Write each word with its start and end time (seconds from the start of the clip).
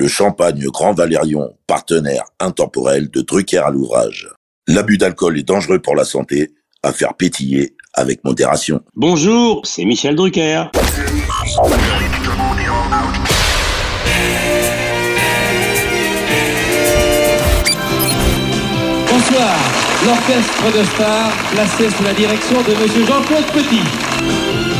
le 0.00 0.08
champagne 0.08 0.64
Grand 0.72 0.94
Valérion, 0.94 1.52
partenaire 1.66 2.24
intemporel 2.40 3.10
de 3.10 3.20
Drucker 3.20 3.58
à 3.58 3.70
l'ouvrage. 3.70 4.30
L'abus 4.66 4.96
d'alcool 4.96 5.38
est 5.38 5.42
dangereux 5.42 5.78
pour 5.78 5.94
la 5.94 6.04
santé, 6.04 6.52
à 6.82 6.94
faire 6.94 7.12
pétiller 7.12 7.76
avec 7.92 8.24
modération. 8.24 8.80
Bonjour, 8.96 9.60
c'est 9.66 9.84
Michel 9.84 10.16
Drucker. 10.16 10.64
Bonsoir, 19.10 19.56
l'orchestre 20.06 20.78
de 20.78 20.84
stars 20.94 21.32
placé 21.52 21.90
sous 21.90 22.04
la 22.04 22.14
direction 22.14 22.62
de 22.62 22.82
Monsieur 22.82 23.04
Jean-Claude 23.04 23.44
Petit. 23.52 24.79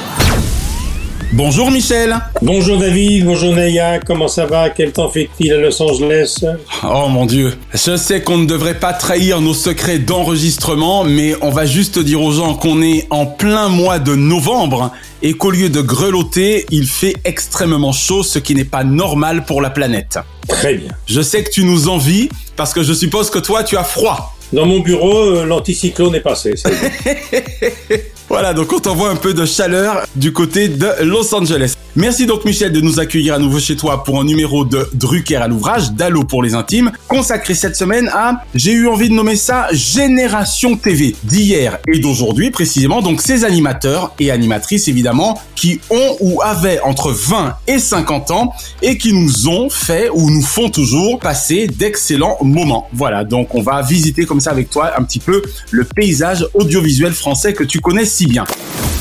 Bonjour 1.33 1.71
Michel 1.71 2.19
Bonjour 2.41 2.77
David, 2.77 3.23
bonjour 3.23 3.55
Naya, 3.55 3.99
comment 3.99 4.27
ça 4.27 4.45
va? 4.45 4.69
Quel 4.69 4.91
temps 4.91 5.07
fait-il 5.07 5.53
à 5.53 5.57
Los 5.57 5.81
Angeles? 5.81 6.43
Oh 6.83 7.07
mon 7.07 7.25
dieu, 7.25 7.53
je 7.73 7.95
sais 7.95 8.21
qu'on 8.21 8.37
ne 8.37 8.45
devrait 8.45 8.77
pas 8.77 8.91
trahir 8.91 9.39
nos 9.39 9.53
secrets 9.53 9.97
d'enregistrement, 9.97 11.05
mais 11.05 11.35
on 11.41 11.49
va 11.49 11.65
juste 11.65 11.99
dire 11.99 12.21
aux 12.21 12.33
gens 12.33 12.55
qu'on 12.55 12.81
est 12.81 13.07
en 13.11 13.25
plein 13.25 13.69
mois 13.69 13.97
de 13.97 14.13
novembre 14.13 14.91
et 15.21 15.31
qu'au 15.31 15.51
lieu 15.51 15.69
de 15.69 15.79
grelotter, 15.79 16.65
il 16.69 16.85
fait 16.85 17.15
extrêmement 17.23 17.93
chaud, 17.93 18.23
ce 18.23 18.37
qui 18.37 18.53
n'est 18.53 18.65
pas 18.65 18.83
normal 18.83 19.45
pour 19.45 19.61
la 19.61 19.69
planète. 19.69 20.19
Très 20.49 20.75
bien. 20.75 20.91
Je 21.05 21.21
sais 21.21 21.45
que 21.45 21.49
tu 21.49 21.63
nous 21.63 21.87
envies, 21.87 22.27
parce 22.57 22.73
que 22.73 22.83
je 22.83 22.91
suppose 22.91 23.29
que 23.29 23.39
toi 23.39 23.63
tu 23.63 23.77
as 23.77 23.85
froid. 23.85 24.35
Dans 24.51 24.65
mon 24.65 24.81
bureau, 24.81 25.17
euh, 25.17 25.45
l'anticyclone 25.45 26.13
est 26.15 26.19
passé. 26.19 26.55
Voilà, 28.31 28.53
donc 28.53 28.71
on 28.71 28.79
t'envoie 28.79 29.09
un 29.09 29.17
peu 29.17 29.33
de 29.33 29.45
chaleur 29.45 30.05
du 30.15 30.31
côté 30.31 30.69
de 30.69 31.03
Los 31.03 31.35
Angeles. 31.35 31.73
Merci 31.97 32.25
donc 32.25 32.45
Michel 32.45 32.71
de 32.71 32.79
nous 32.79 33.01
accueillir 33.01 33.33
à 33.33 33.39
nouveau 33.39 33.59
chez 33.59 33.75
toi 33.75 34.05
pour 34.05 34.21
un 34.21 34.23
numéro 34.23 34.63
de 34.63 34.87
Drucker 34.93 35.35
à 35.35 35.49
l'ouvrage, 35.49 35.91
d'Allo 35.91 36.23
pour 36.23 36.41
les 36.41 36.53
intimes, 36.53 36.93
consacré 37.09 37.53
cette 37.53 37.75
semaine 37.75 38.09
à, 38.13 38.45
j'ai 38.55 38.71
eu 38.71 38.87
envie 38.87 39.09
de 39.09 39.13
nommer 39.13 39.35
ça, 39.35 39.67
Génération 39.73 40.77
TV, 40.77 41.13
d'hier 41.25 41.79
et 41.93 41.99
d'aujourd'hui 41.99 42.49
précisément, 42.49 43.01
donc 43.01 43.21
ces 43.21 43.43
animateurs 43.43 44.13
et 44.21 44.31
animatrices 44.31 44.87
évidemment, 44.87 45.41
qui 45.57 45.81
ont 45.89 46.15
ou 46.21 46.41
avaient 46.41 46.79
entre 46.79 47.11
20 47.11 47.57
et 47.67 47.79
50 47.79 48.31
ans 48.31 48.53
et 48.81 48.97
qui 48.97 49.11
nous 49.11 49.49
ont 49.49 49.69
fait 49.69 50.09
ou 50.13 50.31
nous 50.31 50.41
font 50.41 50.69
toujours 50.69 51.19
passer 51.19 51.67
d'excellents 51.67 52.37
moments. 52.41 52.87
Voilà, 52.93 53.25
donc 53.25 53.53
on 53.53 53.61
va 53.61 53.81
visiter 53.81 54.25
comme 54.25 54.39
ça 54.39 54.51
avec 54.51 54.69
toi 54.69 54.93
un 54.97 55.03
petit 55.03 55.19
peu 55.19 55.41
le 55.71 55.83
paysage 55.83 56.47
audiovisuel 56.53 57.11
français 57.11 57.51
que 57.51 57.65
tu 57.65 57.81
connais 57.81 58.05
si 58.05 58.20
bien. 58.27 58.45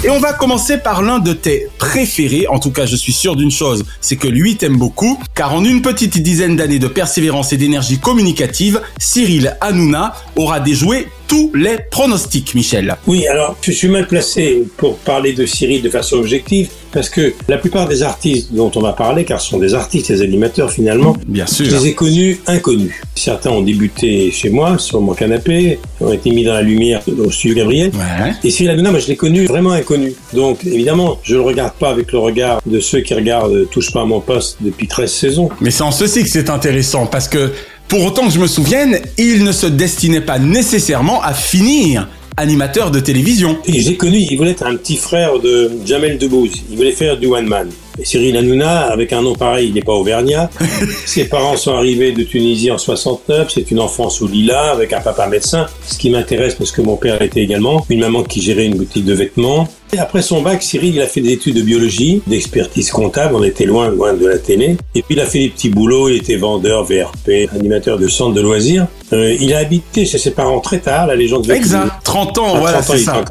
Et 0.03 0.09
on 0.09 0.19
va 0.19 0.33
commencer 0.33 0.79
par 0.79 1.03
l'un 1.03 1.19
de 1.19 1.35
tes 1.35 1.69
préférés, 1.79 2.47
en 2.49 2.59
tout 2.59 2.71
cas 2.71 2.87
je 2.87 2.97
suis 2.97 3.13
sûr 3.13 3.37
d'une 3.37 3.51
chose, 3.51 3.85
c'est 4.01 4.17
que 4.17 4.29
lui 4.29 4.57
t'aime 4.57 4.79
beaucoup, 4.79 5.19
car 5.35 5.55
en 5.55 5.63
une 5.63 5.83
petite 5.83 6.23
dizaine 6.23 6.57
d'années 6.57 6.79
de 6.79 6.89
persévérance 6.89 7.53
et 7.53 7.59
d'énergie 7.59 7.99
communicative, 7.99 8.81
Cyril 8.99 9.57
Hanouna 9.61 10.15
aura 10.37 10.61
déjoué 10.61 11.09
tous 11.31 11.53
les 11.55 11.77
pronostics, 11.93 12.57
Michel. 12.57 12.97
Oui, 13.07 13.25
alors 13.29 13.57
je 13.63 13.71
suis 13.71 13.87
mal 13.87 14.09
placé 14.09 14.65
pour 14.77 14.97
parler 14.97 15.33
de 15.33 15.47
Cyril 15.47 15.81
de 15.81 15.89
façon 15.89 16.17
objective, 16.17 16.69
parce 16.91 17.09
que 17.09 17.33
la 17.47 17.57
plupart 17.57 17.87
des 17.87 18.03
artistes 18.03 18.53
dont 18.53 18.73
on 18.75 18.81
va 18.81 18.93
parler, 18.95 19.25
car 19.25 19.41
ce 19.41 19.51
sont 19.51 19.59
des 19.61 19.75
artistes, 19.75 20.11
des 20.11 20.23
animateurs 20.23 20.73
finalement, 20.73 21.17
Bien 21.29 21.47
sûr. 21.47 21.67
je 21.67 21.77
les 21.77 21.87
ai 21.87 21.95
connus 21.95 22.41
inconnus. 22.49 22.95
Certains 23.15 23.51
ont 23.51 23.63
débuté 23.63 24.33
chez 24.33 24.51
moi, 24.51 24.77
sur 24.79 25.01
mon 25.01 25.15
canapé, 25.15 25.79
ont 26.01 26.13
été 26.13 26.31
mis 26.31 26.43
dans 26.43 26.55
la 26.55 26.63
lumière 26.63 27.01
au 27.07 27.31
studio 27.31 27.55
Gabriel. 27.59 27.93
Ouais. 27.95 28.33
Et 28.43 28.51
Cyril 28.51 28.71
Hanouna, 28.71 28.91
moi 28.91 28.99
je 28.99 29.07
l'ai 29.07 29.17
connu 29.17 29.45
vraiment 29.45 29.71
inconnu. 29.71 30.13
Donc 30.35 30.65
évidemment, 30.67 31.21
je 31.23 31.37
le 31.37 31.43
regarde 31.43 31.75
pas 31.75 31.91
avec 31.91 32.11
le 32.11 32.19
regard 32.19 32.61
de 32.67 32.81
ceux 32.81 33.03
qui 33.03 33.15
regardent 33.15 33.71
Touche 33.71 33.93
pas 33.93 34.01
à 34.03 34.05
mon 34.05 34.21
poste 34.21 34.57
depuis 34.61 34.89
13 34.89 35.09
saisons. 35.13 35.49
Mais 35.61 35.71
c'est 35.71 35.85
en 35.85 35.93
ceci 35.93 36.25
que 36.25 36.29
c'est 36.29 36.51
intéressant, 36.51 37.07
parce 37.07 37.29
que 37.29 37.53
pour 37.91 38.05
autant 38.05 38.25
que 38.25 38.33
je 38.33 38.39
me 38.39 38.47
souvienne, 38.47 39.01
il 39.19 39.43
ne 39.43 39.51
se 39.51 39.67
destinait 39.67 40.21
pas 40.21 40.39
nécessairement 40.39 41.21
à 41.23 41.34
finir 41.34 42.09
animateur 42.37 42.93
de 42.93 43.01
télévision. 43.01 43.59
Et 43.67 43.81
j'ai 43.81 43.97
connu, 43.97 44.19
il 44.19 44.39
voulait 44.39 44.53
être 44.53 44.65
un 44.65 44.77
petit 44.77 44.97
frère 44.97 45.41
de 45.41 45.73
Jamel 45.84 46.17
Debbouze. 46.17 46.53
Il 46.71 46.77
voulait 46.77 46.93
faire 46.93 47.19
du 47.19 47.27
one 47.27 47.47
man. 47.47 47.69
Et 47.99 48.05
Cyril 48.05 48.37
Hanouna, 48.37 48.87
avec 48.87 49.12
un 49.12 49.23
nom 49.23 49.34
pareil, 49.34 49.69
il 49.69 49.75
n'est 49.75 49.83
pas 49.83 49.93
auvergnat. 49.93 50.49
Ses 51.05 51.25
parents 51.25 51.56
sont 51.56 51.75
arrivés 51.75 52.12
de 52.12 52.23
Tunisie 52.23 52.71
en 52.71 52.78
69. 52.78 53.51
C'est 53.53 53.73
une 53.73 53.81
enfance 53.81 54.22
au 54.22 54.28
Lila 54.28 54.71
avec 54.71 54.93
un 54.93 55.01
papa 55.01 55.27
médecin. 55.27 55.67
Ce 55.84 55.99
qui 55.99 56.11
m'intéresse 56.11 56.55
parce 56.55 56.71
que 56.71 56.83
mon 56.83 56.97
père 56.97 57.21
était 57.21 57.43
également. 57.43 57.84
Une 57.91 58.01
maman 58.01 58.22
qui 58.22 58.41
gérait 58.41 58.67
une 58.67 58.77
boutique 58.77 59.05
de 59.05 59.15
vêtements. 59.15 59.69
Et 59.93 59.99
après 59.99 60.23
son 60.23 60.41
bac, 60.41 60.62
Cyril, 60.62 60.95
il 60.95 61.01
a 61.01 61.06
fait 61.06 61.21
des 61.21 61.33
études 61.33 61.56
de 61.56 61.62
biologie, 61.62 62.23
d'expertise 62.28 62.91
comptable. 62.93 63.34
On 63.34 63.43
était 63.43 63.65
loin, 63.65 63.89
loin 63.91 64.12
de 64.15 64.25
la 64.27 64.39
télé. 64.39 64.77
Et 64.95 65.03
puis 65.03 65.17
il 65.17 65.21
a 65.21 65.27
fait 65.27 65.41
des 65.41 65.49
petits 65.49 65.69
boulots. 65.69 66.09
Il 66.09 66.17
était 66.17 66.37
vendeur, 66.37 66.84
VRP, 66.84 67.49
animateur 67.53 67.99
de 67.99 68.06
centre 68.06 68.34
de 68.34 68.41
loisirs. 68.41 68.87
Euh, 69.12 69.37
il 69.41 69.53
a 69.53 69.59
habité 69.59 70.06
chez 70.06 70.19
ses 70.19 70.31
parents 70.31 70.61
très 70.61 70.78
tard. 70.78 71.09
La 71.09 71.17
légende 71.17 71.43
qu'il- 71.43 71.53
Exact. 71.53 71.91
30 72.05 72.39
ans, 72.39 72.59
voilà, 72.61 72.78
30 72.83 72.91
ans, 72.91 72.99
c'est 72.99 73.05
ça. 73.05 73.25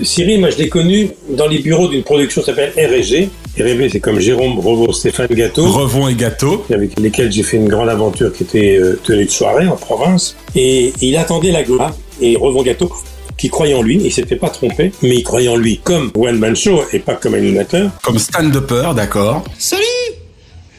Cyril, 0.00 0.38
moi 0.40 0.50
je 0.50 0.58
l'ai 0.58 0.68
connu 0.68 1.10
dans 1.30 1.48
les 1.48 1.58
bureaux 1.58 1.88
d'une 1.88 2.04
production 2.04 2.40
qui 2.42 2.46
s'appelle 2.46 2.72
R&G. 2.76 3.28
R&G, 3.58 3.88
c'est 3.90 3.98
comme 4.00 4.20
Jérôme 4.20 4.60
Revo, 4.60 4.92
Stéphane 4.92 5.26
Gâteau, 5.32 5.66
Revons 5.66 6.06
et 6.06 6.14
gâteau. 6.14 6.64
avec 6.72 6.98
lesquels 7.00 7.32
j'ai 7.32 7.42
fait 7.42 7.56
une 7.56 7.68
grande 7.68 7.88
aventure 7.88 8.32
qui 8.32 8.44
était 8.44 8.78
euh, 8.80 8.98
tenue 9.02 9.24
de 9.24 9.30
soirée 9.30 9.66
en 9.66 9.74
province. 9.76 10.36
Et 10.54 10.92
il 11.02 11.16
attendait 11.16 11.50
la 11.50 11.64
gloire. 11.64 11.92
Et 12.20 12.36
Revon 12.36 12.62
Gâteau, 12.62 12.92
qui 13.40 13.48
croyait 13.48 13.74
en 13.74 13.80
lui, 13.82 13.96
et 13.96 14.06
il 14.06 14.12
s'était 14.12 14.36
pas 14.36 14.50
trompé, 14.50 14.92
mais 15.02 15.16
il 15.16 15.24
croyait 15.24 15.48
en 15.48 15.56
lui 15.56 15.78
comme 15.82 16.12
one 16.14 16.38
man 16.38 16.54
show 16.54 16.82
et 16.92 16.98
pas 16.98 17.14
comme 17.14 17.34
animateur. 17.34 17.90
Comme 18.02 18.18
stand-upper, 18.18 18.92
d'accord. 18.94 19.42
Salut 19.58 19.82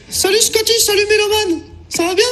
Salut 0.08 0.40
Scotty, 0.40 0.72
salut 0.78 1.02
Méloman 1.10 1.62
Ça 1.88 2.04
va 2.04 2.14
bien? 2.14 2.24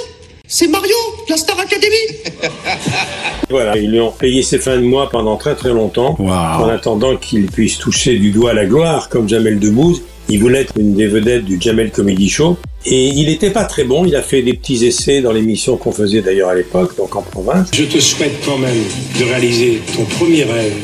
C'est 0.52 0.66
Mario, 0.66 0.96
la 1.28 1.36
Star 1.36 1.60
Academy 1.60 1.94
Voilà, 3.50 3.76
ils 3.76 3.88
lui 3.88 4.00
ont 4.00 4.10
payé 4.10 4.42
ses 4.42 4.58
fins 4.58 4.78
de 4.78 4.82
mois 4.82 5.08
pendant 5.08 5.36
très 5.36 5.54
très 5.54 5.68
longtemps, 5.68 6.16
en 6.18 6.68
attendant 6.68 7.16
qu'il 7.16 7.46
puisse 7.46 7.78
toucher 7.78 8.18
du 8.18 8.32
doigt 8.32 8.52
la 8.52 8.66
gloire 8.66 9.08
comme 9.08 9.28
Jamel 9.28 9.60
Debbouze. 9.60 10.02
Il 10.28 10.40
voulait 10.40 10.62
être 10.62 10.74
une 10.76 10.94
des 10.94 11.06
vedettes 11.06 11.44
du 11.44 11.60
Jamel 11.60 11.92
Comedy 11.92 12.28
Show. 12.28 12.56
Et 12.84 13.06
il 13.06 13.26
n'était 13.26 13.50
pas 13.50 13.64
très 13.64 13.84
bon, 13.84 14.04
il 14.04 14.16
a 14.16 14.22
fait 14.22 14.42
des 14.42 14.54
petits 14.54 14.84
essais 14.84 15.20
dans 15.20 15.30
l'émission 15.30 15.76
qu'on 15.76 15.92
faisait 15.92 16.20
d'ailleurs 16.20 16.48
à 16.48 16.56
l'époque, 16.56 16.96
donc 16.96 17.14
en 17.14 17.22
province. 17.22 17.68
Je 17.72 17.84
te 17.84 18.00
souhaite 18.00 18.34
quand 18.44 18.58
même 18.58 18.82
de 19.20 19.24
réaliser 19.24 19.80
ton 19.96 20.04
premier 20.04 20.42
rêve. 20.42 20.74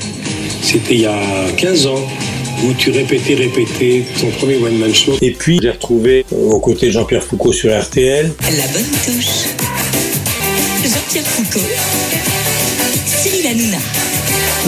C'était 0.63 0.95
il 0.95 1.01
y 1.01 1.07
a 1.07 1.19
15 1.57 1.89
ans 1.89 2.07
où 2.65 2.73
tu 2.75 2.91
répétais, 2.91 3.35
répétais 3.35 4.05
ton 4.21 4.31
premier 4.31 4.57
one-man 4.57 4.95
show. 4.95 5.17
Et 5.21 5.33
puis, 5.33 5.59
j'ai 5.63 5.71
retrouvé 5.71 6.25
euh, 6.33 6.37
aux 6.37 6.61
côtés 6.61 6.87
de 6.87 6.93
Jean-Pierre 6.93 7.23
Foucault 7.23 7.53
sur 7.53 7.79
RTL. 7.79 8.33
La 8.43 8.67
bonne 8.69 8.85
touche. 9.05 9.47
Jean-Pierre 10.85 11.27
Foucault. 11.27 11.67
Cyril 13.07 13.47
Hanouna. 13.47 13.79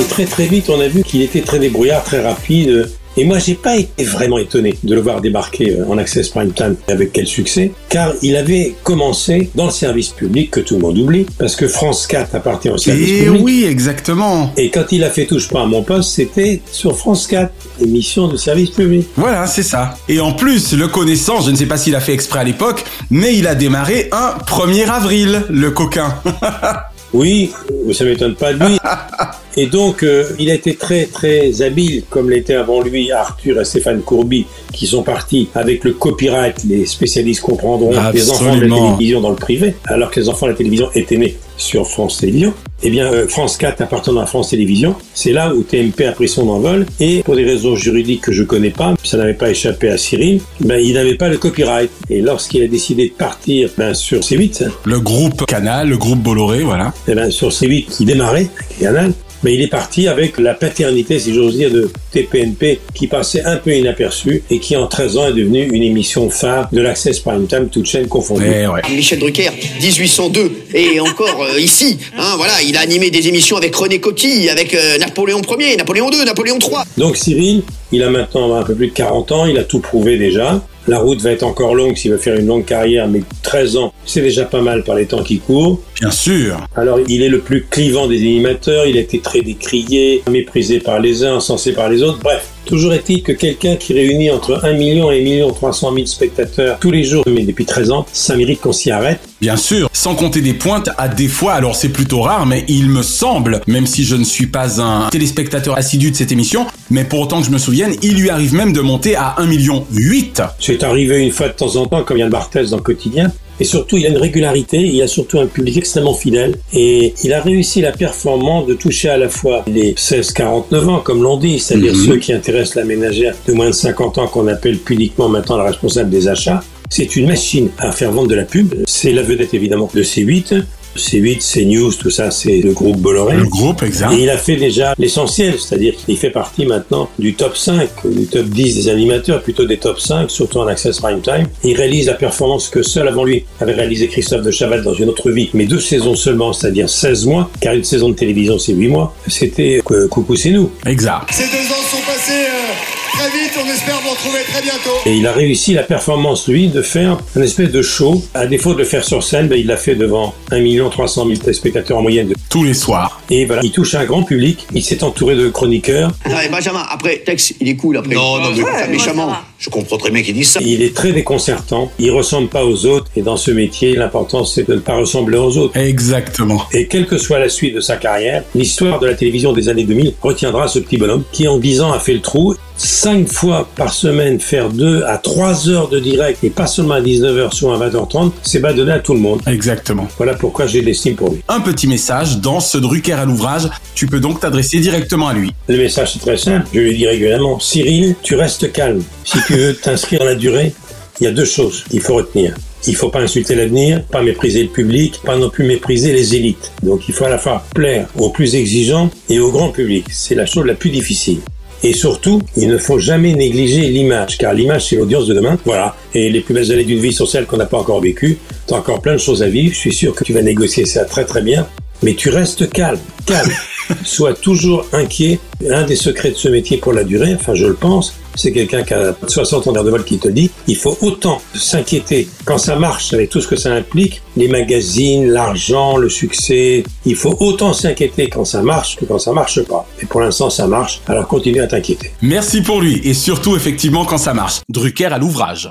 Et 0.01 0.05
très 0.05 0.25
très 0.27 0.47
vite, 0.47 0.69
on 0.71 0.81
a 0.81 0.89
vu 0.89 1.03
qu'il 1.03 1.23
était 1.23 1.41
très 1.41 1.59
débrouillard, 1.59 2.05
très 2.05 2.21
rapide. 2.21 2.89
Et 3.21 3.25
moi, 3.25 3.41
j'ai 3.41 3.57
pas 3.57 3.75
été 3.77 4.05
vraiment 4.05 4.39
étonné 4.39 4.77
de 4.85 4.95
le 4.95 5.01
voir 5.01 5.21
débarquer 5.21 5.73
euh, 5.73 5.89
en 5.89 5.99
Access 5.99 6.29
Prime 6.29 6.53
Time 6.53 6.77
avec 6.87 7.13
quel 7.13 7.27
succès, 7.27 7.73
car 7.89 8.13
il 8.23 8.37
avait 8.37 8.77
commencé 8.85 9.51
dans 9.57 9.65
le 9.65 9.73
service 9.73 10.11
public 10.11 10.53
que 10.53 10.61
tout 10.61 10.77
le 10.77 10.83
monde 10.83 10.97
oublie, 10.99 11.27
parce 11.37 11.57
que 11.57 11.67
France 11.67 12.07
4 12.07 12.37
appartient 12.37 12.71
au 12.71 12.79
service 12.79 13.09
Et 13.09 13.25
public. 13.25 13.43
oui, 13.43 13.65
exactement. 13.69 14.53
Et 14.57 14.71
quand 14.71 14.93
il 14.93 15.03
a 15.03 15.11
fait 15.11 15.27
Touche 15.27 15.49
pas 15.49 15.63
à 15.63 15.67
mon 15.67 15.83
poste, 15.83 16.11
c'était 16.11 16.63
sur 16.71 16.97
France 16.97 17.27
4, 17.27 17.53
émission 17.81 18.29
de 18.29 18.37
service 18.37 18.71
public. 18.71 19.09
Voilà, 19.17 19.49
c'est 19.49 19.65
ça. 19.65 19.97
Et 20.09 20.21
en 20.21 20.31
plus, 20.31 20.75
le 20.75 20.87
connaissant, 20.87 21.41
je 21.41 21.51
ne 21.51 21.57
sais 21.57 21.67
pas 21.67 21.77
s'il 21.77 21.97
a 21.97 22.01
fait 22.01 22.13
exprès 22.13 22.39
à 22.39 22.45
l'époque, 22.45 22.85
mais 23.11 23.35
il 23.37 23.49
a 23.49 23.57
démarré 23.57 24.09
un 24.13 24.39
1er 24.47 24.89
avril, 24.89 25.43
le 25.51 25.73
coquin. 25.73 26.15
Oui, 27.13 27.51
ça 27.93 28.05
m'étonne 28.05 28.35
pas 28.35 28.53
de 28.53 28.65
lui. 28.65 28.79
Et 29.57 29.67
donc, 29.67 30.05
euh, 30.05 30.25
il 30.39 30.51
a 30.51 30.55
été 30.55 30.77
très 30.77 31.07
très 31.07 31.63
habile, 31.63 32.05
comme 32.09 32.31
l'étaient 32.31 32.55
avant 32.55 32.81
lui 32.81 33.11
Arthur 33.11 33.61
et 33.61 33.65
Stéphane 33.65 34.03
Courby, 34.03 34.47
qui 34.73 34.87
sont 34.87 35.03
partis 35.03 35.49
avec 35.55 35.83
le 35.83 35.95
copyright. 35.95 36.63
Les 36.65 36.87
spécialistes 36.87 37.41
comprendront 37.41 37.91
les 38.13 38.31
enfants 38.31 38.45
de 38.45 38.49
la 38.51 38.53
Absolument. 38.53 38.93
télévision 38.93 39.21
dans 39.21 39.31
le 39.31 39.37
privé, 39.37 39.75
alors 39.87 40.13
que 40.13 40.21
les 40.21 40.29
enfants 40.29 40.47
de 40.47 40.53
la 40.53 40.57
télévision 40.57 40.89
étaient 40.95 41.17
nés 41.17 41.37
sur 41.59 41.87
France 41.87 42.19
Télévisions. 42.19 42.55
Eh 42.83 42.91
bien, 42.91 43.13
euh, 43.13 43.27
France 43.29 43.57
4 43.57 43.81
appartenant 43.83 44.21
à 44.21 44.27
France 44.27 44.51
Télévisions, 44.51 44.95
c'est 45.13 45.33
là 45.33 45.53
où 45.53 45.63
TMP 45.63 46.07
a 46.07 46.13
pris 46.13 46.29
son 46.29 46.49
envol. 46.49 46.87
Et 47.01 47.23
pour 47.25 47.35
des 47.37 47.45
raisons 47.45 47.75
juridiques 47.77 48.23
que 48.23 48.33
je 48.33 48.45
connais 48.45 48.71
pas, 48.71 48.95
ça 49.05 49.17
n'avait 49.19 49.35
pas 49.35 49.51
échappé 49.51 49.91
à 49.91 49.99
Cyril, 49.99 50.41
ben, 50.61 50.81
il 50.83 50.95
n'avait 50.95 51.17
pas 51.17 51.29
le 51.29 51.37
copyright. 51.39 51.91
Et 52.09 52.21
lorsqu'il 52.23 52.63
a 52.63 52.69
décidé 52.69 53.09
de 53.09 53.15
partir 53.15 53.69
ben, 53.77 53.95
sur 53.95 54.21
C8, 54.21 54.65
hein, 54.65 54.71
Le 54.85 55.01
groupe 55.01 55.45
Canal, 55.47 55.89
le 55.89 55.99
groupe 55.99 56.21
Bolloré, 56.21 56.63
voilà. 56.63 56.93
eh 57.09 57.15
ben, 57.15 57.31
sur 57.31 57.49
C8 57.49 57.87
qui 57.87 58.05
démarrait, 58.05 58.49
Canal, 58.81 59.13
mais 59.43 59.55
il 59.55 59.63
est 59.63 59.69
parti 59.69 60.09
avec 60.09 60.39
la 60.39 60.55
paternité, 60.55 61.19
si 61.19 61.35
j'ose 61.35 61.57
dire, 61.57 61.71
de 61.71 61.91
TPNP 62.13 62.81
qui 62.95 63.07
passait 63.07 63.45
un 63.45 63.57
peu 63.57 63.73
inaperçu 63.73 64.43
et 64.51 64.59
qui 64.59 64.77
en 64.77 64.87
13 64.87 65.17
ans 65.17 65.29
est 65.29 65.33
devenue 65.33 65.69
une 65.73 65.83
émission 65.83 66.31
phare 66.31 66.69
de 66.73 66.81
l'Access 66.81 67.21
Prime 67.21 67.47
Time, 67.47 67.69
toutes 67.71 67.87
chaînes 67.87 68.09
confondues. 68.09 68.47
Eh 68.47 68.67
ouais. 68.67 68.83
Michel 68.91 69.19
Drucker, 69.19 69.51
1802, 69.81 70.53
et 70.75 71.01
encore 71.01 71.43
euh, 71.43 71.61
ici, 71.61 71.99
hein, 72.17 72.35
voilà, 72.37 72.55
il 72.67 72.77
a 72.77 72.81
animé 72.81 73.11
des 73.11 73.29
émissions 73.29 73.57
avec 73.57 73.75
René 73.75 74.01
Coty, 74.01 74.49
avec 74.49 74.75
euh, 74.75 74.99
Napoléon 74.99 75.43
Ier, 75.59 75.77
Napoléon 75.77 76.11
II, 76.11 76.25
Napoléon 76.25 76.59
III. 76.61 76.79
Donc 76.97 77.17
Cyril, 77.17 77.63
il 77.93 78.03
a 78.03 78.11
maintenant 78.11 78.55
un 78.55 78.63
peu 78.63 78.75
plus 78.75 78.89
de 78.89 78.93
40 78.93 79.33
ans, 79.33 79.47
il 79.47 79.59
a 79.59 79.65
tout 79.65 79.81
prouvé 79.81 80.19
déjà. 80.19 80.63
La 80.89 80.99
route 81.01 81.21
va 81.21 81.33
être 81.33 81.43
encore 81.43 81.75
longue 81.75 81.97
s'il 81.97 82.13
veut 82.13 82.17
faire 82.17 82.37
une 82.37 82.47
longue 82.47 82.65
carrière, 82.65 83.09
mais 83.09 83.21
13 83.43 83.77
ans, 83.77 83.93
c'est 84.07 84.23
déjà 84.23 84.47
pas 84.47 84.63
mal 84.63 84.85
par 84.85 84.97
les 84.97 85.05
temps 85.05 85.23
qui 85.23 85.39
courent. 85.39 85.81
Bien 86.01 86.11
sûr. 86.11 86.57
Alors, 86.77 86.99
il 87.09 87.23
est 87.23 87.29
le 87.29 87.41
plus 87.41 87.67
clivant 87.69 88.09
des 88.09 88.17
animateurs, 88.17 88.87
il 88.87 88.97
a 88.97 89.01
été 89.01 89.19
très 89.19 89.43
décrié, 89.43 90.23
méprisé 90.31 90.81
par 90.81 90.99
les 90.99 91.25
uns, 91.25 91.35
encensé 91.37 91.73
par 91.73 91.91
les 91.91 92.03
autres, 92.03 92.21
bref. 92.23 92.49
Toujours 92.69 92.93
est-il 92.93 93.23
que 93.23 93.33
quelqu'un 93.33 93.77
qui 93.77 93.95
réunit 93.95 94.31
entre 94.31 94.61
1 94.63 94.75
million 94.75 95.11
et 95.11 95.21
1 95.21 95.25
million 95.25 95.51
300 95.51 95.95
000 95.95 96.05
spectateurs 96.05 96.79
tous 96.79 96.91
les 96.91 97.03
jours, 97.03 97.25
mais 97.27 97.45
depuis 97.45 97.65
13 97.65 97.91
ans, 97.91 98.05
ça 98.13 98.37
mérite 98.37 98.61
qu'on 98.61 98.75
s'y 98.75 98.91
arrête. 98.91 99.21
Bien 99.41 99.57
sûr, 99.57 99.89
sans 99.95 100.15
compter 100.15 100.43
des 100.43 100.53
pointes 100.53 100.91
à 100.99 101.09
des 101.09 101.29
fois, 101.29 101.55
alors 101.55 101.77
c'est 101.77 101.89
plutôt 101.89 102.21
rare, 102.21 102.45
mais 102.45 102.67
il 102.69 102.91
me 102.91 103.01
semble, 103.01 103.63
même 103.67 103.87
si 103.87 104.05
je 104.05 104.17
ne 104.17 104.25
suis 104.25 104.49
pas 104.49 104.83
un 104.83 105.09
téléspectateur 105.09 105.79
assidu 105.79 106.11
de 106.11 106.17
cette 106.17 106.31
émission, 106.31 106.67
mais 106.91 107.05
pour 107.05 107.21
autant 107.21 107.41
que 107.41 107.47
je 107.47 107.51
me 107.51 107.59
souvienne, 107.59 107.95
il 108.03 108.21
lui 108.21 108.29
arrive 108.29 108.53
même 108.53 108.75
de 108.75 108.83
monter 108.83 109.17
à 109.17 109.37
1 109.39 109.47
million 109.47 109.87
8. 109.91 110.43
C'est 110.61 110.83
arrivé 110.83 111.25
une 111.25 111.33
fois 111.33 111.49
de 111.49 111.55
temps 111.55 111.75
en 111.77 111.87
temps, 111.87 112.05
comme 112.05 112.19
Yann 112.19 112.29
Barthès 112.29 112.69
dans 112.69 112.77
le 112.77 112.83
quotidien. 112.83 113.33
Et 113.61 113.65
surtout, 113.65 113.97
il 113.97 114.07
a 114.07 114.09
une 114.11 114.17
régularité, 114.19 114.79
il 114.79 115.03
a 115.03 115.09
surtout 115.09 115.39
un 115.41 115.47
public 115.47 115.77
extrêmement 115.79 116.15
fidèle. 116.15 116.55
Et 116.73 117.15
il 117.25 117.33
a 117.33 117.41
réussi 117.43 117.81
la 117.81 117.93
performance 117.93 118.67
de 118.67 118.75
toucher 118.75 119.09
à 119.09 119.17
la 119.17 119.29
fois 119.29 119.65
les 119.67 119.95
16-49 119.95 120.89
ans, 120.89 121.01
comme 121.01 121.23
l'on 121.23 121.37
dit, 121.37 121.59
c'est-à-dire 121.59 121.93
Mhm. 121.95 122.07
ceux 122.07 122.17
qui 122.19 122.33
intéressent 122.33 122.77
la 122.77 122.85
ménagère 122.85 123.35
de 123.47 123.53
moins 123.53 123.67
de 123.67 123.73
50 123.73 124.19
ans, 124.19 124.27
qu'on 124.29 124.47
appelle 124.49 124.79
pudiquement 124.79 125.29
maintenant 125.29 125.57
la 125.57 125.65
responsable 125.65 126.11
des 126.11 126.29
achats. 126.29 126.63
C'est 126.91 127.17
une 127.17 127.27
machine 127.27 127.69
à 127.79 127.93
faire 127.93 128.13
vendre 128.13 128.29
de 128.29 128.35
la 128.35 128.45
pub. 128.45 128.75
C'est 128.87 129.13
la 129.13 129.23
vedette 129.23 129.53
évidemment 129.53 129.91
de 129.95 130.03
C8. 130.03 130.63
C8, 130.99 131.41
CNews, 131.41 131.93
tout 131.95 132.11
ça, 132.11 132.31
c'est 132.31 132.61
le 132.61 132.73
groupe 132.73 132.99
Bolloré. 132.99 133.37
Le 133.37 133.45
groupe, 133.45 133.83
exact. 133.83 134.13
Et 134.13 134.23
il 134.23 134.31
a 134.31 134.37
fait 134.37 134.57
déjà 134.57 134.95
l'essentiel, 134.99 135.55
c'est-à-dire 135.59 135.95
qu'il 135.97 136.17
fait 136.17 136.31
partie 136.31 136.67
maintenant 136.67 137.09
du 137.19 137.35
top 137.35 137.57
5, 137.57 137.89
du 138.05 138.27
top 138.27 138.47
10 138.47 138.77
des 138.77 138.89
animateurs, 138.89 139.43
plutôt 139.43 139.65
des 139.65 139.79
top 139.79 140.01
5, 140.01 140.31
surtout 140.31 140.59
en 140.59 140.67
Access 140.67 140.99
Prime 141.01 141.21
Time. 141.21 141.47
Il 141.65 141.77
réalise 141.77 142.07
la 142.07 142.15
performance 142.15 142.69
que 142.69 142.83
seul 142.83 143.09
avant 143.09 143.25
lui 143.25 143.45
avait 143.61 143.75
réalisé 143.75 144.09
Christophe 144.09 144.43
de 144.43 144.51
Chaval 144.51 144.83
dans 144.83 144.95
une 144.95 145.09
autre 145.09 145.31
vie, 145.31 145.51
mais 145.55 145.65
deux 145.65 145.81
saisons 145.81 146.15
seulement, 146.15 146.53
c'est-à-dire 146.53 146.89
16 146.89 147.27
mois, 147.27 147.51
car 147.61 147.75
une 147.75 147.85
saison 147.85 148.09
de 148.09 148.15
télévision 148.15 148.59
c'est 148.59 148.73
8 148.73 148.89
mois. 148.89 149.15
C'était 149.27 149.81
euh, 149.91 150.09
Coucou 150.09 150.37
c'est 150.37 150.51
nous. 150.51 150.71
Exact. 150.87 151.31
Ces 151.33 151.45
deux 151.45 151.73
ans 151.73 151.85
sont 151.91 152.03
passés 152.07 152.47
euh, 152.47 152.98
très 153.13 153.31
vite, 153.31 153.53
on 153.63 153.67
espère 153.71 154.01
vous 154.03 154.11
retrouver 154.11 154.41
très 154.51 154.63
bientôt. 154.63 154.91
Et 155.07 155.15
il 155.17 155.27
a 155.27 155.33
réussi 155.33 155.75
la 155.75 155.83
performance, 155.83 156.49
lui, 156.49 156.69
de 156.69 156.83
faire 156.83 157.19
un 157.37 157.43
espèce 157.43 157.71
de 157.71 157.83
show. 157.83 158.23
À 158.35 158.47
défaut 158.47 158.75
de 158.75 158.79
le 158.79 158.85
faire 158.85 159.05
sur 159.05 159.23
scène, 159.23 159.49
ben, 159.49 159.59
il 159.59 159.67
l'a 159.67 159.77
fait 159.77 159.95
devant 159.95 160.35
1 160.51 160.89
300 160.91 161.27
000 161.27 161.39
téléspectateurs 161.41 161.99
en 161.99 162.03
moyenne. 162.03 162.29
De... 162.29 162.35
Tous 162.51 162.65
les 162.65 162.75
soirs. 162.75 163.21
Et 163.31 163.45
voilà, 163.45 163.63
il 163.65 163.73
touche 163.73 163.95
un 163.95 164.05
grand 164.05 164.23
public. 164.23 164.67
Il 164.75 164.83
s'est 164.83 165.03
entouré 165.05 165.35
de 165.35 165.49
chroniqueurs. 165.49 166.11
Ah, 166.25 166.45
et 166.45 166.49
Benjamin, 166.49 166.85
après, 166.89 167.19
Tex, 167.19 167.55
il 167.61 167.69
est 167.69 167.77
cool 167.77 167.97
après. 167.99 168.15
Non, 168.15 168.39
non, 168.39 168.51
mais- 168.55 168.63
Pas 168.63 168.87
méchamment. 168.87 169.33
Je 169.59 169.71
comprends 169.71 169.97
très 169.97 170.13
bien 170.13 170.23
qu'ils 170.23 170.35
disent 170.35 170.51
ça. 170.51 170.61
Il 170.63 170.83
est 170.83 170.95
très 170.95 171.13
déconcertant. 171.13 171.91
Il 171.99 172.13
ressemble 172.13 172.49
pas 172.49 172.65
aux 172.65 172.87
autres. 172.87 173.11
Et 173.17 173.23
dans 173.23 173.37
ce 173.37 173.51
métier, 173.51 173.97
l'important, 173.97 174.45
c'est 174.45 174.69
de 174.69 174.75
ne 174.75 174.81
pas 174.81 174.95
ressembler 174.95 175.37
aux 175.37 175.57
autres. 175.57 175.77
Exactement. 175.77 176.63
Et 176.73 176.87
quelle 176.87 177.07
que 177.07 177.19
soit 177.19 177.41
la 177.41 177.49
suite 177.49 177.75
de 177.75 177.81
sa 177.81 177.97
carrière, 177.97 178.45
l'histoire 178.55 179.01
de 179.01 179.07
la 179.07 179.15
télévision 179.15 179.53
des 179.53 179.69
années 179.69 179.83
2000 179.83 180.15
retiendra 180.23 180.69
ce 180.69 180.79
petit 180.79 180.97
bonhomme 180.97 181.25
qui, 181.33 181.49
en 181.49 181.59
10 181.59 181.81
ans, 181.81 181.93
a 181.93 181.99
fait 181.99 182.15
le 182.15 182.21
trou. 182.21 182.55
Cinq 182.77 183.27
fois 183.27 183.69
par 183.75 183.93
semaine, 183.93 184.39
faire 184.39 184.71
2 184.71 185.03
à 185.03 185.19
3 185.19 185.69
heures 185.69 185.89
de 185.89 185.99
direct, 185.99 186.45
et 186.45 186.51
pas 186.51 186.69
seulement 186.69 186.95
à 186.95 187.01
19h, 187.01 187.53
soit 187.53 187.75
à 187.75 187.89
20h30, 187.89 188.31
c'est 188.45 188.61
pas 188.61 188.73
donné 188.73 188.93
à 188.93 189.01
tout 189.01 189.15
le 189.15 189.19
monde. 189.19 189.43
Exactement. 189.49 190.07
Voilà 190.17 190.35
pourquoi 190.35 190.69
j'ai 190.69 190.81
de 190.81 190.87
l'estime 190.87 191.17
pour 191.17 191.31
lui. 191.31 191.41
Un 191.49 191.59
petit 191.59 191.89
message 191.89 192.39
dans 192.39 192.61
ce 192.61 192.79
Drucker 192.79 193.15
à 193.15 193.25
l'ouvrage. 193.25 193.69
Tu 193.97 194.07
peux 194.07 194.21
donc 194.21 194.39
t'adresser 194.39 194.79
directement 194.79 195.27
à 195.27 195.35
lui. 195.35 195.53
Le 195.67 195.77
message 195.77 196.15
est 196.15 196.21
très 196.21 196.37
simple, 196.37 196.69
je 196.73 196.79
lui 196.79 196.97
dis 196.97 197.09
régulièrement, 197.09 197.59
Cyril, 197.59 198.15
tu 198.23 198.37
restes 198.37 198.71
calme. 198.71 199.03
Si 199.25 199.39
tu 199.49 199.55
veux 199.55 199.75
t'inscrire 199.75 200.21
dans 200.21 200.27
la 200.27 200.35
durée, 200.35 200.75
il 201.21 201.25
y 201.25 201.27
a 201.27 201.31
deux 201.31 201.47
choses 201.47 201.85
qu'il 201.89 202.03
faut 202.03 202.17
retenir. 202.17 202.55
Il 202.87 202.95
faut 202.95 203.09
pas 203.09 203.21
insulter 203.21 203.55
l'avenir, 203.55 204.05
pas 204.05 204.21
mépriser 204.21 204.63
le 204.63 204.69
public, 204.69 205.21
pas 205.25 205.39
non 205.39 205.49
plus 205.49 205.65
mépriser 205.65 206.13
les 206.13 206.35
élites. 206.35 206.71
Donc 206.83 207.09
il 207.09 207.15
faut 207.15 207.25
à 207.25 207.31
la 207.31 207.39
fois 207.39 207.65
plaire 207.75 208.09
aux 208.19 208.29
plus 208.29 208.57
exigeants 208.57 209.11
et 209.31 209.39
au 209.39 209.51
grand 209.51 209.71
public. 209.71 210.05
C'est 210.11 210.35
la 210.35 210.45
chose 210.45 210.67
la 210.67 210.75
plus 210.75 210.91
difficile. 210.91 211.41
Et 211.83 211.95
surtout, 211.95 212.43
il 212.59 212.69
ne 212.69 212.77
faut 212.77 212.99
jamais 212.99 213.33
négliger 213.33 213.89
l'image, 213.89 214.37
car 214.37 214.53
l'image, 214.53 214.89
c'est 214.89 214.97
l'audience 214.97 215.27
de 215.27 215.33
demain. 215.33 215.57
Voilà. 215.65 215.97
Et 216.13 216.29
les 216.29 216.41
plus 216.43 216.53
belles 216.53 216.71
années 216.71 216.85
d'une 216.85 217.01
vie 217.01 217.15
sont 217.15 217.25
celles 217.25 217.47
qu'on 217.47 217.57
n'a 217.57 217.65
pas 217.65 217.79
encore 217.79 218.03
vécues. 218.03 218.37
Tu 218.67 218.75
as 218.75 218.77
encore 218.77 219.01
plein 219.01 219.15
de 219.15 219.19
choses 219.19 219.43
à 219.43 219.49
vivre. 219.49 219.73
Je 219.73 219.79
suis 219.79 219.95
sûr 219.95 220.15
que 220.15 220.25
tu 220.25 220.35
vas 220.35 220.43
négocier 220.43 220.85
ça 220.85 221.07
très 221.07 221.25
très 221.25 221.41
bien. 221.41 221.67
Mais 222.03 222.13
tu 222.13 222.29
restes 222.29 222.69
calme, 222.69 223.01
calme. 223.25 223.51
Sois 224.05 224.35
toujours 224.35 224.85
inquiet. 224.93 225.39
Un 225.71 225.85
des 225.85 225.97
secrets 225.97 226.33
de 226.33 226.37
ce 226.37 226.49
métier 226.49 226.77
pour 226.77 226.93
la 226.93 227.03
durée, 227.03 227.35
enfin 227.35 227.55
je 227.55 227.67
le 227.67 227.75
pense, 227.75 228.15
c'est 228.39 228.53
quelqu'un 228.53 228.83
qui 228.83 228.95
a 228.95 229.15
60 229.27 229.67
ans 229.67 229.73
de 229.73 229.91
vol 229.91 230.05
qui 230.05 230.19
te 230.19 230.29
dit, 230.29 230.51
il 230.67 230.77
faut 230.77 230.97
autant 231.03 231.43
s'inquiéter 231.55 232.29
quand 232.45 232.59
ça 232.59 232.77
marche 232.77 233.13
avec 233.13 233.31
tout 233.31 233.41
ce 233.41 233.49
que 233.49 233.57
ça 233.57 233.73
implique, 233.73 234.23
les 234.37 234.49
magazines, 234.49 235.29
l'argent, 235.29 235.97
le 235.97 236.09
succès, 236.09 236.85
il 237.05 237.17
faut 237.17 237.37
autant 237.41 237.73
s'inquiéter 237.73 238.29
quand 238.29 238.45
ça 238.45 238.63
marche 238.63 238.97
que 238.97 239.05
quand 239.05 239.19
ça 239.19 239.33
marche 239.33 239.63
pas. 239.65 239.87
Et 240.01 240.07
pour 240.07 240.21
l'instant 240.21 240.51
ça 240.51 240.67
marche, 240.67 241.01
alors 241.09 241.27
continue 241.27 241.61
à 241.61 241.67
t'inquiéter. 241.67 242.13
Merci 242.23 242.63
pour 242.63 242.81
lui 242.81 243.01
et 243.05 243.15
surtout 243.15 243.57
effectivement 243.57 244.05
quand 244.05 244.19
ça 244.19 244.35
marche. 244.35 244.61
Drucker 244.69 245.07
à 245.07 245.19
l'ouvrage. 245.19 245.71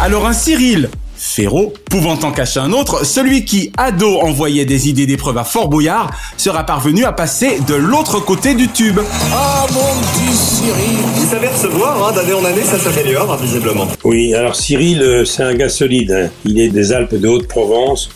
Alors 0.00 0.26
un 0.26 0.32
Cyril 0.32 0.90
Ferro, 1.24 1.72
pouvant 1.88 2.18
en 2.24 2.32
cacher 2.32 2.58
un 2.58 2.72
autre, 2.72 3.06
celui 3.06 3.44
qui, 3.44 3.70
ado, 3.78 4.18
envoyait 4.20 4.64
des 4.64 4.88
idées 4.88 5.06
d'épreuves 5.06 5.38
à 5.38 5.44
Fort 5.44 5.68
Boyard, 5.68 6.10
sera 6.36 6.64
parvenu 6.64 7.04
à 7.04 7.12
passer 7.12 7.60
de 7.60 7.74
l'autre 7.74 8.18
côté 8.18 8.54
du 8.54 8.66
tube. 8.68 8.98
Ah 9.32 9.64
mon 9.72 9.78
petit 9.78 10.34
Cyril 10.36 10.98
Il 11.16 11.26
s'avère 11.28 11.56
se 11.56 11.68
voir, 11.68 12.08
hein, 12.08 12.12
d'année 12.12 12.32
en 12.34 12.44
année, 12.44 12.62
ça 12.64 12.76
s'améliore, 12.76 13.32
hein, 13.32 13.38
visiblement. 13.40 13.86
Oui, 14.02 14.34
alors 14.34 14.56
Cyril, 14.56 15.00
euh, 15.00 15.24
c'est 15.24 15.44
un 15.44 15.54
gars 15.54 15.68
solide. 15.68 16.10
hein. 16.10 16.28
Il 16.44 16.58
est 16.60 16.70
des 16.70 16.92
Alpes 16.92 17.14
de 17.14 17.28
Haute-Provence. 17.28 18.10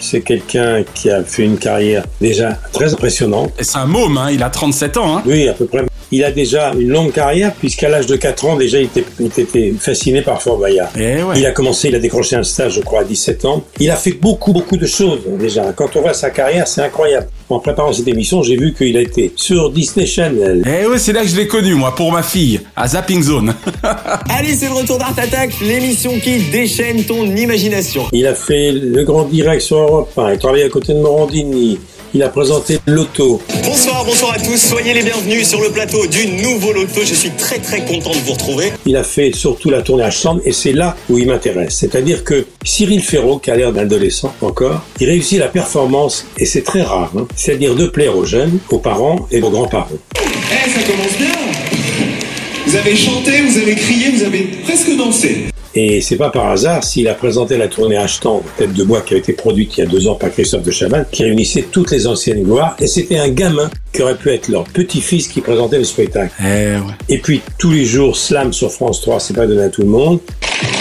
C'est 0.00 0.20
quelqu'un 0.22 0.82
qui 0.94 1.10
a 1.10 1.22
fait 1.22 1.44
une 1.44 1.58
carrière 1.58 2.04
déjà 2.20 2.58
très 2.72 2.92
impressionnante. 2.92 3.52
Et 3.58 3.64
C'est 3.64 3.78
un 3.78 3.86
môme, 3.86 4.18
hein, 4.18 4.30
il 4.32 4.42
a 4.42 4.50
37 4.50 4.96
ans. 4.96 5.18
Hein. 5.18 5.22
Oui, 5.26 5.48
à 5.48 5.52
peu 5.52 5.66
près. 5.66 5.84
Il 6.10 6.24
a 6.24 6.30
déjà 6.30 6.72
une 6.78 6.88
longue 6.88 7.12
carrière, 7.12 7.52
puisqu'à 7.54 7.88
l'âge 7.88 8.06
de 8.06 8.16
4 8.16 8.44
ans, 8.46 8.56
déjà, 8.56 8.78
il 8.78 8.84
était, 8.84 9.04
il 9.20 9.26
était 9.26 9.74
fasciné 9.78 10.22
par 10.22 10.40
Fort 10.40 10.56
Boyard. 10.56 10.90
Eh 10.96 11.22
ouais. 11.22 11.34
Il 11.36 11.46
a 11.46 11.50
commencé, 11.50 11.88
il 11.88 11.94
a 11.94 11.98
décroché 11.98 12.36
un 12.36 12.42
stage, 12.42 12.74
je 12.76 12.80
crois, 12.80 13.00
à 13.00 13.04
17 13.04 13.44
ans. 13.44 13.62
Il 13.78 13.90
a 13.90 13.96
fait 13.96 14.12
beaucoup, 14.12 14.52
beaucoup 14.52 14.76
de 14.76 14.86
choses, 14.86 15.20
déjà. 15.38 15.72
Quand 15.76 15.94
on 15.96 16.00
voit 16.00 16.14
sa 16.14 16.30
carrière, 16.30 16.66
c'est 16.66 16.80
incroyable. 16.82 17.28
En 17.50 17.60
préparant 17.60 17.92
cette 17.92 18.08
émission, 18.08 18.42
j'ai 18.42 18.56
vu 18.56 18.74
qu'il 18.74 18.96
a 18.96 19.00
été 19.00 19.32
sur 19.36 19.70
Disney 19.70 20.06
Channel. 20.06 20.62
Eh 20.66 20.86
ouais, 20.86 20.98
c'est 20.98 21.12
là 21.12 21.22
que 21.22 21.28
je 21.28 21.36
l'ai 21.36 21.46
connu, 21.46 21.74
moi, 21.74 21.94
pour 21.94 22.10
ma 22.10 22.22
fille, 22.22 22.60
à 22.74 22.88
Zapping 22.88 23.22
Zone. 23.22 23.54
Allez, 24.30 24.54
c'est 24.54 24.66
le 24.66 24.74
retour 24.74 24.98
d'Art 24.98 25.14
Attack, 25.18 25.50
l'émission 25.62 26.18
qui 26.18 26.38
déchaîne 26.50 27.04
ton 27.04 27.24
imagination. 27.24 28.04
Il 28.12 28.26
a 28.26 28.34
fait 28.34 28.72
le 28.72 29.04
grand 29.04 29.24
direct 29.24 29.62
sur 29.62 29.78
Europe 29.78 30.12
1. 30.16 30.32
Il 30.32 30.38
travaille 30.38 30.62
à 30.62 30.68
côté 30.68 30.94
de 30.94 31.00
Morandini. 31.00 31.78
Il 32.14 32.22
a 32.22 32.28
présenté 32.30 32.78
l'auto. 32.86 33.40
Bonsoir, 33.64 34.04
bonsoir 34.04 34.32
à 34.34 34.38
tous, 34.38 34.56
soyez 34.56 34.94
les 34.94 35.02
bienvenus 35.02 35.46
sur 35.46 35.60
le 35.60 35.68
plateau 35.70 36.06
du 36.06 36.26
nouveau 36.42 36.72
loto. 36.72 37.00
Je 37.04 37.14
suis 37.14 37.30
très 37.30 37.58
très 37.58 37.84
content 37.84 38.10
de 38.12 38.16
vous 38.24 38.32
retrouver. 38.32 38.72
Il 38.86 38.96
a 38.96 39.04
fait 39.04 39.30
surtout 39.34 39.68
la 39.68 39.82
tournée 39.82 40.04
à 40.04 40.10
chambre 40.10 40.40
et 40.46 40.52
c'est 40.52 40.72
là 40.72 40.96
où 41.10 41.18
il 41.18 41.26
m'intéresse. 41.26 41.76
C'est-à-dire 41.76 42.24
que 42.24 42.46
Cyril 42.64 43.02
Ferraud, 43.02 43.38
qui 43.38 43.50
a 43.50 43.56
l'air 43.56 43.72
d'adolescent 43.72 44.32
encore, 44.40 44.80
il 45.00 45.06
réussit 45.06 45.38
la 45.38 45.48
performance 45.48 46.24
et 46.38 46.46
c'est 46.46 46.62
très 46.62 46.82
rare. 46.82 47.12
hein. 47.16 47.26
C'est-à-dire 47.36 47.74
de 47.74 47.86
plaire 47.86 48.16
aux 48.16 48.24
jeunes, 48.24 48.58
aux 48.70 48.78
parents 48.78 49.26
et 49.30 49.42
aux 49.42 49.50
grands-parents. 49.50 49.88
Eh, 50.16 50.70
ça 50.70 50.80
commence 50.86 51.16
bien 51.18 51.34
Vous 52.66 52.76
avez 52.76 52.96
chanté, 52.96 53.42
vous 53.42 53.58
avez 53.58 53.74
crié, 53.74 54.10
vous 54.10 54.22
avez 54.24 54.44
presque 54.64 54.96
dansé. 54.96 55.44
Et 55.80 56.00
c'est 56.00 56.16
pas 56.16 56.30
par 56.30 56.48
hasard 56.50 56.82
s'il 56.82 57.06
a 57.06 57.14
présenté 57.14 57.56
la 57.56 57.68
tournée 57.68 57.96
Achetant, 57.96 58.42
Tête 58.56 58.72
de 58.72 58.82
bois, 58.82 59.00
qui 59.00 59.14
a 59.14 59.16
été 59.16 59.32
produite 59.32 59.76
il 59.76 59.80
y 59.80 59.82
a 59.84 59.86
deux 59.86 60.08
ans 60.08 60.16
par 60.16 60.32
Christophe 60.32 60.64
de 60.64 60.72
Chavannes, 60.72 61.06
qui 61.12 61.22
réunissait 61.22 61.66
toutes 61.70 61.92
les 61.92 62.08
anciennes 62.08 62.42
gloires. 62.42 62.74
Et 62.80 62.88
c'était 62.88 63.18
un 63.18 63.28
gamin 63.28 63.70
qui 63.92 64.02
aurait 64.02 64.16
pu 64.16 64.32
être 64.32 64.48
leur 64.48 64.64
petit-fils 64.64 65.28
qui 65.28 65.40
présentait 65.40 65.78
le 65.78 65.84
spectacle. 65.84 66.32
Eh 66.40 66.44
ouais. 66.44 66.80
Et 67.08 67.18
puis 67.18 67.42
tous 67.58 67.70
les 67.70 67.84
jours, 67.84 68.16
Slam 68.16 68.52
sur 68.52 68.72
France 68.72 69.02
3, 69.02 69.20
c'est 69.20 69.34
pas 69.34 69.46
donné 69.46 69.62
à 69.62 69.68
tout 69.68 69.82
le 69.82 69.88
monde. 69.88 70.18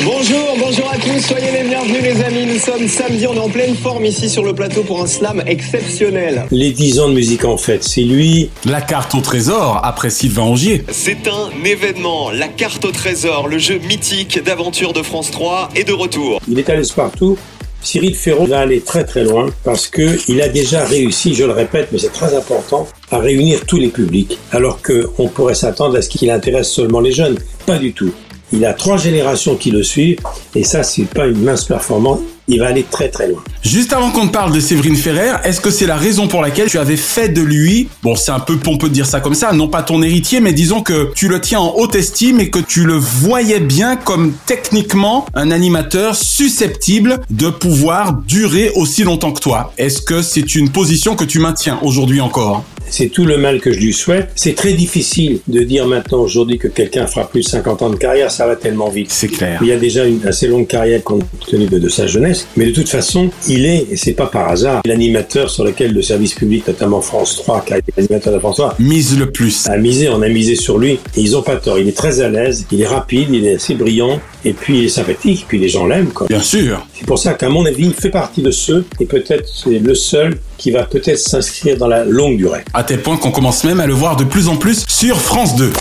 Bonjour, 0.03 0.55
bonjour 0.59 0.91
à 0.91 0.97
tous, 0.97 1.19
soyez 1.19 1.51
les 1.51 1.67
bienvenus 1.67 2.01
les 2.01 2.23
amis. 2.23 2.45
Nous 2.45 2.59
sommes 2.59 2.87
samedi, 2.87 3.25
on 3.27 3.33
est 3.33 3.39
en 3.39 3.49
pleine 3.49 3.75
forme 3.75 4.05
ici 4.05 4.29
sur 4.29 4.43
le 4.43 4.53
plateau 4.53 4.83
pour 4.83 5.01
un 5.01 5.07
slam 5.07 5.43
exceptionnel. 5.45 6.45
Les 6.51 6.71
10 6.71 6.99
ans 6.99 7.09
de 7.09 7.13
musique 7.13 7.45
en 7.45 7.57
fête, 7.57 7.83
c'est 7.83 8.01
lui. 8.01 8.49
La 8.65 8.81
carte 8.81 9.15
au 9.15 9.21
trésor 9.21 9.81
après 9.83 10.09
Sylvain 10.09 10.43
Angier. 10.43 10.83
C'est 10.91 11.27
un 11.27 11.49
événement, 11.65 12.31
la 12.31 12.47
carte 12.47 12.85
au 12.85 12.91
trésor, 12.91 13.47
le 13.47 13.57
jeu 13.57 13.79
mythique 13.79 14.43
d'aventure 14.43 14.87
de 14.94 15.01
France 15.01 15.32
3 15.32 15.70
est 15.75 15.84
de 15.84 15.94
retour. 15.94 16.41
Il 16.48 16.60
est 16.60 16.70
allé 16.70 16.84
partout. 16.96 17.38
Cyril 17.82 18.15
Ferron 18.15 18.46
va 18.46 18.60
aller 18.60 18.82
très 18.82 19.03
très 19.03 19.24
loin 19.24 19.48
parce 19.63 19.88
que 19.88 20.17
il 20.27 20.41
a 20.41 20.50
déjà 20.50 20.84
réussi, 20.84 21.36
je 21.36 21.46
le 21.46 21.51
répète, 21.51 21.89
mais 21.91 22.00
c'est 22.00 22.12
très 22.12 22.36
important, 22.36 22.88
à 23.12 23.20
réunir 23.20 23.65
tous 23.65 23.77
les 23.77 23.89
publics. 23.89 24.38
Alors 24.51 24.79
qu'on 24.82 25.27
pourrait 25.27 25.56
s'attendre 25.56 25.98
à 25.98 26.01
ce 26.01 26.10
qu'il 26.10 26.29
intéresse 26.32 26.70
seulement 26.70 27.00
les 27.00 27.12
jeunes. 27.12 27.38
Pas 27.65 27.77
du 27.77 27.94
tout. 27.94 28.13
Il 28.53 28.63
a 28.65 28.73
trois 28.73 28.97
générations 28.97 29.55
qui 29.55 29.71
le 29.71 29.83
suivent 29.83 30.19
et 30.55 30.63
ça, 30.63 30.83
c'est 30.83 31.03
pas 31.03 31.27
une 31.27 31.43
mince 31.43 31.65
performance. 31.65 32.19
Il 32.49 32.59
va 32.61 32.67
aller 32.67 32.85
très 32.89 33.09
très 33.09 33.27
loin. 33.27 33.43
Juste 33.61 33.91
avant 33.91 34.09
qu'on 34.09 34.27
te 34.27 34.31
parle 34.31 34.53
de 34.53 34.61
Séverine 34.61 34.95
Ferrer, 34.95 35.33
est-ce 35.43 35.59
que 35.59 35.69
c'est 35.69 35.85
la 35.85 35.97
raison 35.97 36.29
pour 36.29 36.41
laquelle 36.41 36.69
tu 36.69 36.77
avais 36.77 36.95
fait 36.95 37.27
de 37.27 37.41
lui, 37.41 37.89
bon 38.03 38.15
c'est 38.15 38.31
un 38.31 38.39
peu 38.39 38.55
pompeux 38.55 38.87
de 38.87 38.93
dire 38.93 39.05
ça 39.05 39.19
comme 39.19 39.33
ça, 39.33 39.51
non 39.51 39.67
pas 39.67 39.83
ton 39.83 40.01
héritier, 40.01 40.39
mais 40.39 40.53
disons 40.53 40.81
que 40.81 41.11
tu 41.13 41.27
le 41.27 41.41
tiens 41.41 41.59
en 41.59 41.73
haute 41.75 41.95
estime 41.95 42.39
et 42.39 42.49
que 42.49 42.59
tu 42.59 42.85
le 42.85 42.93
voyais 42.93 43.59
bien 43.59 43.97
comme 43.97 44.31
techniquement 44.45 45.25
un 45.33 45.51
animateur 45.51 46.15
susceptible 46.15 47.19
de 47.29 47.49
pouvoir 47.49 48.13
durer 48.13 48.71
aussi 48.75 49.03
longtemps 49.03 49.33
que 49.33 49.41
toi 49.41 49.73
Est-ce 49.77 50.01
que 50.01 50.21
c'est 50.21 50.55
une 50.55 50.69
position 50.69 51.17
que 51.17 51.25
tu 51.25 51.39
maintiens 51.39 51.79
aujourd'hui 51.81 52.21
encore? 52.21 52.63
C'est 52.89 53.10
tout 53.10 53.25
le 53.25 53.38
mal 53.38 53.60
que 53.60 53.72
je 53.72 53.79
lui 53.79 53.94
souhaite. 53.94 54.29
C'est 54.36 54.56
très 54.56 54.74
difficile 54.74 55.39
de 55.48 55.62
dire 55.62 55.88
maintenant 55.88 56.20
aujourd'hui 56.20 56.58
que 56.58 56.67
quelqu'un 56.67 57.08
fera 57.08 57.29
plus 57.29 57.41
de 57.41 57.48
50 57.48 57.82
ans 57.82 57.89
de 57.89 57.96
carrière, 57.96 58.32
ça 58.32 58.48
va 58.48 58.56
tellement 58.56 58.89
vite. 58.89 59.12
C'est 59.12 59.27
clair. 59.27 59.60
Il 59.62 59.67
y 59.67 59.72
a 59.72 59.77
déjà 59.77 60.06
une 60.06 60.25
assez 60.25 60.48
longue 60.48 60.67
carrière 60.67 61.03
compte 61.03 61.25
tenu 61.50 61.65
de, 61.65 61.79
de 61.79 61.89
sa 61.89 62.08
jeunesse, 62.08 62.48
mais 62.56 62.65
de 62.65 62.72
toute 62.72 62.89
façon, 62.89 63.29
il 63.48 63.65
est, 63.65 63.88
et 63.91 63.98
c'est 63.98 64.13
pas 64.13 64.27
par 64.27 64.50
hasard, 64.50 64.82
l'animateur 64.86 65.50
sur 65.50 65.63
lequel 65.63 65.94
le 65.94 66.01
service 66.01 66.34
public, 66.34 66.67
notamment 66.67 67.01
France 67.01 67.36
3, 67.38 67.63
car 67.65 67.77
il 67.77 67.82
est 67.82 67.98
l'animateur 67.98 68.34
de 68.34 68.39
France 68.39 68.58
3, 68.58 68.75
mise 68.79 69.17
le 69.17 69.32
plus. 69.32 69.67
A 69.67 69.77
misé, 69.77 70.10
on 70.10 70.22
a 70.22 70.29
misé 70.29 70.56
sur 70.56 70.77
lui, 70.77 70.94
et 70.94 71.00
ils 71.22 71.36
ont 71.36 71.41
pas 71.41 71.58
tort. 71.58 71.79
Il 71.79 71.88
est 71.88 71.98
très 71.98 72.22
à 72.22 72.29
l'aise, 72.29 72.65
il 72.72 72.82
est 72.82 72.88
rapide, 72.88 73.29
il 73.32 73.46
est 73.46 73.56
assez 73.56 73.75
brillant, 73.75 74.20
et 74.47 74.53
puis 74.53 74.79
il 74.79 74.85
est 74.85 74.89
sympathique, 74.89 75.45
puis 75.47 75.59
les 75.59 75.67
gens 75.67 75.85
l'aiment, 75.85 76.11
quoi. 76.13 76.27
Bien 76.27 76.41
sûr. 76.41 76.85
C'est 76.97 77.05
pour 77.05 77.19
ça 77.19 77.33
qu'à 77.33 77.49
mon 77.49 77.65
avis, 77.65 77.87
il 77.87 77.93
fait 77.93 78.09
partie 78.09 78.41
de 78.41 78.51
ceux, 78.51 78.85
et 78.99 79.05
peut-être 79.05 79.45
c'est 79.45 79.79
le 79.79 79.93
seul 79.93 80.37
qui 80.57 80.71
va 80.71 80.83
peut-être 80.83 81.19
s'inscrire 81.19 81.77
dans 81.77 81.87
la 81.87 82.05
longue 82.05 82.37
durée. 82.37 82.63
À 82.73 82.83
tel 82.83 83.01
point 83.01 83.17
qu'on 83.17 83.31
commence 83.31 83.65
même 83.65 83.81
à 83.81 83.87
le 83.87 83.93
voir 83.93 84.15
de 84.15 84.23
plus 84.23 84.47
en 84.47 84.55
plus 84.55 84.85
sur 84.87 85.19
France 85.19 85.57
2. 85.57 85.73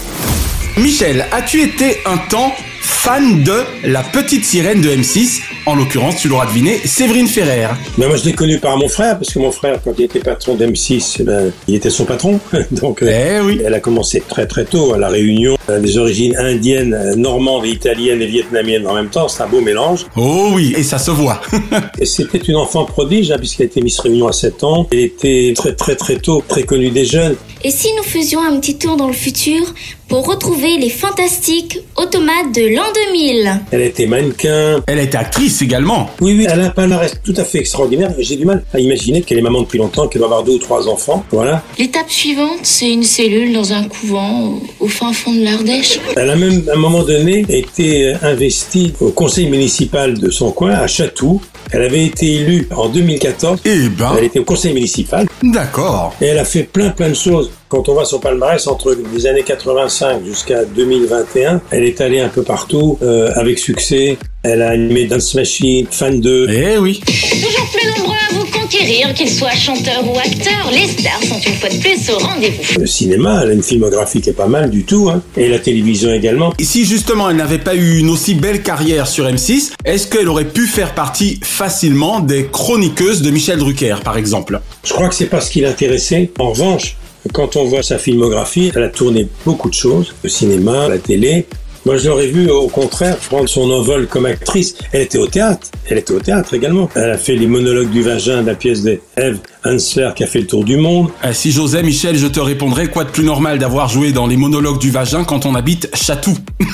Michel, 0.79 1.27
as-tu 1.31 1.63
été 1.63 1.99
un 2.07 2.19
temps 2.29 2.53
fan 2.87 3.43
de 3.43 3.65
La 3.85 4.03
Petite 4.03 4.45
Sirène 4.45 4.81
de 4.81 4.89
M6 4.89 5.41
En 5.67 5.75
l'occurrence, 5.75 6.17
tu 6.21 6.29
l'auras 6.29 6.47
deviné, 6.47 6.79
Séverine 6.85 7.27
Ferrer. 7.27 7.69
Ben 7.99 8.07
moi, 8.07 8.17
je 8.17 8.25
l'ai 8.25 8.33
connu 8.33 8.59
par 8.59 8.77
mon 8.77 8.89
frère, 8.89 9.19
parce 9.19 9.33
que 9.33 9.41
mon 9.41 9.51
frère, 9.51 9.81
quand 9.83 9.93
il 9.99 10.05
était 10.05 10.21
patron 10.21 10.55
d'M6, 10.55 11.25
ben, 11.25 11.53
il 11.67 11.75
était 11.75 11.91
son 11.91 12.05
patron. 12.05 12.39
Donc, 12.71 13.03
eh 13.03 13.41
oui. 13.43 13.61
elle 13.65 13.75
a 13.75 13.81
commencé 13.81 14.23
très 14.27 14.47
très 14.47 14.65
tôt 14.65 14.95
à 14.95 14.99
la 14.99 15.09
Réunion. 15.09 15.57
Des 15.69 15.99
origines 15.99 16.37
indiennes, 16.37 17.15
normandes, 17.17 17.67
italiennes 17.67 18.23
et 18.23 18.27
vietnamiennes 18.27 18.87
en 18.87 18.95
même 18.95 19.09
temps. 19.09 19.27
C'est 19.27 19.43
un 19.43 19.49
beau 19.49 19.61
mélange. 19.61 20.07
Oh 20.17 20.51
oui, 20.53 20.75
et 20.77 20.85
ça 20.85 20.99
se 20.99 21.11
voit. 21.11 21.41
et 21.99 22.07
c'était 22.07 22.39
une 22.39 22.57
enfant 22.57 22.85
prodige, 22.85 23.33
hein, 23.33 23.39
puisqu'elle 23.39 23.67
a 23.67 23.71
été 23.71 23.81
Miss 23.81 23.99
Réunion 23.99 24.29
à 24.29 24.33
7 24.33 24.63
ans. 24.63 24.87
Elle 24.93 25.01
était 25.01 25.55
très 25.57 25.75
très 25.75 25.97
très 25.97 26.17
tôt 26.17 26.45
très 26.47 26.63
connue 26.63 26.91
des 26.91 27.05
jeunes. 27.05 27.35
Et 27.65 27.71
si 27.71 27.89
nous 27.97 28.05
faisions 28.05 28.41
un 28.41 28.61
petit 28.61 28.79
tour 28.79 28.97
dans 28.97 29.09
le 29.09 29.13
futur 29.13 29.75
pour 30.09 30.27
retrouver 30.27 30.77
les 30.79 30.91
fantastiques 30.91 31.81
automates 31.97 32.55
de 32.55 32.76
l'an 32.77 32.85
2000 33.11 33.61
Elle 33.73 33.81
était 33.81 34.07
mannequin. 34.07 34.83
Elle 34.87 34.99
était 34.99 35.17
actrice 35.17 35.63
également. 35.63 36.11
Oui, 36.21 36.35
oui, 36.37 36.47
elle 36.49 36.61
a 36.61 36.67
un 36.67 36.71
palmarès 36.71 37.15
tout 37.25 37.33
à 37.37 37.45
fait 37.45 37.59
extraordinaire. 37.59 38.13
J'ai 38.19 38.37
du 38.37 38.45
mal 38.45 38.63
à 38.75 38.79
imaginer 38.79 39.23
qu'elle 39.23 39.39
est 39.39 39.43
maman 39.43 39.63
depuis 39.63 39.79
longtemps, 39.79 40.07
qu'elle 40.09 40.21
va 40.21 40.27
avoir 40.27 40.45
deux 40.45 40.53
ou 40.53 40.59
trois 40.59 40.87
enfants. 40.87 41.25
Voilà. 41.31 41.63
L'étape 41.79 42.11
suivante, 42.11 42.59
c'est 42.63 42.91
une 42.91 43.03
cellule 43.03 43.55
dans 43.55 43.73
un 43.73 43.85
couvent 43.85 44.61
au 44.81 44.89
fin 44.89 45.13
fond 45.15 45.33
de 45.33 45.43
l'Ardèche. 45.43 45.99
Elle 46.17 46.29
a 46.29 46.37
même, 46.37 46.65
à 46.69 46.75
un 46.75 46.79
moment 46.79 47.03
donné, 47.03 47.47
été 47.49 48.13
investie 48.23 48.93
au 49.01 49.11
conseil 49.11 49.49
municipal 49.49 50.19
de 50.19 50.31
son 50.31 50.51
coin, 50.53 50.73
à 50.73 50.87
Chatou. 50.87 51.41
Elle 51.73 51.83
avait 51.83 52.05
été 52.05 52.27
élue 52.27 52.69
en 52.77 52.89
2014. 52.89 53.61
Eh 53.65 53.89
ben. 53.89 54.15
Elle 54.19 54.25
était 54.25 54.39
au 54.39 54.45
conseil 54.45 54.75
municipal. 54.75 55.27
D'accord. 55.43 56.15
Et 56.21 56.27
elle 56.27 56.39
a 56.39 56.45
fait 56.45 56.63
plein 56.65 56.91
plein 56.91 57.09
de 57.09 57.15
choses. 57.15 57.51
Quand 57.77 57.91
on 57.91 57.93
voit 57.93 58.07
son 58.07 58.21
palmarès 58.21 58.67
entre 58.69 58.97
les 59.15 59.27
années 59.27 59.43
85 59.43 60.25
jusqu'à 60.25 60.65
2021, 60.65 61.61
elle 61.71 61.85
est 61.85 62.01
allée 62.01 62.21
un 62.21 62.31
peu 62.31 62.43
partout 62.43 62.99
euh, 63.03 63.31
avec 63.35 63.59
succès. 63.59 64.17
Elle 64.43 64.63
a 64.63 64.71
animé 64.71 65.05
Dance 65.05 65.35
Machine, 65.35 65.87
Fan 65.91 66.19
2. 66.19 66.49
Eh 66.49 66.79
oui. 66.79 67.03
Toujours 67.05 67.69
plus 67.71 67.87
nombreux 67.99 68.15
à 68.15 68.33
vous 68.33 68.47
conquérir, 68.47 69.13
qu'ils 69.13 69.29
soient 69.29 69.51
chanteurs 69.51 70.11
ou 70.11 70.17
acteurs, 70.17 70.71
les 70.73 70.89
stars 70.89 71.23
sont 71.23 71.39
une 71.39 71.53
fois 71.57 71.69
de 71.69 71.77
plus 71.77 72.11
au 72.11 72.17
rendez-vous. 72.17 72.81
Le 72.81 72.87
cinéma, 72.87 73.41
elle 73.43 73.51
a 73.51 73.53
une 73.53 73.63
filmographie 73.63 74.23
qui 74.23 74.31
est 74.31 74.33
pas 74.33 74.47
mal 74.47 74.71
du 74.71 74.85
tout, 74.85 75.11
hein. 75.11 75.21
et 75.37 75.47
la 75.47 75.59
télévision 75.59 76.15
également. 76.15 76.55
Et 76.59 76.65
si 76.65 76.87
justement 76.87 77.29
elle 77.29 77.37
n'avait 77.37 77.59
pas 77.59 77.75
eu 77.75 77.99
une 77.99 78.09
aussi 78.09 78.35
belle 78.35 78.63
carrière 78.63 79.07
sur 79.07 79.27
M6, 79.27 79.73
est-ce 79.85 80.07
qu'elle 80.07 80.31
aurait 80.31 80.49
pu 80.49 80.67
faire 80.67 80.95
partie 80.95 81.41
facilement 81.43 82.21
des 82.21 82.47
chroniqueuses 82.47 83.21
de 83.21 83.31
Michel 83.31 83.59
Drucker, 83.59 83.97
par 84.03 84.17
exemple? 84.17 84.63
Je 84.83 84.95
crois 84.95 85.11
que 85.11 85.15
c'est 85.15 85.27
pas 85.27 85.43
ce 85.43 85.51
qui 85.51 85.61
l'intéressait. 85.61 86.31
En 86.39 86.53
revanche, 86.53 86.97
quand 87.33 87.57
on 87.57 87.65
voit 87.65 87.83
sa 87.83 87.99
filmographie, 87.99 88.73
elle 88.75 88.83
a 88.83 88.89
tourné 88.89 89.29
beaucoup 89.45 89.69
de 89.69 89.75
choses, 89.75 90.15
le 90.23 90.29
cinéma, 90.29 90.89
la 90.89 90.99
télé. 90.99 91.47
Moi, 91.87 91.99
je 91.99 92.09
l'aurais 92.09 92.27
vu 92.27 92.51
au 92.51 92.67
contraire 92.67 93.17
prendre 93.17 93.49
son 93.49 93.71
envol 93.71 94.09
comme 94.09 94.27
actrice. 94.27 94.75
Elle 94.91 95.03
était 95.03 95.19
au 95.19 95.29
théâtre. 95.29 95.69
Elle 95.89 95.99
était 95.99 96.13
au 96.13 96.19
théâtre 96.19 96.53
également. 96.53 96.91
Elle 96.97 97.13
a 97.13 97.17
fait 97.17 97.37
les 97.37 97.47
monologues 97.47 97.91
du 97.91 98.03
vagin 98.03 98.43
de 98.43 98.49
la 98.49 98.57
pièce 98.57 98.83
de 98.83 98.99
Eve 99.17 99.39
Hansler 99.65 100.11
qui 100.17 100.25
a 100.25 100.27
fait 100.27 100.41
le 100.41 100.49
tour 100.49 100.65
du 100.65 100.77
monde. 100.77 101.11
Euh, 101.25 101.33
si 101.33 101.53
j'osais, 101.53 101.85
Michel, 101.85 102.17
je 102.17 102.27
te 102.27 102.41
répondrais 102.41 102.89
quoi 102.89 103.05
de 103.05 103.11
plus 103.11 103.23
normal 103.23 103.61
d'avoir 103.61 103.89
joué 103.89 104.11
dans 104.11 104.27
les 104.27 104.37
monologues 104.37 104.81
du 104.81 104.91
vagin 104.91 105.23
quand 105.23 105.47
on 105.47 105.55
habite 105.55 105.89
Chatou 105.95 106.37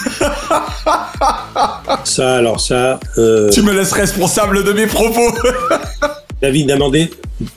Ça, 2.04 2.37
alors 2.37 2.59
ça. 2.59 2.99
Euh... 3.18 3.50
Tu 3.50 3.61
me 3.61 3.75
laisses 3.75 3.92
responsable 3.92 4.64
de 4.64 4.73
mes 4.73 4.87
propos. 4.87 5.21
David 6.42 6.70
demandé 6.70 7.08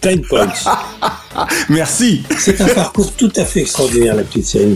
10 0.04 0.18
points. 0.30 0.48
Merci. 1.70 2.22
C'est 2.38 2.62
un 2.62 2.68
parcours 2.68 3.12
tout 3.14 3.32
à 3.36 3.44
fait 3.44 3.62
extraordinaire, 3.62 4.16
la 4.16 4.22
petite 4.22 4.46
Céline. 4.46 4.76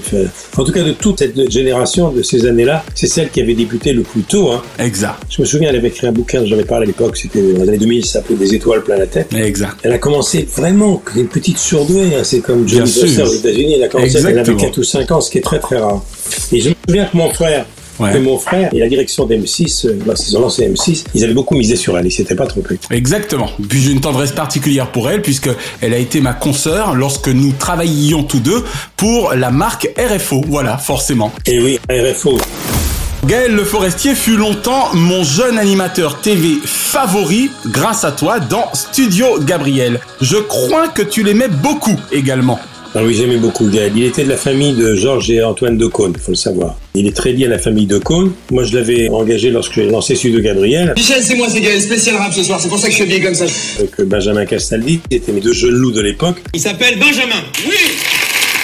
En 0.58 0.64
tout 0.64 0.72
cas, 0.72 0.82
de 0.82 0.94
toute 0.94 1.20
cette 1.20 1.52
génération, 1.52 2.10
de 2.12 2.24
ces 2.24 2.48
années-là, 2.48 2.84
c'est 2.96 3.06
celle 3.06 3.30
qui 3.30 3.40
avait 3.40 3.54
débuté 3.54 3.94
le 3.94 4.02
plus 4.02 4.24
tôt. 4.24 4.52
Hein. 4.52 4.64
Exact. 4.80 5.20
Je 5.30 5.44
me 5.44 5.46
souviens, 5.46 5.70
elle 5.70 5.76
avait 5.76 5.90
écrit 5.90 6.08
un 6.08 6.12
bouquin, 6.12 6.44
j'en 6.44 6.58
ai 6.58 6.64
parlé 6.64 6.86
à 6.86 6.88
l'époque, 6.88 7.18
c'était 7.18 7.54
dans 7.54 7.62
les 7.62 7.70
années 7.70 7.78
2000, 7.78 8.04
ça 8.04 8.14
s'appelait 8.14 8.36
Des 8.36 8.56
étoiles 8.56 8.84
plein 8.84 8.98
la 8.98 9.06
tête. 9.06 9.32
Exact. 9.32 9.78
Elle 9.84 9.92
a 9.92 10.00
commencé 10.00 10.48
vraiment, 10.58 11.04
une 11.16 11.28
petite 11.28 11.60
surdouée, 11.60 12.16
hein. 12.16 12.24
c'est 12.24 12.40
comme 12.40 12.68
Johnny 12.68 12.90
Foster 12.90 13.22
aux 13.22 13.34
États-Unis, 13.34 13.76
elle 13.76 13.84
a 13.84 13.90
commencé, 13.90 14.18
elle 14.18 14.40
avait 14.40 14.56
4 14.56 14.76
ou 14.76 14.84
5 14.84 15.12
ans, 15.12 15.22
ce 15.22 15.30
qui 15.30 15.38
est 15.38 15.42
très 15.42 15.60
très 15.60 15.78
rare. 15.78 16.04
Et 16.52 16.60
je 16.60 16.70
me 16.70 16.76
souviens 16.88 17.06
que 17.06 17.16
mon 17.16 17.30
frère, 17.30 17.68
Ouais. 18.00 18.16
Et 18.16 18.20
mon 18.20 18.38
frère 18.38 18.74
et 18.74 18.80
la 18.80 18.88
direction 18.88 19.26
d'M6, 19.26 19.88
euh, 19.88 20.00
lorsqu'ils 20.06 20.38
ont 20.38 20.42
lancé 20.42 20.68
M6, 20.68 21.06
ils 21.14 21.24
avaient 21.24 21.34
beaucoup 21.34 21.56
misé 21.56 21.76
sur 21.76 21.98
elle, 21.98 22.06
ils 22.06 22.12
s'étaient 22.12 22.36
pas 22.36 22.48
trompés. 22.48 22.80
Exactement. 22.92 23.50
Puis 23.68 23.82
j'ai 23.82 23.92
une 23.92 24.02
tendresse 24.02 24.32
particulière 24.32 24.92
pour 24.92 25.10
elle, 25.10 25.22
puisque 25.22 25.50
elle 25.82 25.94
a 25.94 25.98
été 25.98 26.22
ma 26.22 26.34
consoeur 26.34 26.96
lorsque 26.96 27.28
nous 27.28 27.52
travaillions 27.52 28.24
tous 28.24 28.40
deux 28.40 28.64
pour 28.96 29.34
la 29.34 29.52
marque 29.52 29.90
RFO. 29.98 30.44
Voilà, 30.48 30.78
forcément. 30.78 31.32
Et 31.46 31.60
oui, 31.60 31.80
RFO. 31.90 32.38
Gaël 33.26 33.54
Le 33.54 33.66
Forestier 33.66 34.16
fut 34.16 34.38
longtemps 34.38 34.94
mon 34.94 35.24
jeune 35.24 35.60
animateur 35.60 36.22
TV 36.22 36.56
favori 36.64 37.52
grâce 37.68 38.06
à 38.06 38.12
toi 38.12 38.40
dans 38.40 38.74
Studio 38.74 39.40
Gabriel. 39.42 40.00
Je 40.22 40.38
crois 40.38 40.88
que 40.88 41.02
tu 41.02 41.22
l'aimais 41.22 41.50
beaucoup 41.50 42.00
également. 42.12 42.60
Ah 42.96 43.02
oui, 43.04 43.14
j'aimais 43.14 43.38
beaucoup 43.38 43.68
Gaël. 43.68 43.92
Il 43.96 44.04
était 44.04 44.24
de 44.24 44.30
la 44.30 44.38
famille 44.38 44.74
de 44.74 44.96
Georges 44.96 45.30
et 45.30 45.44
Antoine 45.44 45.78
de 45.78 45.86
Caunes, 45.86 46.16
faut 46.20 46.32
le 46.32 46.36
savoir. 46.36 46.76
Il 46.96 47.06
est 47.06 47.16
très 47.16 47.32
lié 47.32 47.46
à 47.46 47.50
la 47.50 47.60
famille 47.60 47.86
de 47.86 48.00
Caunes. 48.00 48.32
Moi, 48.50 48.64
je 48.64 48.76
l'avais 48.76 49.10
engagé 49.10 49.52
lorsque 49.52 49.74
j'ai 49.74 49.88
lancé 49.88 50.16
Studio 50.16 50.42
Gabriel. 50.42 50.94
Michel, 50.98 51.22
c'est 51.22 51.36
moi, 51.36 51.48
c'est 51.50 51.62
Gaël, 51.62 51.80
spécial 51.80 52.16
rap 52.16 52.34
ce 52.34 52.42
soir. 52.42 52.60
C'est 52.60 52.68
pour 52.68 52.80
ça 52.80 52.88
que 52.88 52.92
je 52.92 52.96
suis 52.96 53.04
habillé 53.04 53.22
comme 53.22 53.36
ça. 53.36 53.46
Avec 53.78 54.02
Benjamin 54.02 54.46
Castaldi, 54.46 55.02
c'était 55.12 55.32
mes 55.32 55.42
deux 55.42 55.54
jeunes 55.54 55.76
loups 55.76 55.92
de 55.92 56.02
l'époque. 56.02 56.38
Il 56.54 56.60
s'appelle 56.60 56.98
Benjamin. 56.98 57.44
Oui 57.68 57.76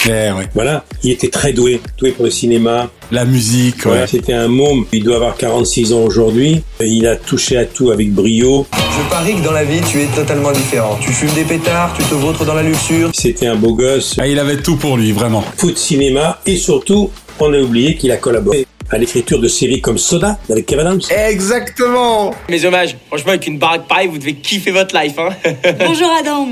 Ouais. 0.08 0.32
Voilà, 0.54 0.86
il 1.04 1.12
était 1.12 1.30
très 1.30 1.54
doué, 1.54 1.82
doué 1.98 2.12
pour 2.12 2.26
le 2.26 2.32
cinéma. 2.32 2.90
La 3.12 3.26
musique, 3.26 3.86
ouais. 3.86 3.92
ouais. 3.92 4.08
C'était 4.08 4.34
un 4.34 4.48
môme, 4.48 4.86
il 4.94 5.04
doit 5.04 5.16
avoir 5.16 5.36
46 5.36 5.94
ans 5.94 6.02
aujourd'hui. 6.02 6.64
Il 6.80 7.08
a 7.08 7.16
touché 7.16 7.58
à 7.58 7.66
tout 7.66 7.92
avec 7.92 8.12
brio. 8.14 8.68
Je 8.74 9.10
parie 9.10 9.36
que 9.36 9.44
dans 9.44 9.52
la 9.52 9.64
vie, 9.64 9.82
tu 9.82 10.02
es 10.02 10.06
totalement 10.06 10.52
différent. 10.52 10.98
Tu 11.02 11.12
fumes 11.12 11.34
des 11.34 11.44
pétards, 11.44 11.94
tu 11.98 12.04
te 12.04 12.14
vautres 12.16 12.46
dans 12.46 12.54
la 12.54 12.64
luxure. 12.64 13.10
C'était 13.14 13.48
un 13.48 13.56
beau 13.56 13.74
gosse. 13.74 14.16
Ah, 14.20 14.28
il 14.28 14.40
avait 14.40 14.58
tout 14.58 14.78
pour 14.78 14.98
lui, 14.98 15.12
vraiment. 15.12 15.44
Foot, 15.58 15.78
cinéma 15.78 16.40
et 16.46 16.58
surtout, 16.58 17.12
on 17.40 17.54
a 17.54 17.60
oublié 17.60 17.96
qu'il 17.96 18.12
a 18.12 18.18
collaboré 18.18 18.66
à 18.90 18.98
l'écriture 18.98 19.40
de 19.40 19.48
séries 19.48 19.82
comme 19.82 19.98
Soda 19.98 20.38
avec 20.50 20.66
Kevin 20.66 20.88
Adams. 20.88 21.02
Exactement 21.30 22.34
Mes 22.50 22.66
hommages, 22.66 22.96
franchement 23.08 23.30
avec 23.30 23.48
une 23.48 23.58
baraque 23.58 23.88
pareille, 23.88 24.08
vous 24.08 24.18
devez 24.18 24.36
kiffer 24.36 24.72
votre 24.72 24.96
life. 24.98 25.14
Hein 25.18 25.30
Bonjour 25.80 26.10
Adam 26.20 26.50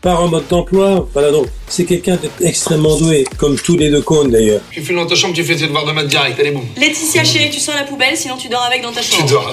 Part 0.00 0.22
en 0.22 0.28
mode 0.28 0.48
d'emploi, 0.48 1.08
voilà 1.12 1.30
donc. 1.30 1.46
C'est 1.68 1.84
quelqu'un 1.84 2.16
d'extrêmement 2.40 2.96
doué, 2.96 3.24
comme 3.38 3.58
tous 3.58 3.76
les 3.76 3.90
deux 3.90 4.00
cônes 4.00 4.30
d'ailleurs. 4.30 4.60
Tu 4.70 4.80
fais 4.80 4.94
dans 4.94 5.04
ta 5.04 5.16
chambre, 5.16 5.34
tu 5.34 5.42
fais 5.42 5.56
tes 5.56 5.66
devoirs 5.66 5.84
de 5.84 5.90
maths 5.90 6.06
direct, 6.06 6.38
allez 6.38 6.52
bon. 6.52 6.62
Laetitia 6.76 7.24
chérie, 7.24 7.50
tu 7.50 7.58
sors 7.58 7.74
la 7.74 7.82
poubelle, 7.82 8.16
sinon 8.16 8.36
tu 8.36 8.48
dors 8.48 8.62
avec 8.62 8.82
dans 8.82 8.92
ta 8.92 9.02
chambre. 9.02 9.26
Tu 9.26 9.32
dors 9.32 9.52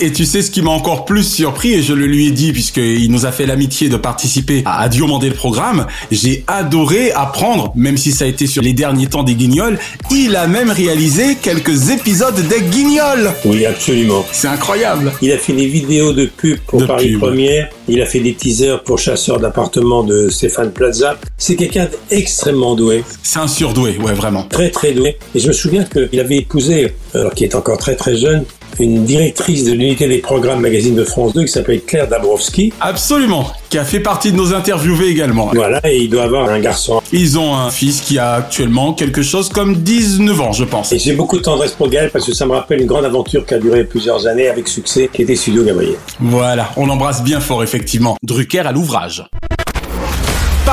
Et 0.00 0.12
tu 0.12 0.24
sais 0.24 0.42
ce 0.42 0.50
qui 0.50 0.62
m'a 0.62 0.72
encore 0.72 1.04
plus 1.04 1.22
surpris, 1.22 1.74
et 1.74 1.82
je 1.82 1.92
le 1.92 2.06
lui 2.06 2.26
ai 2.26 2.30
dit 2.32 2.52
puisqu'il 2.52 3.10
nous 3.12 3.24
a 3.24 3.30
fait 3.30 3.46
l'amitié 3.46 3.88
de 3.88 3.96
participer 3.96 4.62
à, 4.66 4.80
à 4.80 4.88
Diomandé 4.88 5.28
le 5.28 5.36
programme, 5.36 5.86
j'ai 6.10 6.42
adoré 6.48 7.12
apprendre, 7.12 7.72
même 7.76 7.96
si 7.96 8.10
ça 8.10 8.24
a 8.24 8.28
été 8.28 8.48
sur 8.48 8.62
les 8.62 8.72
derniers 8.72 9.06
temps 9.06 9.22
des 9.22 9.36
Guignols, 9.36 9.78
il 10.10 10.34
a 10.34 10.48
même 10.48 10.73
réalisé 10.74 11.36
quelques 11.40 11.90
épisodes 11.90 12.34
des 12.48 12.60
Guignols 12.62 13.30
Oui, 13.44 13.64
absolument. 13.64 14.24
C'est 14.32 14.48
incroyable 14.48 15.12
Il 15.22 15.30
a 15.30 15.38
fait 15.38 15.52
des 15.52 15.66
vidéos 15.66 16.12
de 16.12 16.26
pub 16.26 16.58
pour 16.66 16.80
De 16.80 16.86
Paris 16.86 17.12
pub. 17.12 17.20
Première. 17.20 17.68
Il 17.86 18.02
a 18.02 18.06
fait 18.06 18.18
des 18.20 18.34
teasers 18.34 18.82
pour 18.82 18.98
Chasseur 18.98 19.38
d'appartements 19.38 20.02
de 20.02 20.28
Stéphane 20.28 20.72
Plaza. 20.72 21.16
C'est 21.38 21.54
quelqu'un 21.54 21.88
d'extrêmement 22.10 22.74
doué. 22.74 23.04
C'est 23.22 23.38
un 23.38 23.46
surdoué, 23.46 23.96
ouais, 23.98 24.14
vraiment. 24.14 24.42
Très, 24.44 24.70
très 24.70 24.92
doué. 24.92 25.16
Et 25.34 25.38
je 25.38 25.48
me 25.48 25.52
souviens 25.52 25.84
qu'il 25.84 26.18
avait 26.18 26.38
épousé, 26.38 26.92
alors 27.14 27.32
qu'il 27.32 27.46
est 27.46 27.54
encore 27.54 27.78
très, 27.78 27.94
très 27.94 28.16
jeune, 28.16 28.44
une 28.78 29.04
directrice 29.04 29.64
de 29.64 29.72
l'unité 29.72 30.08
des 30.08 30.18
programmes 30.18 30.60
magazine 30.60 30.94
de 30.94 31.04
France 31.04 31.32
2 31.34 31.42
qui 31.42 31.48
s'appelle 31.52 31.82
Claire 31.82 32.08
Dabrowski. 32.08 32.72
Absolument, 32.80 33.50
qui 33.70 33.78
a 33.78 33.84
fait 33.84 34.00
partie 34.00 34.32
de 34.32 34.36
nos 34.36 34.54
interviewés 34.54 35.08
également. 35.08 35.50
Voilà, 35.54 35.80
et 35.84 35.98
il 35.98 36.10
doit 36.10 36.24
avoir 36.24 36.48
un 36.48 36.60
garçon. 36.60 37.02
Ils 37.12 37.38
ont 37.38 37.54
un 37.54 37.70
fils 37.70 38.00
qui 38.00 38.18
a 38.18 38.34
actuellement 38.34 38.94
quelque 38.94 39.22
chose 39.22 39.48
comme 39.48 39.76
19 39.76 40.40
ans, 40.40 40.52
je 40.52 40.64
pense. 40.64 40.92
Et 40.92 40.98
j'ai 40.98 41.12
beaucoup 41.12 41.38
de 41.38 41.42
tendresse 41.42 41.72
pour 41.72 41.88
Gaël 41.88 42.10
parce 42.10 42.26
que 42.26 42.34
ça 42.34 42.46
me 42.46 42.52
rappelle 42.52 42.80
une 42.80 42.86
grande 42.86 43.04
aventure 43.04 43.44
qui 43.46 43.54
a 43.54 43.58
duré 43.58 43.84
plusieurs 43.84 44.26
années 44.26 44.48
avec 44.48 44.68
succès, 44.68 45.10
qui 45.12 45.22
était 45.22 45.36
Studio 45.36 45.64
Gabriel. 45.64 45.94
Voilà, 46.20 46.70
on 46.76 46.86
l'embrasse 46.86 47.22
bien 47.22 47.40
fort, 47.40 47.62
effectivement. 47.62 48.16
Drucker 48.22 48.60
à 48.60 48.72
l'ouvrage. 48.72 49.24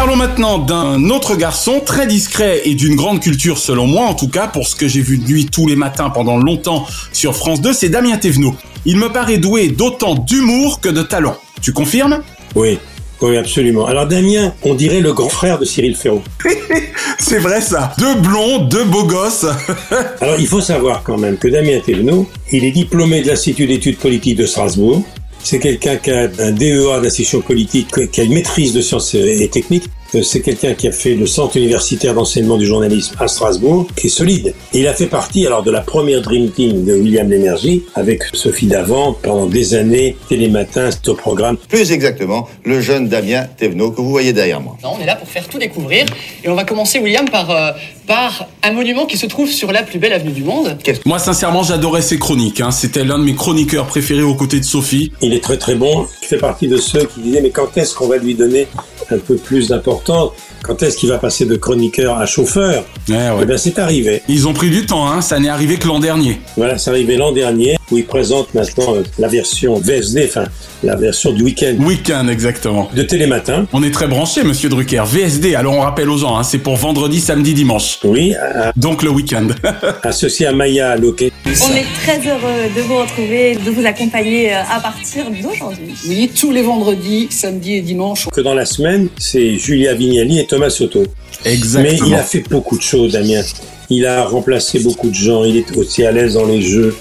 Parlons 0.02 0.16
maintenant 0.16 0.58
d'un 0.58 1.12
autre 1.12 1.36
garçon 1.36 1.80
très 1.80 2.08
discret 2.08 2.64
et 2.66 2.74
d'une 2.74 2.96
grande 2.96 3.20
culture 3.20 3.60
selon 3.60 3.86
moi, 3.86 4.08
en 4.08 4.16
tout 4.16 4.30
cas 4.30 4.48
pour 4.48 4.68
ce 4.68 4.76
que 4.76 4.88
j'ai 4.88 5.00
vu 5.00 5.20
de 5.20 5.28
lui 5.28 5.46
tous 5.46 5.68
les 5.68 5.76
matins 5.76 6.10
pendant 6.10 6.38
longtemps 6.38 6.88
sur 7.14 7.36
France 7.36 7.62
2, 7.62 7.72
c'est 7.72 7.90
Damien 7.90 8.18
Thévenot. 8.18 8.56
Il 8.86 8.98
me 8.98 9.10
paraît 9.10 9.38
doué 9.38 9.68
d'autant 9.68 10.16
d'humour 10.16 10.82
que 10.82 10.90
de 10.90 11.04
talent. 11.04 11.38
Tu 11.62 11.72
confirmes? 11.72 12.24
Oui, 12.56 12.80
oui, 13.22 13.38
absolument. 13.38 13.86
Alors 13.86 14.08
Damien, 14.08 14.56
on 14.64 14.74
dirait 14.74 15.02
le 15.02 15.14
grand 15.14 15.30
frère 15.30 15.60
de 15.60 15.66
Cyril 15.66 15.96
Ferraud. 15.96 16.24
C'est 17.20 17.38
vrai 17.38 17.62
ça. 17.62 17.94
Deux 18.00 18.16
blonds, 18.16 18.58
deux 18.58 18.86
beaux 18.86 19.06
gosses. 19.06 19.46
Alors 20.20 20.40
il 20.40 20.48
faut 20.48 20.62
savoir 20.62 21.04
quand 21.04 21.20
même 21.20 21.38
que 21.38 21.48
Damien 21.48 21.80
Thévenot, 21.80 22.28
il 22.52 22.66
est 22.66 22.72
diplômé 22.72 23.22
de 23.22 23.28
l'Institut 23.28 23.68
d'études 23.68 23.98
politiques 23.98 24.38
de 24.38 24.48
Strasbourg. 24.48 25.06
C'est 25.44 25.60
quelqu'un 25.60 25.98
qui 25.98 26.12
a 26.12 26.30
un 26.40 26.52
DEA 26.52 27.02
d'institution 27.02 27.42
politique, 27.42 28.12
qui 28.12 28.22
a 28.22 28.24
une 28.24 28.34
maîtrise 28.34 28.74
de 28.74 28.82
sciences 28.82 29.16
et 29.16 29.50
techniques. 29.50 29.90
Euh, 30.16 30.24
C'est 30.24 30.42
quelqu'un 30.42 30.74
qui 30.74 30.88
a 30.88 30.92
fait 30.92 31.16
le 31.16 31.26
centre 31.26 31.58
universitaire 31.58 32.14
d'enseignement 32.14 32.58
du 32.58 32.66
journalisme 32.66 33.16
à 33.20 33.28
Strasbourg, 33.28 33.88
qui 33.96 34.08
est 34.08 34.10
solide. 34.10 34.54
Et 34.74 34.80
il 34.80 34.88
a 34.88 34.94
fait 34.94 35.08
partie 35.08 35.46
alors 35.46 35.64
de 35.64 35.72
la 35.72 35.82
première 35.82 36.22
Dream 36.22 36.52
Team 36.52 36.84
de 36.84 36.94
William 36.94 37.30
Lémergie, 37.30 37.84
avec 37.96 38.24
Sophie 38.34 38.68
Davant 38.68 39.14
pendant 39.14 39.46
des 39.46 39.74
années, 39.74 40.18
Télématin, 40.28 40.92
c'était 40.92 41.10
au 41.10 41.16
programme. 41.16 41.58
Plus 41.70 41.92
exactement, 41.92 42.48
le 42.66 42.82
jeune 42.82 43.08
Damien 43.08 43.46
Thévenot 43.58 43.92
que 43.92 44.02
vous 44.02 44.10
voyez 44.10 44.34
derrière 44.34 44.60
moi. 44.60 44.78
Non, 44.84 44.92
on 44.98 45.02
est 45.02 45.06
là 45.06 45.16
pour 45.16 45.28
faire 45.28 45.48
tout 45.48 45.58
découvrir. 45.58 46.06
Et 46.44 46.50
on 46.50 46.56
va 46.56 46.66
commencer, 46.66 47.00
William, 47.00 47.28
par, 47.30 47.50
euh, 47.52 47.72
par 48.08 48.48
un 48.64 48.72
monument 48.74 49.06
qui 49.06 49.18
se 49.18 49.26
trouve 49.28 49.50
sur 49.50 49.72
la 49.72 49.84
plus 49.84 50.00
belle 50.00 50.14
avenue 50.14 50.32
du 50.32 50.44
monde. 50.44 50.78
Moi, 51.06 51.20
sincèrement, 51.20 51.64
j'adorais 51.64 52.02
ses 52.02 52.20
chroniques. 52.20 52.60
Hein. 52.60 52.72
C'était 52.72 53.04
l'un 53.04 53.18
de 53.20 53.24
mes 53.24 53.36
chroniqueurs 53.36 53.88
préférés 53.88 54.24
aux 54.24 54.36
côtés 54.36 54.60
de 54.60 54.66
Sophie. 54.66 55.12
Il 55.22 55.34
est 55.34 55.44
très 55.44 55.58
très 55.58 55.76
bon. 55.76 56.08
Il 56.22 56.28
fait 56.28 56.38
partie 56.38 56.68
de 56.68 56.78
ceux 56.78 57.06
qui 57.06 57.22
disaient 57.22 57.42
mais 57.42 57.50
quand 57.50 57.78
est-ce 57.78 57.96
qu'on 57.96 58.08
va 58.08 58.18
lui 58.18 58.36
donner 58.36 58.68
un 59.10 59.18
peu 59.18 59.36
plus 59.36 59.70
d'importance? 59.70 60.01
Quand 60.06 60.84
est-ce 60.84 60.98
qu'il 60.98 61.10
va 61.10 61.18
passer 61.18 61.46
de 61.46 61.56
chroniqueur 61.56 62.18
à 62.18 62.26
chauffeur 62.26 62.84
ouais. 63.10 63.30
Eh 63.42 63.46
bien 63.46 63.58
c'est 63.58 63.80
arrivé. 63.80 64.22
Ils 64.28 64.48
ont 64.48 64.54
pris 64.54 64.70
du 64.70 64.86
temps, 64.86 65.08
hein. 65.08 65.22
ça 65.22 65.40
n'est 65.40 65.50
arrivé 65.50 65.78
que 65.78 65.88
l'an 65.88 66.00
dernier. 66.00 66.40
Voilà, 66.58 66.78
c'est 66.78 66.90
arrivé 66.90 67.18
l'an 67.18 67.32
dernier 67.32 67.78
où 67.92 67.98
il 67.98 68.06
présente 68.06 68.54
maintenant 68.54 68.96
euh, 68.96 69.04
la 69.20 69.28
version 69.28 69.76
VSD, 69.80 70.26
enfin 70.30 70.46
la 70.84 70.96
version 70.96 71.32
du 71.32 71.44
week-end 71.44 71.76
Week-end, 71.80 72.28
exactement. 72.28 72.90
de 72.96 73.04
Télématin. 73.04 73.68
On 73.74 73.84
est 73.84 73.92
très 73.92 74.08
branché, 74.08 74.44
monsieur 74.44 74.68
Drucker. 74.70 75.04
VSD, 75.06 75.54
alors 75.56 75.74
on 75.76 75.82
rappelle 75.82 76.10
aux 76.10 76.18
gens, 76.18 76.38
hein, 76.38 76.44
c'est 76.44 76.58
pour 76.58 76.76
vendredi, 76.76 77.20
samedi, 77.20 77.54
dimanche. 77.54 78.00
Oui, 78.04 78.34
à- 78.36 78.72
Donc 78.76 79.04
le 79.04 79.10
week-end. 79.12 79.48
associé 80.04 80.48
à 80.48 80.54
Maya 80.54 80.96
Loquet. 80.96 81.32
On 81.46 81.76
est 81.76 81.86
très 82.04 82.18
heureux 82.28 82.70
de 82.76 82.82
vous 82.82 82.98
retrouver, 82.98 83.56
de 83.56 83.70
vous 83.72 83.86
accompagner 83.86 84.54
euh, 84.54 84.60
à 84.72 84.80
partir 84.80 85.26
d'aujourd'hui. 85.30 85.94
Oui, 86.08 86.32
tous 86.38 86.52
les 86.52 86.62
vendredis, 86.64 87.28
samedi 87.30 87.74
et 87.76 87.82
dimanche. 87.82 88.28
Que 88.34 88.42
dans 88.42 88.54
la 88.56 88.66
semaine, 88.66 89.08
c'est 89.18 89.56
Julia 89.58 89.94
Vignali 89.94 90.40
et 90.40 90.48
Thomas 90.48 90.70
Soto. 90.70 91.04
Mais 91.46 91.54
Exactement. 91.54 92.08
il 92.08 92.14
a 92.16 92.24
fait 92.24 92.44
beaucoup 92.50 92.78
de 92.78 92.82
choses, 92.84 93.14
Damien. 93.14 93.42
Il 93.90 94.06
a 94.06 94.24
remplacé 94.26 94.80
beaucoup 94.80 95.10
de 95.10 95.16
gens. 95.16 95.44
Il 95.44 95.58
est 95.58 95.76
aussi 95.78 96.06
à 96.06 96.12
l'aise 96.12 96.34
dans 96.36 96.46
les 96.46 96.62
jeux. 96.62 96.96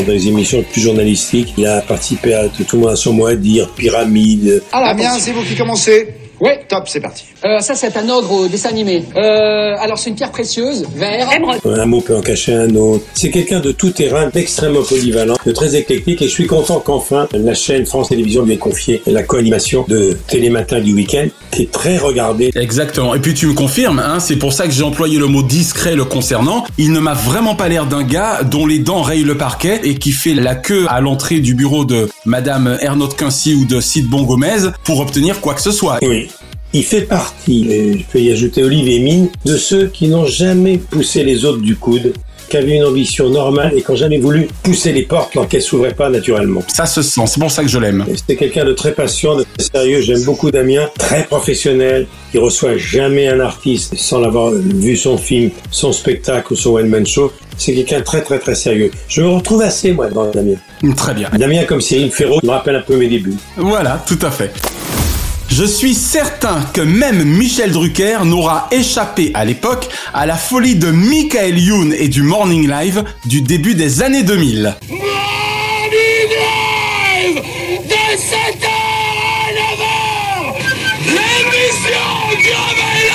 Dans 0.00 0.06
des 0.06 0.28
émissions 0.28 0.62
plus 0.62 0.80
journalistiques, 0.80 1.52
il 1.58 1.66
a 1.66 1.82
participé 1.82 2.32
à 2.32 2.48
Tout 2.48 2.64
le 2.72 2.78
monde 2.78 2.90
a 2.92 2.96
son 2.96 3.12
mot 3.12 3.26
à 3.26 3.34
dire, 3.34 3.68
Pyramide. 3.76 4.62
Alors, 4.72 4.88
Damien, 4.88 5.10
attention. 5.10 5.24
c'est 5.26 5.32
vous 5.32 5.42
qui 5.42 5.54
commencez 5.54 6.08
Ouais. 6.40 6.64
Top, 6.68 6.84
c'est 6.88 7.00
parti. 7.00 7.24
Euh, 7.44 7.58
ça, 7.60 7.74
c'est 7.74 7.96
un 7.96 8.08
ogre 8.08 8.32
au 8.32 8.48
dessin 8.48 8.68
animé. 8.70 9.04
Euh, 9.16 9.74
alors, 9.80 9.98
c'est 9.98 10.10
une 10.10 10.16
pierre 10.16 10.30
précieuse, 10.30 10.86
vert. 10.94 11.28
Un 11.64 11.86
mot 11.86 12.00
peut 12.00 12.16
en 12.16 12.20
cacher 12.20 12.54
un 12.54 12.74
autre. 12.76 13.04
C'est 13.14 13.30
quelqu'un 13.30 13.60
de 13.60 13.72
tout 13.72 13.90
terrain, 13.90 14.28
d'extrêmement 14.28 14.82
polyvalent, 14.82 15.36
de 15.44 15.52
très 15.52 15.76
éclectique 15.76 16.22
et 16.22 16.26
je 16.26 16.30
suis 16.30 16.46
content 16.46 16.80
qu'enfin 16.80 17.28
la 17.32 17.54
chaîne 17.54 17.86
France 17.86 18.08
Télévisions 18.08 18.44
lui 18.44 18.54
ait 18.54 18.58
confié 18.58 19.02
la 19.06 19.22
co-animation 19.22 19.84
de 19.88 20.16
Télématin 20.28 20.80
du 20.80 20.94
week-end 20.94 21.26
qui 21.50 21.62
est 21.62 21.70
très 21.70 21.98
regardée. 21.98 22.50
Exactement. 22.54 23.14
Et 23.14 23.18
puis 23.18 23.34
tu 23.34 23.46
me 23.46 23.54
confirmes, 23.54 23.98
hein, 23.98 24.20
c'est 24.20 24.36
pour 24.36 24.52
ça 24.52 24.66
que 24.66 24.72
j'ai 24.72 24.82
employé 24.82 25.18
le 25.18 25.26
mot 25.26 25.42
discret 25.42 25.96
le 25.96 26.04
concernant. 26.04 26.64
Il 26.78 26.92
ne 26.92 27.00
m'a 27.00 27.14
vraiment 27.14 27.54
pas 27.54 27.68
l'air 27.68 27.86
d'un 27.86 28.02
gars 28.02 28.42
dont 28.44 28.66
les 28.66 28.78
dents 28.78 29.02
rayent 29.02 29.24
le 29.24 29.36
parquet 29.36 29.80
et 29.84 29.96
qui 29.96 30.12
fait 30.12 30.34
la 30.34 30.54
queue 30.54 30.86
à 30.88 31.00
l'entrée 31.00 31.40
du 31.40 31.54
bureau 31.54 31.84
de 31.84 32.08
Madame 32.24 32.78
Ernaud 32.80 33.08
Quincy 33.08 33.54
ou 33.54 33.64
de 33.64 33.80
Sid 33.80 34.08
Bongomez 34.08 34.70
pour 34.84 35.00
obtenir 35.00 35.40
quoi 35.40 35.54
que 35.54 35.62
ce 35.62 35.72
soit. 35.72 35.98
Oui. 36.02 36.29
Il 36.72 36.84
fait 36.84 37.02
partie, 37.02 37.68
et 37.68 37.98
je 37.98 38.04
peux 38.04 38.20
y 38.20 38.30
ajouter 38.30 38.62
Olivier 38.62 39.00
Mine, 39.00 39.28
de 39.44 39.56
ceux 39.56 39.86
qui 39.86 40.06
n'ont 40.06 40.26
jamais 40.26 40.78
poussé 40.78 41.24
les 41.24 41.44
autres 41.44 41.60
du 41.60 41.74
coude, 41.74 42.12
qui 42.48 42.56
avaient 42.56 42.76
une 42.76 42.84
ambition 42.84 43.28
normale 43.28 43.72
et 43.76 43.82
qui 43.82 43.90
n'ont 43.90 43.96
jamais 43.96 44.18
voulu 44.18 44.46
pousser 44.62 44.92
les 44.92 45.02
portes 45.02 45.32
quand 45.34 45.52
elles 45.52 45.62
s'ouvraient 45.62 45.94
pas 45.94 46.08
naturellement. 46.10 46.62
Ça 46.68 46.86
se 46.86 47.02
sent, 47.02 47.22
c'est 47.26 47.40
pour 47.40 47.50
ça 47.50 47.62
que 47.62 47.68
je 47.68 47.78
l'aime. 47.78 48.04
C'est 48.28 48.36
quelqu'un 48.36 48.64
de 48.64 48.72
très 48.72 48.92
patient, 48.92 49.36
de 49.36 49.44
très 49.56 49.66
sérieux. 49.72 50.00
J'aime 50.00 50.22
beaucoup 50.22 50.52
Damien, 50.52 50.88
très 50.96 51.24
professionnel. 51.24 52.06
Il 52.34 52.40
reçoit 52.40 52.76
jamais 52.76 53.26
un 53.26 53.40
artiste 53.40 53.96
sans 53.96 54.20
l'avoir 54.20 54.52
vu 54.52 54.96
son 54.96 55.16
film, 55.16 55.50
son 55.72 55.92
spectacle 55.92 56.52
ou 56.52 56.56
son 56.56 56.74
one-man 56.74 57.04
show. 57.06 57.32
C'est 57.56 57.74
quelqu'un 57.74 57.98
de 57.98 58.04
très 58.04 58.22
très 58.22 58.38
très 58.38 58.54
sérieux. 58.54 58.92
Je 59.08 59.22
me 59.22 59.28
retrouve 59.28 59.62
assez 59.62 59.92
moi 59.92 60.08
dans 60.08 60.30
Damien. 60.30 60.56
Très 60.96 61.14
bien. 61.14 61.28
Damien 61.36 61.64
comme 61.64 61.80
Cyril 61.80 62.12
Ferraud 62.12 62.40
me 62.44 62.50
rappelle 62.50 62.76
un 62.76 62.82
peu 62.82 62.96
mes 62.96 63.08
débuts. 63.08 63.36
Voilà, 63.56 64.02
tout 64.06 64.18
à 64.22 64.30
fait. 64.30 64.52
Je 65.50 65.64
suis 65.64 65.94
certain 65.94 66.62
que 66.72 66.80
même 66.80 67.24
Michel 67.24 67.72
Drucker 67.72 68.18
n'aura 68.24 68.68
échappé 68.70 69.32
à 69.34 69.44
l'époque 69.44 69.88
à 70.14 70.24
la 70.24 70.36
folie 70.36 70.76
de 70.76 70.90
Michael 70.92 71.58
Youn 71.58 71.92
et 71.92 72.06
du 72.08 72.22
Morning 72.22 72.68
Live 72.70 73.02
du 73.26 73.42
début 73.42 73.74
des 73.74 74.00
années 74.00 74.22
2000. 74.22 74.76
Live 74.88 75.00
de 77.84 77.94
7h 78.16 78.68
à 78.68 79.50
9h 79.52 80.54
L'émission 81.06 82.08
qui 82.30 82.48
réveille 82.48 83.10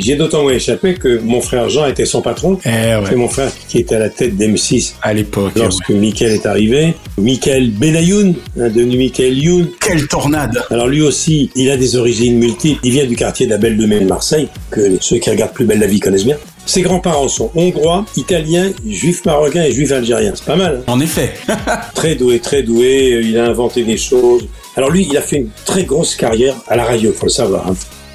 J'ai 0.00 0.16
d'autant 0.16 0.42
moins 0.42 0.52
échappé 0.52 0.94
que 0.94 1.18
mon 1.18 1.40
frère 1.40 1.68
Jean 1.68 1.86
était 1.86 2.06
son 2.06 2.22
patron. 2.22 2.58
C'est 2.64 3.16
mon 3.16 3.28
frère 3.28 3.50
qui 3.68 3.78
était 3.78 3.96
à 3.96 3.98
la 3.98 4.08
tête 4.08 4.36
d'M6 4.36 4.94
à 5.02 5.12
l'époque. 5.12 5.52
Lorsque 5.56 5.90
Michael 5.90 6.32
est 6.32 6.46
arrivé. 6.46 6.94
Michael 7.18 7.70
Benayoun, 7.70 8.34
devenu 8.56 8.96
Michael 8.96 9.38
Youn. 9.38 9.68
Quelle 9.80 10.06
tornade 10.08 10.62
Alors 10.70 10.88
lui 10.88 11.02
aussi, 11.02 11.50
il 11.54 11.70
a 11.70 11.76
des 11.76 11.96
origines 11.96 12.38
multiples. 12.38 12.80
Il 12.82 12.92
vient 12.92 13.06
du 13.06 13.16
quartier 13.16 13.46
de 13.46 13.50
la 13.50 13.58
Belle 13.58 13.76
de 13.76 13.86
Mai 13.86 14.00
de 14.00 14.06
Marseille, 14.06 14.48
que 14.70 14.96
ceux 15.00 15.18
qui 15.18 15.30
regardent 15.30 15.52
Plus 15.52 15.64
belle 15.66 15.80
la 15.80 15.86
vie 15.86 16.00
connaissent 16.00 16.24
bien. 16.24 16.36
Ses 16.66 16.82
grands-parents 16.82 17.28
sont 17.28 17.50
hongrois, 17.54 18.04
italiens, 18.16 18.70
juifs 18.86 19.24
marocains 19.24 19.64
et 19.64 19.72
juifs 19.72 19.92
algériens. 19.92 20.32
C'est 20.34 20.44
pas 20.44 20.56
mal. 20.56 20.76
hein 20.86 20.92
En 20.92 21.00
effet. 21.00 21.32
très 21.94 22.14
doué, 22.14 22.38
très 22.38 22.62
doué. 22.62 23.20
Il 23.24 23.36
a 23.38 23.46
inventé 23.46 23.82
des 23.82 23.96
choses. 23.96 24.46
Alors 24.76 24.90
lui, 24.90 25.06
il 25.10 25.16
a 25.16 25.20
fait 25.22 25.36
une 25.36 25.48
très 25.64 25.82
grosse 25.84 26.14
carrière 26.14 26.54
à 26.68 26.76
la 26.76 26.84
radio, 26.84 27.12
faut 27.12 27.26
le 27.26 27.30
savoir. 27.30 27.66
hein. 27.68 27.74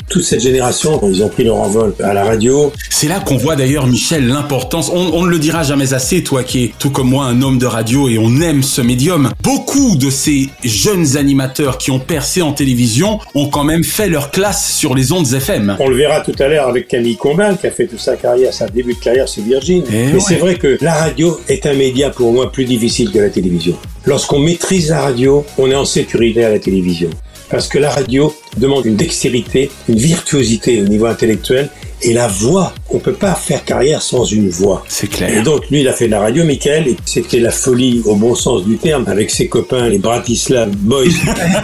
Toute 0.10 0.24
cette 0.24 0.42
génération, 0.42 1.02
ils 1.10 1.24
ont 1.24 1.30
pris 1.30 1.44
leur 1.44 1.56
envol 1.58 1.94
à 2.04 2.14
la 2.14 2.24
radio. 2.24 2.72
C'est 2.90 3.08
là 3.08 3.20
qu'on 3.20 3.38
voit 3.38 3.56
d'ailleurs, 3.56 3.88
Michel, 3.88 4.28
l'importance. 4.28 4.92
On, 4.94 5.12
on 5.14 5.24
ne 5.24 5.30
le 5.30 5.40
dira 5.40 5.64
jamais 5.64 5.94
assez, 5.94 6.24
toi 6.24 6.44
qui 6.44 6.64
es 6.66 6.72
tout 6.78 6.92
comme 6.92 7.10
moi 7.10 7.26
un 7.26 7.42
homme 7.42 7.58
de 7.58 7.66
radio 7.66 8.08
et 8.08 8.18
on 8.18 8.40
aime 8.42 8.64
ce 8.64 8.82
médium. 8.82 9.32
Beaucoup 9.44 9.96
de 9.96 10.10
ces 10.10 10.50
jeunes 10.64 11.18
animateurs 11.18 11.78
qui 11.78 11.92
ont 11.92 12.00
percé 12.00 12.42
en 12.42 12.54
télévision 12.54 13.20
ont 13.34 13.50
quand 13.50 13.64
même 13.64 13.84
fait 13.84 14.08
leur 14.08 14.32
classe 14.32 14.74
sur 14.74 14.96
les 14.96 15.12
ondes 15.12 15.32
FM. 15.34 15.78
On 15.80 15.90
le 15.90 15.96
verra 15.96 16.22
tout 16.22 16.36
à 16.40 16.48
l'heure 16.48 16.68
avec 16.68 16.88
Camille 16.88 17.18
Combal 17.18 17.58
qui 17.58 17.68
a 17.68 17.72
fait 17.72 17.88
toute 17.88 18.00
sa 18.00 18.16
carrière, 18.16 18.54
sa 18.54 18.68
début 18.68 18.94
de 18.94 19.00
carrière 19.00 19.28
c'est 19.28 19.42
Virgin. 19.42 19.84
Eh 19.90 19.92
Mais 19.92 20.14
ouais. 20.14 20.20
c'est 20.20 20.36
vrai 20.36 20.56
que 20.56 20.78
la 20.82 20.94
radio 20.94 21.40
est 21.50 21.66
un 21.66 21.74
média 21.74 22.10
pour 22.10 22.32
moi 22.32 22.52
plus 22.52 22.66
difficile 22.66 23.12
que 23.12 23.20
la 23.20 23.30
télévision. 23.30 23.76
Lorsqu'on 24.06 24.40
maîtrise 24.40 24.90
la 24.90 25.02
radio, 25.02 25.46
on 25.58 25.70
est 25.72 25.76
en 25.76 25.86
sécurité 25.86 26.44
à 26.46 26.50
la 26.50 26.60
télévision. 26.60 27.10
Parce 27.50 27.68
que 27.68 27.78
la 27.78 27.90
radio 27.90 28.34
demande 28.58 28.86
une 28.86 28.96
dextérité, 28.96 29.70
une 29.88 29.98
virtuosité 29.98 30.82
au 30.82 30.86
niveau 30.86 31.06
intellectuel 31.06 31.70
et 32.02 32.14
la 32.14 32.28
voix. 32.28 32.74
On 32.90 33.00
peut 33.00 33.14
pas 33.14 33.34
faire 33.34 33.64
carrière 33.64 34.02
sans 34.02 34.26
une 34.26 34.50
voix. 34.50 34.84
C'est 34.88 35.08
clair. 35.08 35.38
Et 35.38 35.42
donc 35.42 35.70
lui, 35.70 35.82
il 35.82 35.88
a 35.88 35.94
fait 35.94 36.06
de 36.06 36.12
la 36.12 36.20
radio, 36.20 36.44
Michael, 36.44 36.88
et 36.88 36.98
c'était 37.06 37.40
la 37.40 37.52
folie 37.52 38.02
au 38.06 38.16
bon 38.16 38.36
sens 38.36 38.66
du 38.66 38.78
terme 38.78 39.06
avec 39.08 39.32
ses 39.32 39.48
copains, 39.48 39.90
les 39.90 40.00
Bratislav 40.00 40.70
Boys. 40.76 41.06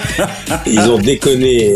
Ils 0.68 0.82
ont 0.82 1.00
déconné. 1.00 1.76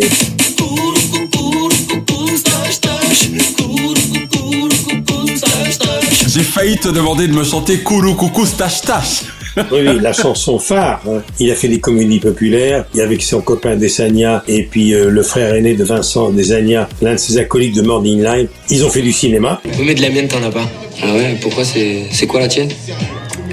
Failli 6.56 6.78
te 6.78 6.88
demander 6.88 7.28
de 7.28 7.34
me 7.34 7.44
chanter 7.44 7.80
Kourou 7.80 8.14
Coucou 8.16 8.46
Stache 8.46 8.80
Tache. 8.82 9.24
Oui, 9.72 9.80
oui, 9.88 10.00
la 10.02 10.14
chanson 10.14 10.58
phare. 10.58 11.02
hein. 11.06 11.22
Il 11.40 11.52
a 11.52 11.56
fait 11.56 11.68
des 11.68 11.82
comédies 11.82 12.20
populaires 12.20 12.86
et 12.96 13.02
avec 13.02 13.22
son 13.24 13.42
copain 13.42 13.76
Desagna 13.76 14.42
et 14.48 14.64
puis 14.64 14.94
euh, 14.94 15.10
le 15.10 15.22
frère 15.22 15.54
aîné 15.54 15.74
de 15.76 15.84
Vincent 15.84 16.30
Desagna, 16.30 16.88
l'un 17.02 17.14
de 17.14 17.18
ses 17.18 17.38
acolytes 17.38 17.76
de 17.76 17.82
Morning 17.82 18.24
Live. 18.24 18.48
Ils 18.70 18.86
ont 18.86 18.90
fait 18.90 19.02
du 19.02 19.12
cinéma. 19.12 19.62
Oui, 19.66 19.84
mais 19.86 19.96
de 19.96 20.02
la 20.02 20.10
mienne, 20.10 20.30
t'en 20.30 20.42
as 20.44 20.50
pas. 20.50 20.70
Ah 21.04 21.14
ouais, 21.14 21.38
pourquoi 21.42 21.66
c'est. 21.66 22.04
C'est 22.12 22.26
quoi 22.28 22.40
la 22.40 22.48
tienne? 22.48 22.70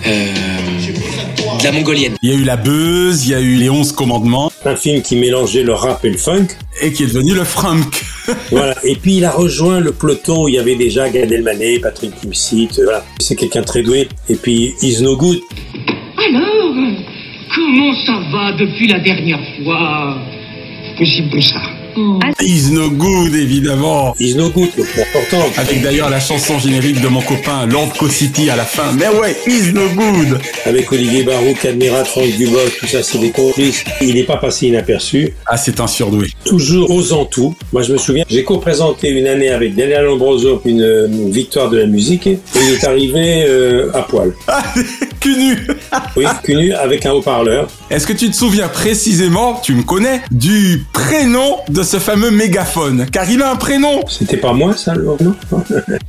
Euh. 0.06 0.26
De 1.58 1.64
la 1.64 1.72
mongolienne. 1.72 2.14
Il 2.22 2.30
y 2.30 2.32
a 2.32 2.36
eu 2.36 2.44
La 2.44 2.56
Buzz, 2.56 3.24
il 3.26 3.30
y 3.30 3.34
a 3.34 3.40
eu 3.40 3.54
Les 3.56 3.68
11 3.68 3.92
Commandements. 3.92 4.50
Un 4.64 4.76
film 4.76 5.02
qui 5.02 5.16
mélangeait 5.16 5.62
le 5.64 5.74
rap 5.74 6.04
et 6.04 6.10
le 6.10 6.18
funk. 6.18 6.46
Et 6.80 6.92
qui 6.92 7.02
est 7.04 7.06
devenu 7.06 7.34
le 7.34 7.44
Frank. 7.44 7.84
Voilà. 8.50 8.74
Et 8.84 8.96
puis 8.96 9.16
il 9.16 9.24
a 9.24 9.30
rejoint 9.30 9.80
le 9.80 9.92
peloton 9.92 10.44
où 10.44 10.48
il 10.48 10.54
y 10.54 10.58
avait 10.58 10.76
déjà 10.76 11.08
Gad 11.10 11.30
Elmaleh, 11.32 11.80
Patrick 11.80 12.14
Timsit. 12.20 12.68
euh, 12.78 12.84
Voilà. 12.84 13.04
C'est 13.20 13.36
quelqu'un 13.36 13.62
très 13.62 13.82
doué. 13.82 14.08
Et 14.28 14.34
puis 14.36 14.74
Is 14.82 15.02
No 15.02 15.16
Good. 15.16 15.40
Alors, 16.18 16.74
comment 17.54 17.92
ça 18.06 18.20
va 18.32 18.52
depuis 18.52 18.86
la 18.88 18.98
dernière 19.00 19.40
fois 19.64 20.18
C'est 20.98 21.22
bon 21.30 21.40
ça. 21.40 21.60
Is 22.40 22.70
No 22.70 22.90
Good, 22.90 23.34
évidemment. 23.34 24.14
Is 24.18 24.34
No 24.34 24.48
Good, 24.50 24.70
le 24.76 24.84
plus 24.84 25.02
important. 25.02 25.44
Avec 25.56 25.82
d'ailleurs 25.82 26.10
la 26.10 26.20
chanson 26.20 26.58
générique 26.58 27.00
de 27.00 27.08
mon 27.08 27.20
copain 27.20 27.66
Lord 27.66 27.92
City 28.10 28.50
à 28.50 28.56
la 28.56 28.64
fin. 28.64 28.92
Mais 28.92 29.08
ouais, 29.08 29.36
Is 29.46 29.72
No 29.72 29.88
Good. 29.94 30.38
Avec 30.64 30.90
Olivier 30.92 31.22
Barou, 31.22 31.54
Cadmira, 31.60 32.04
Franck 32.04 32.30
Dubos, 32.36 32.58
tout 32.78 32.86
ça, 32.86 33.02
c'est 33.02 33.18
des 33.18 33.30
complices. 33.30 33.84
Il 34.00 34.14
n'est 34.14 34.24
pas 34.24 34.36
passé 34.36 34.68
inaperçu. 34.68 35.34
Ah, 35.46 35.56
c'est 35.56 35.80
un 35.80 35.86
surdoué. 35.86 36.28
Toujours 36.44 36.90
osant 36.90 37.26
tout. 37.26 37.54
Moi, 37.72 37.82
je 37.82 37.92
me 37.92 37.98
souviens, 37.98 38.24
j'ai 38.28 38.44
co-présenté 38.44 39.08
une 39.08 39.26
année 39.26 39.50
avec 39.50 39.74
Daniel 39.74 40.04
Lombroso 40.04 40.62
une, 40.64 40.82
euh, 40.82 41.08
victoire 41.30 41.70
de 41.70 41.78
la 41.78 41.86
musique 41.86 42.26
et 42.26 42.38
il 42.54 42.74
est 42.74 42.84
arrivé 42.84 43.44
euh, 43.46 43.90
à 43.94 44.02
poil. 44.02 44.32
cul 45.20 45.36
nu. 45.36 45.56
Oui, 46.16 46.24
cul 46.42 46.56
nu 46.56 46.72
avec 46.72 47.06
un 47.06 47.12
haut-parleur. 47.12 47.68
Est-ce 47.90 48.06
que 48.06 48.12
tu 48.12 48.30
te 48.30 48.36
souviens 48.36 48.68
précisément, 48.68 49.60
tu 49.62 49.74
me 49.74 49.82
connais, 49.82 50.22
du 50.30 50.84
prénom 50.92 51.58
de 51.68 51.82
ce 51.82 51.98
fameux 51.98 52.30
mégaphone? 52.30 53.06
Car 53.10 53.28
il 53.30 53.42
a 53.42 53.50
un 53.50 53.56
prénom. 53.56 54.00
C'était 54.08 54.36
pas 54.36 54.52
moi, 54.52 54.74
ça, 54.76 54.94
le 54.94 55.04
nom 55.04 55.16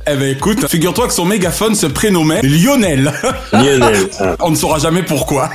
Eh 0.06 0.16
ben 0.16 0.28
écoute, 0.30 0.66
figure-toi 0.66 1.08
que 1.08 1.12
son 1.14 1.24
mégaphone 1.24 1.74
se 1.74 1.86
prénommait 1.86 2.40
Lionel. 2.42 3.12
Lionel. 3.52 3.96
ah. 4.20 4.36
On 4.40 4.50
ne 4.50 4.56
saura 4.56 4.78
jamais 4.78 5.02
pourquoi. 5.02 5.50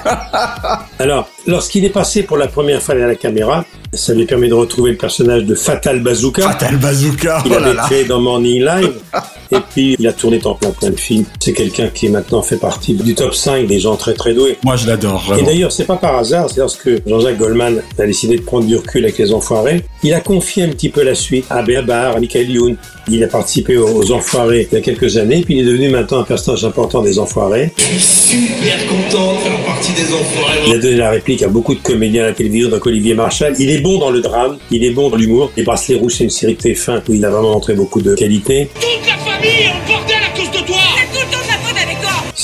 Alors, 1.00 1.30
lorsqu'il 1.48 1.86
est 1.86 1.90
passé 1.90 2.24
pour 2.24 2.38
la 2.38 2.48
première 2.48 2.82
fois 2.82 2.96
à 2.96 2.98
la 2.98 3.16
caméra, 3.16 3.66
ça 3.94 4.14
lui 4.14 4.26
permet 4.26 4.48
de 4.48 4.54
retrouver 4.54 4.92
le 4.92 4.98
personnage 4.98 5.44
de 5.44 5.56
Fatal 5.56 6.02
Bazooka. 6.02 6.44
Fatal 6.44 6.78
Bazooka. 6.78 7.42
Il 7.46 7.52
oh 7.52 7.60
là 7.60 7.84
avait 7.84 8.02
là. 8.04 8.08
dans 8.08 8.20
Morning 8.20 8.64
Live. 8.64 8.94
Et 9.52 9.58
puis, 9.72 9.96
il 9.98 10.08
a 10.08 10.14
tourné 10.14 10.40
dans 10.40 10.56
plein 10.56 10.72
plein 10.72 10.92
de 10.92 11.00
films. 11.00 11.26
C'est 11.40 11.54
quelqu'un 11.54 11.88
qui 11.88 12.10
maintenant 12.10 12.42
fait 12.42 12.58
partie 12.58 12.94
du 12.94 13.16
top 13.16 13.34
5 13.34 13.68
des 13.68 13.80
gens 13.80 13.96
très 13.96 14.14
très 14.14 14.34
doués. 14.34 14.58
Moi, 14.64 14.76
je 14.76 14.88
l'adore. 14.88 15.34
Et 15.38 15.44
d'ailleurs, 15.44 15.72
c'est 15.72 15.86
pas 15.86 15.98
par 15.98 16.18
hasard, 16.18 16.50
c'est 16.50 16.60
lorsque 16.60 16.90
Jean-Jacques 17.08 17.38
Goldman 17.38 17.82
a 17.98 18.06
décidé 18.06 18.38
de 18.38 18.42
prendre 18.42 18.66
du 18.66 18.76
recul 18.76 19.04
avec 19.04 19.18
les 19.18 19.34
Enfoirés, 19.34 19.84
il 20.04 20.14
a 20.14 20.22
confié 20.22 20.64
un 20.64 20.70
petit 20.70 20.90
peu 20.90 21.04
la 21.04 21.16
suite 21.16 21.46
à 21.50 21.62
Berbar, 21.62 22.16
à 22.16 22.20
Michael 22.20 22.50
Youn. 22.50 22.78
Il 23.12 23.24
a 23.24 23.28
participé 23.28 23.78
aux, 23.78 24.12
Enfoirés 24.12 24.68
il 24.72 24.76
y 24.76 24.78
a 24.78 24.82
quelques 24.82 25.18
années, 25.18 25.42
puis 25.44 25.56
il 25.56 25.62
est 25.62 25.66
devenu 25.66 25.90
maintenant 25.90 26.20
un 26.20 26.24
personnage 26.24 26.64
important 26.64 27.02
des 27.02 27.20
Enfoirés. 27.20 27.72
Super 27.78 28.88
content 28.88 29.34
de 29.34 29.40
faire 29.40 29.66
partie 29.66 29.92
des 29.94 30.14
enfoirés. 30.14 30.60
Il 30.68 30.74
a 30.74 30.78
donné 30.78 30.98
la 30.98 31.10
réplique 31.10 31.42
à 31.42 31.48
beaucoup 31.48 31.74
de 31.74 31.80
comédiens 31.80 32.24
à 32.24 32.28
la 32.28 32.34
télévision, 32.34 32.70
donc 32.70 32.86
Olivier 32.86 33.16
Marchal. 33.16 33.56
Il 33.58 33.72
est 33.72 33.80
bon 33.80 33.98
dans 33.98 34.12
le 34.12 34.22
drame, 34.22 34.58
il 34.70 34.84
est 34.84 34.92
bon 34.92 35.10
dans 35.10 35.18
l'humour. 35.18 35.52
Les 35.58 35.64
Bracelets 35.64 35.98
Rouges, 35.98 36.16
c'est 36.18 36.26
une 36.26 36.30
série 36.30 36.56
de 36.56 36.62
TF1 36.62 37.02
où 37.10 37.14
il 37.14 37.26
a 37.26 37.30
vraiment 37.30 37.54
montré 37.54 37.74
beaucoup 37.74 38.02
de 38.02 38.14
qualité. 38.14 38.70
Toute 38.76 39.08
la 39.08 39.18
famille 39.18 39.50
est 39.50 39.70
en 39.70 39.92
bordel 39.92 40.19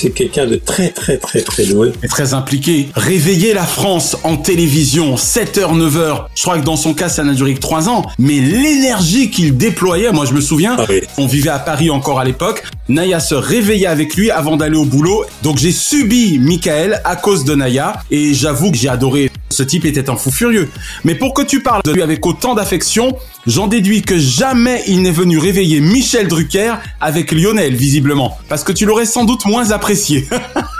C'est 0.05 0.11
quelqu'un 0.11 0.45
de 0.45 0.57
très 0.57 0.89
très 0.89 1.17
très 1.17 1.41
très 1.41 1.65
doué. 1.65 1.91
est 2.03 2.07
très 2.07 2.35
impliqué. 2.35 2.89
Réveiller 2.95 3.55
la 3.55 3.63
France 3.63 4.15
en 4.23 4.37
télévision, 4.37 5.15
7h, 5.15 5.75
9h. 5.75 6.25
Je 6.35 6.43
crois 6.43 6.59
que 6.59 6.63
dans 6.63 6.75
son 6.75 6.93
cas, 6.93 7.09
ça 7.09 7.23
n'a 7.23 7.33
duré 7.33 7.55
que 7.55 7.59
3 7.59 7.89
ans. 7.89 8.05
Mais 8.19 8.39
l'énergie 8.39 9.31
qu'il 9.31 9.57
déployait, 9.57 10.11
moi 10.11 10.25
je 10.25 10.33
me 10.33 10.41
souviens, 10.41 10.75
Ah 10.77 10.85
oui. 10.87 11.01
on 11.17 11.25
vivait 11.25 11.49
à 11.49 11.57
Paris 11.57 11.89
encore 11.89 12.19
à 12.19 12.23
l'époque. 12.23 12.61
Naya 12.87 13.19
se 13.19 13.33
réveillait 13.33 13.87
avec 13.87 14.15
lui 14.15 14.29
avant 14.29 14.57
d'aller 14.57 14.77
au 14.77 14.85
boulot. 14.85 15.25
Donc 15.41 15.57
j'ai 15.57 15.71
subi 15.71 16.37
Michael 16.39 17.01
à 17.03 17.15
cause 17.15 17.43
de 17.43 17.55
Naya. 17.55 18.01
Et 18.11 18.33
j'avoue 18.33 18.71
que 18.71 18.77
j'ai 18.77 18.89
adoré. 18.89 19.31
Ce 19.49 19.63
type 19.63 19.85
était 19.85 20.09
un 20.09 20.15
fou 20.15 20.31
furieux. 20.31 20.69
Mais 21.03 21.15
pour 21.15 21.33
que 21.33 21.41
tu 21.41 21.61
parles 21.61 21.81
de 21.83 21.91
lui 21.91 22.01
avec 22.01 22.25
autant 22.25 22.53
d'affection, 22.53 23.15
j'en 23.47 23.67
déduis 23.67 24.01
que 24.01 24.19
jamais 24.19 24.83
il 24.87 25.01
n'est 25.01 25.11
venu 25.11 25.37
réveiller 25.37 25.79
Michel 25.81 26.27
Drucker 26.27 26.75
avec 27.01 27.31
Lionel, 27.31 27.73
visiblement. 27.75 28.37
Parce 28.49 28.63
que 28.63 28.71
tu 28.71 28.85
l'aurais 28.85 29.05
sans 29.05 29.23
doute 29.25 29.45
moins 29.45 29.71
apprécié. 29.71 30.27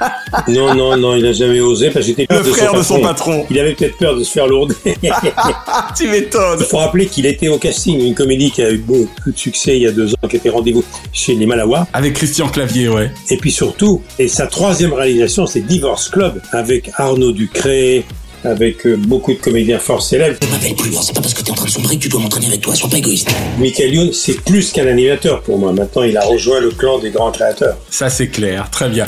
Non, 0.48 0.76
non, 0.76 0.98
non, 0.98 1.16
il 1.16 1.24
n'a 1.24 1.34
jamais 1.34 1.60
osé 1.60 1.90
parce 1.90 2.06
que 2.06 2.14
j'étais 2.16 2.28
Le 2.30 2.44
frère 2.44 2.74
de 2.74 2.84
son 2.84 3.00
patron. 3.00 3.46
Il 3.50 3.60
avait 3.60 3.74
peut-être 3.74 3.98
peur 3.98 4.16
de 4.16 4.24
se 4.24 4.32
faire 4.32 4.48
lourder. 4.48 4.76
tu 5.98 6.08
m'étonnes. 6.08 6.60
Il 6.60 6.66
faut 6.66 6.78
rappeler 6.78 7.08
qu'il 7.08 7.26
était 7.26 7.48
au 7.48 7.58
casting 7.58 8.00
d'une 8.00 8.14
comédie 8.14 8.52
qui 8.52 8.62
a 8.62 8.72
eu 8.72 8.78
beaucoup 8.78 9.32
de 9.32 9.38
succès 9.38 9.78
il 9.78 9.84
y 9.84 9.88
a 9.88 9.92
deux 9.92 10.14
ans, 10.14 10.28
qui 10.30 10.36
était 10.38 10.50
Rendez-vous 10.50 10.84
chez 11.12 11.36
les 11.36 11.46
Malawa. 11.46 11.88
Avec 11.94 12.14
Christian 12.14 12.48
Clavier, 12.50 12.90
ouais. 12.90 13.12
Et 13.30 13.38
puis 13.38 13.52
surtout, 13.52 14.02
et 14.20 14.28
sa 14.28 14.48
troisième 14.48 14.94
réalisation, 14.94 15.46
c'est 15.46 15.62
Divorce 15.62 16.10
Club, 16.10 16.42
avec 16.52 16.92
Arnaud 16.98 17.32
Ducré, 17.32 18.06
avec 18.46 18.86
euh, 18.86 18.96
beaucoup 18.96 19.34
de 19.34 19.40
comédiens 19.40 19.80
fort 19.80 20.02
célèbres. 20.02 20.38
Ne 20.42 20.48
m'appelle 20.52 20.76
plus, 20.76 20.96
hein. 20.96 21.02
c'est 21.04 21.16
pas 21.16 21.22
parce 21.22 21.34
que 21.34 21.42
t'es 21.42 21.52
en 21.52 21.56
train 21.56 21.66
de 21.66 21.72
sombrer 21.72 21.98
que 21.98 22.02
tu 22.02 22.10
dois 22.10 22.22
m'entraîner 22.22 22.48
avec 22.48 22.62
toi, 22.62 22.76
sois 22.76 22.90
pas 22.90 22.98
égoïste. 22.98 23.30
Michael 23.60 23.94
Youn, 23.94 24.14
c'est 24.14 24.40
plus 24.42 24.72
qu'un 24.72 24.88
animateur 24.88 25.42
pour 25.42 25.58
moi. 25.58 25.72
Maintenant, 25.74 26.04
il 26.04 26.16
a 26.16 26.22
rejoint 26.22 26.60
le 26.60 26.70
clan 26.70 27.00
des 27.00 27.12
grands 27.12 27.32
créateurs. 27.32 27.78
Ça 27.90 28.10
c'est 28.10 28.28
clair, 28.28 28.70
très 28.70 28.90
bien. 28.90 29.08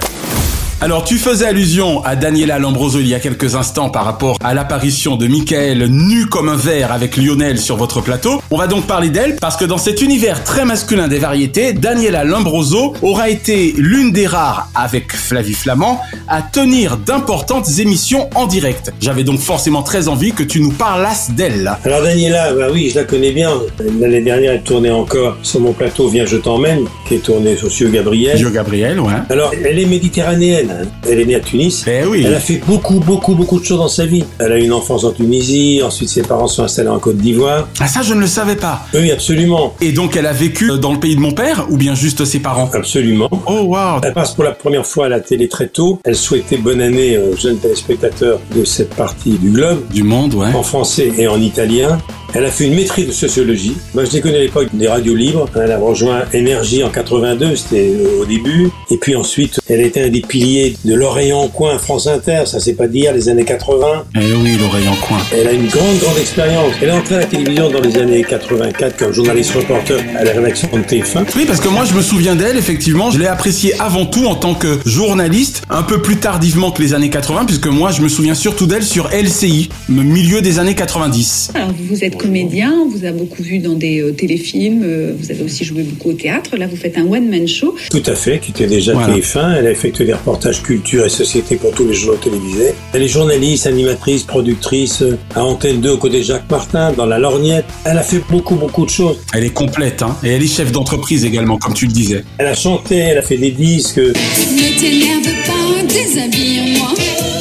Alors 0.79 1.03
tu 1.03 1.17
faisais 1.17 1.47
allusion 1.47 2.05
à 2.05 2.15
Daniela 2.15 2.59
Lambroso 2.59 2.99
il 2.99 3.07
y 3.07 3.15
a 3.15 3.19
quelques 3.19 3.55
instants 3.55 3.89
par 3.89 4.05
rapport 4.05 4.37
à 4.43 4.53
l'apparition 4.53 5.15
de 5.15 5.25
Michael 5.25 5.87
nu 5.87 6.27
comme 6.27 6.49
un 6.49 6.55
verre 6.55 6.91
avec 6.91 7.17
Lionel 7.17 7.57
sur 7.57 7.77
votre 7.77 7.99
plateau. 7.99 8.43
On 8.51 8.57
va 8.57 8.67
donc 8.67 8.85
parler 8.85 9.09
d'elle 9.09 9.37
parce 9.41 9.57
que 9.57 9.65
dans 9.65 9.79
cet 9.79 10.03
univers 10.03 10.43
très 10.43 10.65
masculin 10.65 11.07
des 11.07 11.17
variétés, 11.17 11.73
Daniela 11.73 12.23
Lambroso 12.23 12.93
aura 13.01 13.27
été 13.27 13.73
l'une 13.75 14.11
des 14.11 14.27
rares 14.27 14.69
avec 14.75 15.13
Flavie 15.13 15.55
Flamand 15.55 15.99
à 16.27 16.43
tenir 16.43 16.97
d'importantes 16.97 17.79
émissions 17.79 18.29
en 18.35 18.45
direct. 18.45 18.93
J'avais 19.01 19.23
donc 19.23 19.39
forcément 19.39 19.81
très 19.81 20.07
envie 20.07 20.31
que 20.31 20.43
tu 20.43 20.61
nous 20.61 20.71
parlasses 20.71 21.31
d'elle. 21.31 21.71
Alors 21.85 22.03
Daniela, 22.03 22.53
bah 22.53 22.67
oui, 22.71 22.91
je 22.91 22.99
la 22.99 23.05
connais 23.05 23.31
bien. 23.31 23.51
L'année 23.99 24.21
dernière, 24.21 24.51
elle 24.51 24.61
tournait 24.61 24.91
encore 24.91 25.37
sur 25.41 25.59
mon 25.59 25.73
plateau 25.73 26.07
Viens, 26.07 26.27
je 26.27 26.37
t'emmène, 26.37 26.85
qui 27.07 27.15
est 27.15 27.23
tourné 27.23 27.57
sur 27.57 27.71
Sio 27.71 27.89
Gabriel. 27.89 28.51
Gabriel, 28.53 28.99
ouais. 28.99 29.13
Alors, 29.31 29.51
elle 29.65 29.79
est 29.79 29.85
méditerranéenne. 29.85 30.66
Hein. 30.71 30.85
Elle 31.09 31.19
est 31.21 31.25
née 31.25 31.35
à 31.35 31.39
Tunis. 31.39 31.83
Eh 31.87 32.05
oui. 32.05 32.23
Elle 32.25 32.33
a 32.35 32.39
fait 32.39 32.61
beaucoup, 32.67 32.99
beaucoup, 32.99 33.35
beaucoup 33.35 33.59
de 33.59 33.65
choses 33.65 33.79
dans 33.79 33.87
sa 33.87 34.05
vie. 34.05 34.23
Elle 34.39 34.51
a 34.51 34.57
eu 34.59 34.63
une 34.63 34.73
enfance 34.73 35.03
en 35.03 35.11
Tunisie. 35.11 35.81
Ensuite, 35.83 36.09
ses 36.09 36.21
parents 36.21 36.47
sont 36.47 36.63
installés 36.63 36.89
en 36.89 36.99
Côte 36.99 37.17
d'Ivoire. 37.17 37.67
Ah 37.79 37.87
ça 37.87 38.01
je 38.01 38.13
ne 38.13 38.19
le 38.21 38.27
savais 38.27 38.55
pas. 38.55 38.81
Oui, 38.93 39.11
absolument. 39.11 39.73
Et 39.81 39.91
donc 39.91 40.15
elle 40.15 40.25
a 40.25 40.33
vécu 40.33 40.71
dans 40.79 40.93
le 40.93 40.99
pays 40.99 41.15
de 41.15 41.21
mon 41.21 41.31
père 41.31 41.65
ou 41.69 41.77
bien 41.77 41.95
juste 41.95 42.25
ses 42.25 42.39
parents? 42.39 42.69
Absolument. 42.73 43.29
Oh 43.45 43.61
wow. 43.67 44.01
Elle 44.03 44.13
passe 44.13 44.33
pour 44.33 44.43
la 44.43 44.51
première 44.51 44.85
fois 44.85 45.05
à 45.05 45.09
la 45.09 45.19
télé 45.19 45.47
très 45.47 45.67
tôt. 45.67 45.99
Elle 46.03 46.15
souhaitait 46.15 46.57
bonne 46.57 46.81
année 46.81 47.17
aux 47.17 47.35
jeunes 47.35 47.57
téléspectateurs 47.57 48.39
de 48.55 48.63
cette 48.65 48.93
partie 48.95 49.37
du 49.37 49.51
globe, 49.51 49.83
Du 49.91 50.03
monde, 50.03 50.33
ouais. 50.33 50.53
en 50.53 50.63
français 50.63 51.11
et 51.17 51.27
en 51.27 51.39
italien. 51.41 51.97
Elle 52.33 52.45
a 52.45 52.51
fait 52.51 52.65
une 52.65 52.75
maîtrise 52.75 53.07
de 53.07 53.11
sociologie. 53.11 53.73
Moi, 53.93 54.05
je 54.05 54.11
l'ai 54.11 54.21
connue 54.21 54.35
à 54.35 54.39
l'époque 54.39 54.67
des 54.73 54.87
radios 54.87 55.15
libres. 55.15 55.47
Elle 55.55 55.71
a 55.71 55.77
rejoint 55.77 56.23
Énergie 56.33 56.83
en 56.83 56.89
82, 56.89 57.55
c'était 57.55 57.91
au 58.19 58.25
début. 58.25 58.69
Et 58.91 58.97
puis 58.97 59.15
ensuite, 59.15 59.59
elle 59.67 59.79
a 59.79 59.83
été 59.83 60.03
un 60.03 60.09
des 60.09 60.21
piliers 60.21 60.75
de 60.83 60.93
l'oreille 60.93 61.33
en 61.33 61.47
coin 61.47 61.77
France 61.79 62.07
Inter. 62.07 62.43
Ça, 62.45 62.59
c'est 62.59 62.73
pas 62.73 62.87
d'hier, 62.87 63.13
les 63.13 63.29
années 63.29 63.45
80. 63.45 64.05
Eh 64.15 64.19
oui, 64.19 64.57
l'oreille 64.59 64.87
en 64.87 64.95
coin. 64.95 65.17
Elle 65.33 65.47
a 65.47 65.51
une 65.53 65.67
grande, 65.67 65.97
grande 65.99 66.17
expérience. 66.17 66.73
Elle 66.81 66.89
est 66.89 66.91
entrée 66.91 67.15
à 67.15 67.19
la 67.19 67.25
télévision 67.25 67.69
dans 67.69 67.81
les 67.81 67.97
années 67.97 68.23
84 68.23 68.97
comme 68.97 69.13
journaliste 69.13 69.51
reporter 69.53 69.99
à 70.17 70.23
la 70.23 70.31
rédaction 70.31 70.69
de 70.73 70.79
TF1. 70.79 71.25
Oui, 71.35 71.45
parce 71.45 71.61
que 71.61 71.69
moi, 71.69 71.85
je 71.85 71.93
me 71.93 72.01
souviens 72.01 72.35
d'elle, 72.35 72.57
effectivement. 72.57 73.09
Je 73.09 73.19
l'ai 73.19 73.27
appréciée 73.27 73.73
avant 73.79 74.05
tout 74.05 74.25
en 74.25 74.35
tant 74.35 74.53
que 74.53 74.79
journaliste, 74.85 75.63
un 75.69 75.83
peu 75.83 76.01
plus 76.01 76.17
tardivement 76.17 76.71
que 76.71 76.81
les 76.81 76.93
années 76.93 77.09
80, 77.09 77.45
puisque 77.45 77.67
moi, 77.67 77.91
je 77.91 78.01
me 78.01 78.09
souviens 78.09 78.35
surtout 78.35 78.65
d'elle 78.67 78.83
sur 78.83 79.09
LCI, 79.09 79.69
au 79.89 79.93
milieu 79.93 80.41
des 80.41 80.59
années 80.59 80.75
90. 80.75 81.51
Alors, 81.55 81.71
vous 81.89 82.03
êtes 82.03 82.16
comédien, 82.17 82.73
on 82.85 82.89
vous 82.89 83.05
a 83.05 83.11
beaucoup 83.11 83.41
vu 83.43 83.59
dans 83.59 83.73
des 83.73 84.01
euh, 84.01 84.11
téléfilms, 84.11 84.81
euh, 84.83 85.13
vous 85.17 85.31
avez 85.31 85.43
aussi 85.43 85.63
joué 85.63 85.83
beaucoup 85.83 86.09
au 86.09 86.13
théâtre. 86.13 86.57
Là, 86.57 86.67
vous 86.67 86.75
faites 86.75 86.97
un 86.97 87.05
one-man 87.05 87.47
show. 87.47 87.75
Tout 87.89 88.03
à 88.05 88.15
fait, 88.15 88.39
qui 88.39 88.51
était 88.51 88.67
déjà 88.67 88.93
Voilà. 88.93 89.15
TF1. 89.15 89.57
Elle 89.59 89.67
a 89.67 89.71
effectué 89.71 90.05
des 90.05 90.13
reportages 90.13 90.61
culture 90.63 91.05
et 91.05 91.09
société 91.09 91.55
pour 91.55 91.71
tous 91.71 91.87
les 91.87 91.93
journaux 91.93 92.17
télévisés. 92.17 92.73
Elle 92.93 93.03
est 93.03 93.07
journaliste, 93.07 93.67
animatrice, 93.67 94.23
productrice 94.23 95.01
euh, 95.01 95.17
à 95.35 95.43
Antenne 95.43 95.81
2 95.81 95.91
aux 95.91 95.97
côtés 95.97 96.19
de 96.19 96.23
Jacques 96.23 96.49
Martin, 96.49 96.91
dans 96.93 97.05
La 97.05 97.19
Lorgnette. 97.19 97.65
Elle 97.85 97.97
a 97.97 98.03
fait 98.03 98.21
beaucoup, 98.29 98.55
beaucoup 98.55 98.85
de 98.85 98.89
choses. 98.89 99.17
Elle 99.33 99.43
est 99.43 99.53
complète, 99.53 100.01
hein. 100.01 100.15
Et 100.23 100.29
elle 100.29 100.43
est 100.43 100.47
chef 100.47 100.71
d'entreprise 100.71 101.25
également, 101.25 101.57
comme 101.57 101.73
tu 101.73 101.85
le 101.85 101.91
disais. 101.93 102.23
Elle 102.37 102.47
a 102.47 102.55
chanté, 102.55 102.95
elle 102.97 103.17
a 103.17 103.21
fait 103.21 103.37
des 103.37 103.51
disques. 103.51 103.97
Ne 103.97 104.79
t'énerve 104.79 105.23
pas, 105.45 105.83
déshabille-moi. 105.87 107.36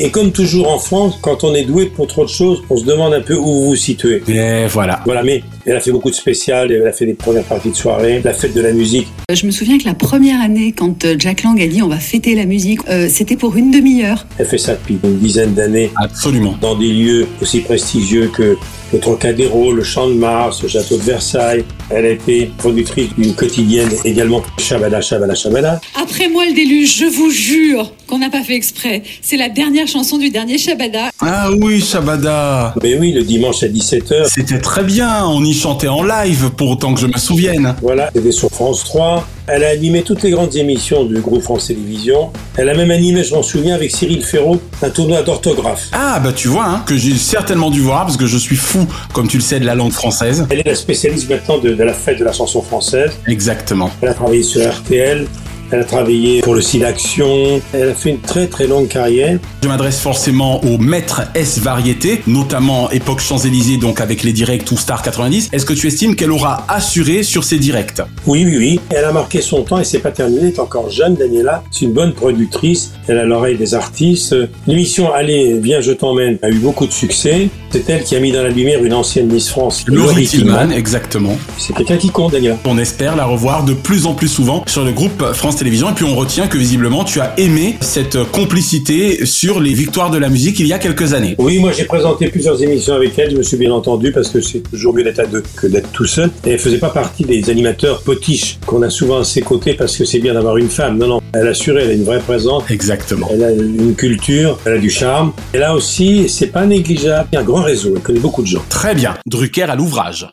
Et 0.00 0.10
comme 0.10 0.30
toujours 0.30 0.70
en 0.70 0.78
France, 0.78 1.18
quand 1.20 1.42
on 1.44 1.54
est 1.54 1.64
doué 1.64 1.86
pour 1.86 2.06
trop 2.06 2.24
de 2.24 2.30
choses, 2.30 2.62
on 2.70 2.76
se 2.76 2.84
demande 2.84 3.14
un 3.14 3.20
peu 3.20 3.34
où 3.34 3.44
vous 3.44 3.64
vous 3.70 3.76
situez. 3.76 4.22
Et 4.28 4.66
voilà. 4.68 5.00
Voilà, 5.04 5.22
mais 5.22 5.42
elle 5.68 5.76
a 5.76 5.80
fait 5.80 5.90
beaucoup 5.92 6.08
de 6.10 6.14
spéciales, 6.14 6.72
elle 6.72 6.86
a 6.86 6.92
fait 6.92 7.04
des 7.04 7.12
premières 7.12 7.44
parties 7.44 7.70
de 7.70 7.76
soirée, 7.76 8.22
la 8.24 8.32
fête 8.32 8.54
de 8.54 8.60
la 8.62 8.72
musique. 8.72 9.06
Euh, 9.30 9.34
Je 9.34 9.44
me 9.44 9.50
souviens 9.50 9.76
que 9.76 9.84
la 9.84 9.92
première 9.92 10.40
année, 10.40 10.72
quand 10.72 11.04
euh, 11.04 11.14
Jack 11.18 11.42
Lang 11.42 11.60
a 11.60 11.66
dit 11.66 11.82
on 11.82 11.88
va 11.88 11.98
fêter 11.98 12.34
la 12.34 12.46
musique, 12.46 12.80
euh, 12.88 13.08
c'était 13.10 13.36
pour 13.36 13.54
une 13.54 13.70
demi-heure. 13.70 14.26
Elle 14.38 14.46
fait 14.46 14.56
ça 14.56 14.74
depuis 14.74 14.98
une 15.04 15.18
dizaine 15.18 15.52
d'années. 15.52 15.90
Absolument. 15.96 16.56
Dans 16.60 16.74
des 16.74 16.88
lieux 16.88 17.26
aussi 17.42 17.60
prestigieux 17.60 18.30
que 18.34 18.56
le 18.92 18.98
Trocadéro, 19.00 19.72
le 19.72 19.82
Champ 19.82 20.08
de 20.08 20.14
Mars, 20.14 20.62
le 20.62 20.68
Château 20.68 20.96
de 20.96 21.02
Versailles. 21.02 21.64
Elle 21.90 22.06
a 22.06 22.10
été 22.10 22.50
productrice 22.58 23.08
d'une 23.16 23.34
quotidienne 23.34 23.90
également. 24.04 24.42
Shabada, 24.58 25.00
Shabada, 25.00 25.34
Shabada. 25.34 25.80
Après 26.00 26.28
moi 26.28 26.44
le 26.46 26.54
déluge, 26.54 26.96
je 26.96 27.04
vous 27.04 27.30
jure 27.30 27.92
qu'on 28.06 28.18
n'a 28.18 28.30
pas 28.30 28.42
fait 28.42 28.54
exprès. 28.54 29.02
C'est 29.20 29.36
la 29.36 29.48
dernière 29.48 29.86
chanson 29.86 30.18
du 30.18 30.30
dernier 30.30 30.58
Shabada. 30.58 31.10
Ah 31.20 31.50
oui, 31.60 31.80
Shabada. 31.80 32.74
Mais 32.82 32.98
oui, 32.98 33.12
le 33.12 33.22
dimanche 33.22 33.62
à 33.62 33.68
17h. 33.68 34.28
C'était 34.28 34.58
très 34.58 34.84
bien. 34.84 35.26
On 35.26 35.44
y 35.44 35.54
chantait 35.58 35.88
en 35.88 36.02
live, 36.02 36.50
pour 36.56 36.70
autant 36.70 36.94
que 36.94 37.00
je 37.00 37.06
me 37.06 37.18
souvienne. 37.18 37.74
Voilà, 37.82 38.10
c'était 38.14 38.32
sur 38.32 38.50
France 38.50 38.84
3. 38.84 39.26
Elle 39.48 39.64
a 39.64 39.68
animé 39.68 40.02
toutes 40.02 40.22
les 40.22 40.30
grandes 40.30 40.54
émissions 40.56 41.04
du 41.04 41.20
groupe 41.20 41.42
France 41.42 41.66
Télévisions. 41.68 42.30
Elle 42.56 42.68
a 42.68 42.74
même 42.74 42.90
animé, 42.90 43.24
je 43.24 43.34
m'en 43.34 43.42
souviens, 43.42 43.74
avec 43.74 43.90
Cyril 43.90 44.22
Ferraud, 44.22 44.60
un 44.82 44.90
tournoi 44.90 45.22
d'orthographe. 45.22 45.88
Ah, 45.92 46.20
bah 46.20 46.32
tu 46.32 46.48
vois, 46.48 46.66
hein, 46.66 46.82
que 46.86 46.96
j'ai 46.96 47.14
certainement 47.16 47.70
dû 47.70 47.80
voir, 47.80 48.04
parce 48.04 48.16
que 48.16 48.26
je 48.26 48.36
suis 48.38 48.56
fou, 48.56 48.86
comme 49.12 49.26
tu 49.26 49.38
le 49.38 49.42
sais, 49.42 49.58
de 49.58 49.66
la 49.66 49.74
langue 49.74 49.92
française. 49.92 50.46
Elle 50.50 50.60
est 50.60 50.66
la 50.66 50.74
spécialiste 50.74 51.28
maintenant 51.28 51.58
de, 51.58 51.70
de 51.70 51.82
la 51.82 51.94
fête 51.94 52.18
de 52.18 52.24
la 52.24 52.32
chanson 52.32 52.62
française. 52.62 53.12
Exactement. 53.26 53.90
Elle 54.02 54.10
a 54.10 54.14
travaillé 54.14 54.42
sur 54.42 54.60
RTL. 54.60 55.26
Elle 55.70 55.80
a 55.80 55.84
travaillé 55.84 56.40
pour 56.40 56.54
le 56.54 56.62
Silaction. 56.62 57.60
Elle 57.72 57.90
a 57.90 57.94
fait 57.94 58.10
une 58.10 58.20
très 58.20 58.46
très 58.46 58.66
longue 58.66 58.88
carrière. 58.88 59.38
Je 59.62 59.68
m'adresse 59.68 60.00
forcément 60.00 60.64
aux 60.64 60.78
maîtres 60.78 61.22
S 61.34 61.58
variété, 61.58 62.22
notamment 62.26 62.90
époque 62.90 63.20
Champs-Élysées, 63.20 63.76
donc 63.76 64.00
avec 64.00 64.22
les 64.22 64.32
directs 64.32 64.70
ou 64.72 64.76
Star 64.76 65.02
90. 65.02 65.50
Est-ce 65.52 65.66
que 65.66 65.74
tu 65.74 65.86
estimes 65.86 66.16
qu'elle 66.16 66.32
aura 66.32 66.64
assuré 66.68 67.22
sur 67.22 67.44
ces 67.44 67.58
directs? 67.58 68.00
Oui, 68.26 68.44
oui, 68.46 68.56
oui. 68.56 68.80
Elle 68.90 69.04
a 69.04 69.12
marqué 69.12 69.40
son 69.40 69.62
temps 69.62 69.78
et 69.78 69.84
c'est 69.84 69.98
pas 69.98 70.10
terminé. 70.10 70.40
Elle 70.42 70.48
est 70.48 70.58
encore 70.58 70.90
jeune, 70.90 71.14
Daniela. 71.14 71.62
C'est 71.70 71.84
une 71.84 71.92
bonne 71.92 72.12
productrice. 72.12 72.92
Elle 73.06 73.18
a 73.18 73.24
l'oreille 73.24 73.56
des 73.58 73.74
artistes. 73.74 74.34
L'émission 74.66 75.12
Allez, 75.12 75.58
viens, 75.58 75.80
je 75.80 75.92
t'emmène 75.92 76.38
a 76.42 76.50
eu 76.50 76.58
beaucoup 76.58 76.86
de 76.86 76.92
succès. 76.92 77.48
C'est 77.70 77.88
elle 77.90 78.02
qui 78.02 78.16
a 78.16 78.20
mis 78.20 78.32
dans 78.32 78.42
la 78.42 78.48
lumière 78.48 78.82
une 78.82 78.94
ancienne 78.94 79.30
Miss 79.30 79.48
France, 79.48 79.84
Laurie 79.88 80.26
Tillman, 80.26 80.70
exactement. 80.70 81.36
C'est 81.58 81.74
quelqu'un 81.74 81.98
qui 81.98 82.10
compte, 82.10 82.32
Daniela. 82.32 82.56
On 82.64 82.78
espère 82.78 83.14
la 83.16 83.26
revoir 83.26 83.64
de 83.64 83.74
plus 83.74 84.06
en 84.06 84.14
plus 84.14 84.28
souvent 84.28 84.64
sur 84.66 84.84
le 84.84 84.92
groupe 84.92 85.32
France 85.34 85.57
Et 85.60 85.94
puis 85.94 86.04
on 86.04 86.14
retient 86.14 86.46
que 86.46 86.56
visiblement 86.56 87.02
tu 87.02 87.20
as 87.20 87.34
aimé 87.36 87.76
cette 87.80 88.22
complicité 88.30 89.26
sur 89.26 89.58
les 89.58 89.72
victoires 89.72 90.10
de 90.10 90.18
la 90.18 90.28
musique 90.28 90.60
il 90.60 90.66
y 90.66 90.72
a 90.72 90.78
quelques 90.78 91.14
années. 91.14 91.34
Oui, 91.38 91.58
moi 91.58 91.72
j'ai 91.72 91.84
présenté 91.84 92.28
plusieurs 92.28 92.62
émissions 92.62 92.94
avec 92.94 93.18
elle, 93.18 93.32
je 93.32 93.36
me 93.36 93.42
suis 93.42 93.56
bien 93.56 93.72
entendu 93.72 94.12
parce 94.12 94.28
que 94.28 94.40
c'est 94.40 94.60
toujours 94.60 94.94
mieux 94.94 95.02
d'être 95.02 95.18
à 95.18 95.26
deux 95.26 95.42
que 95.56 95.66
d'être 95.66 95.90
tout 95.90 96.06
seul. 96.06 96.30
Et 96.46 96.50
elle 96.50 96.58
faisait 96.58 96.78
pas 96.78 96.90
partie 96.90 97.24
des 97.24 97.50
animateurs 97.50 98.02
potiches 98.02 98.58
qu'on 98.66 98.82
a 98.82 98.90
souvent 98.90 99.18
à 99.18 99.24
ses 99.24 99.40
côtés 99.40 99.74
parce 99.74 99.96
que 99.96 100.04
c'est 100.04 100.20
bien 100.20 100.34
d'avoir 100.34 100.58
une 100.58 100.68
femme. 100.68 100.96
Non, 100.96 101.08
non, 101.08 101.20
elle 101.34 101.48
assurait, 101.48 101.82
elle 101.84 101.90
a 101.90 101.94
une 101.94 102.04
vraie 102.04 102.20
présence. 102.20 102.62
Exactement. 102.70 103.28
Elle 103.32 103.42
a 103.42 103.50
une 103.50 103.94
culture, 103.96 104.58
elle 104.64 104.74
a 104.74 104.78
du 104.78 104.90
charme. 104.90 105.32
Elle 105.52 105.64
a 105.64 105.74
aussi, 105.74 106.28
c'est 106.28 106.48
pas 106.48 106.66
négligeable, 106.66 107.28
un 107.36 107.42
grand 107.42 107.62
réseau, 107.62 107.94
elle 107.96 108.02
connaît 108.02 108.20
beaucoup 108.20 108.42
de 108.42 108.48
gens. 108.48 108.62
Très 108.68 108.94
bien. 108.94 109.16
Drucker 109.26 109.62
à 109.62 109.74
l'ouvrage. 109.74 110.28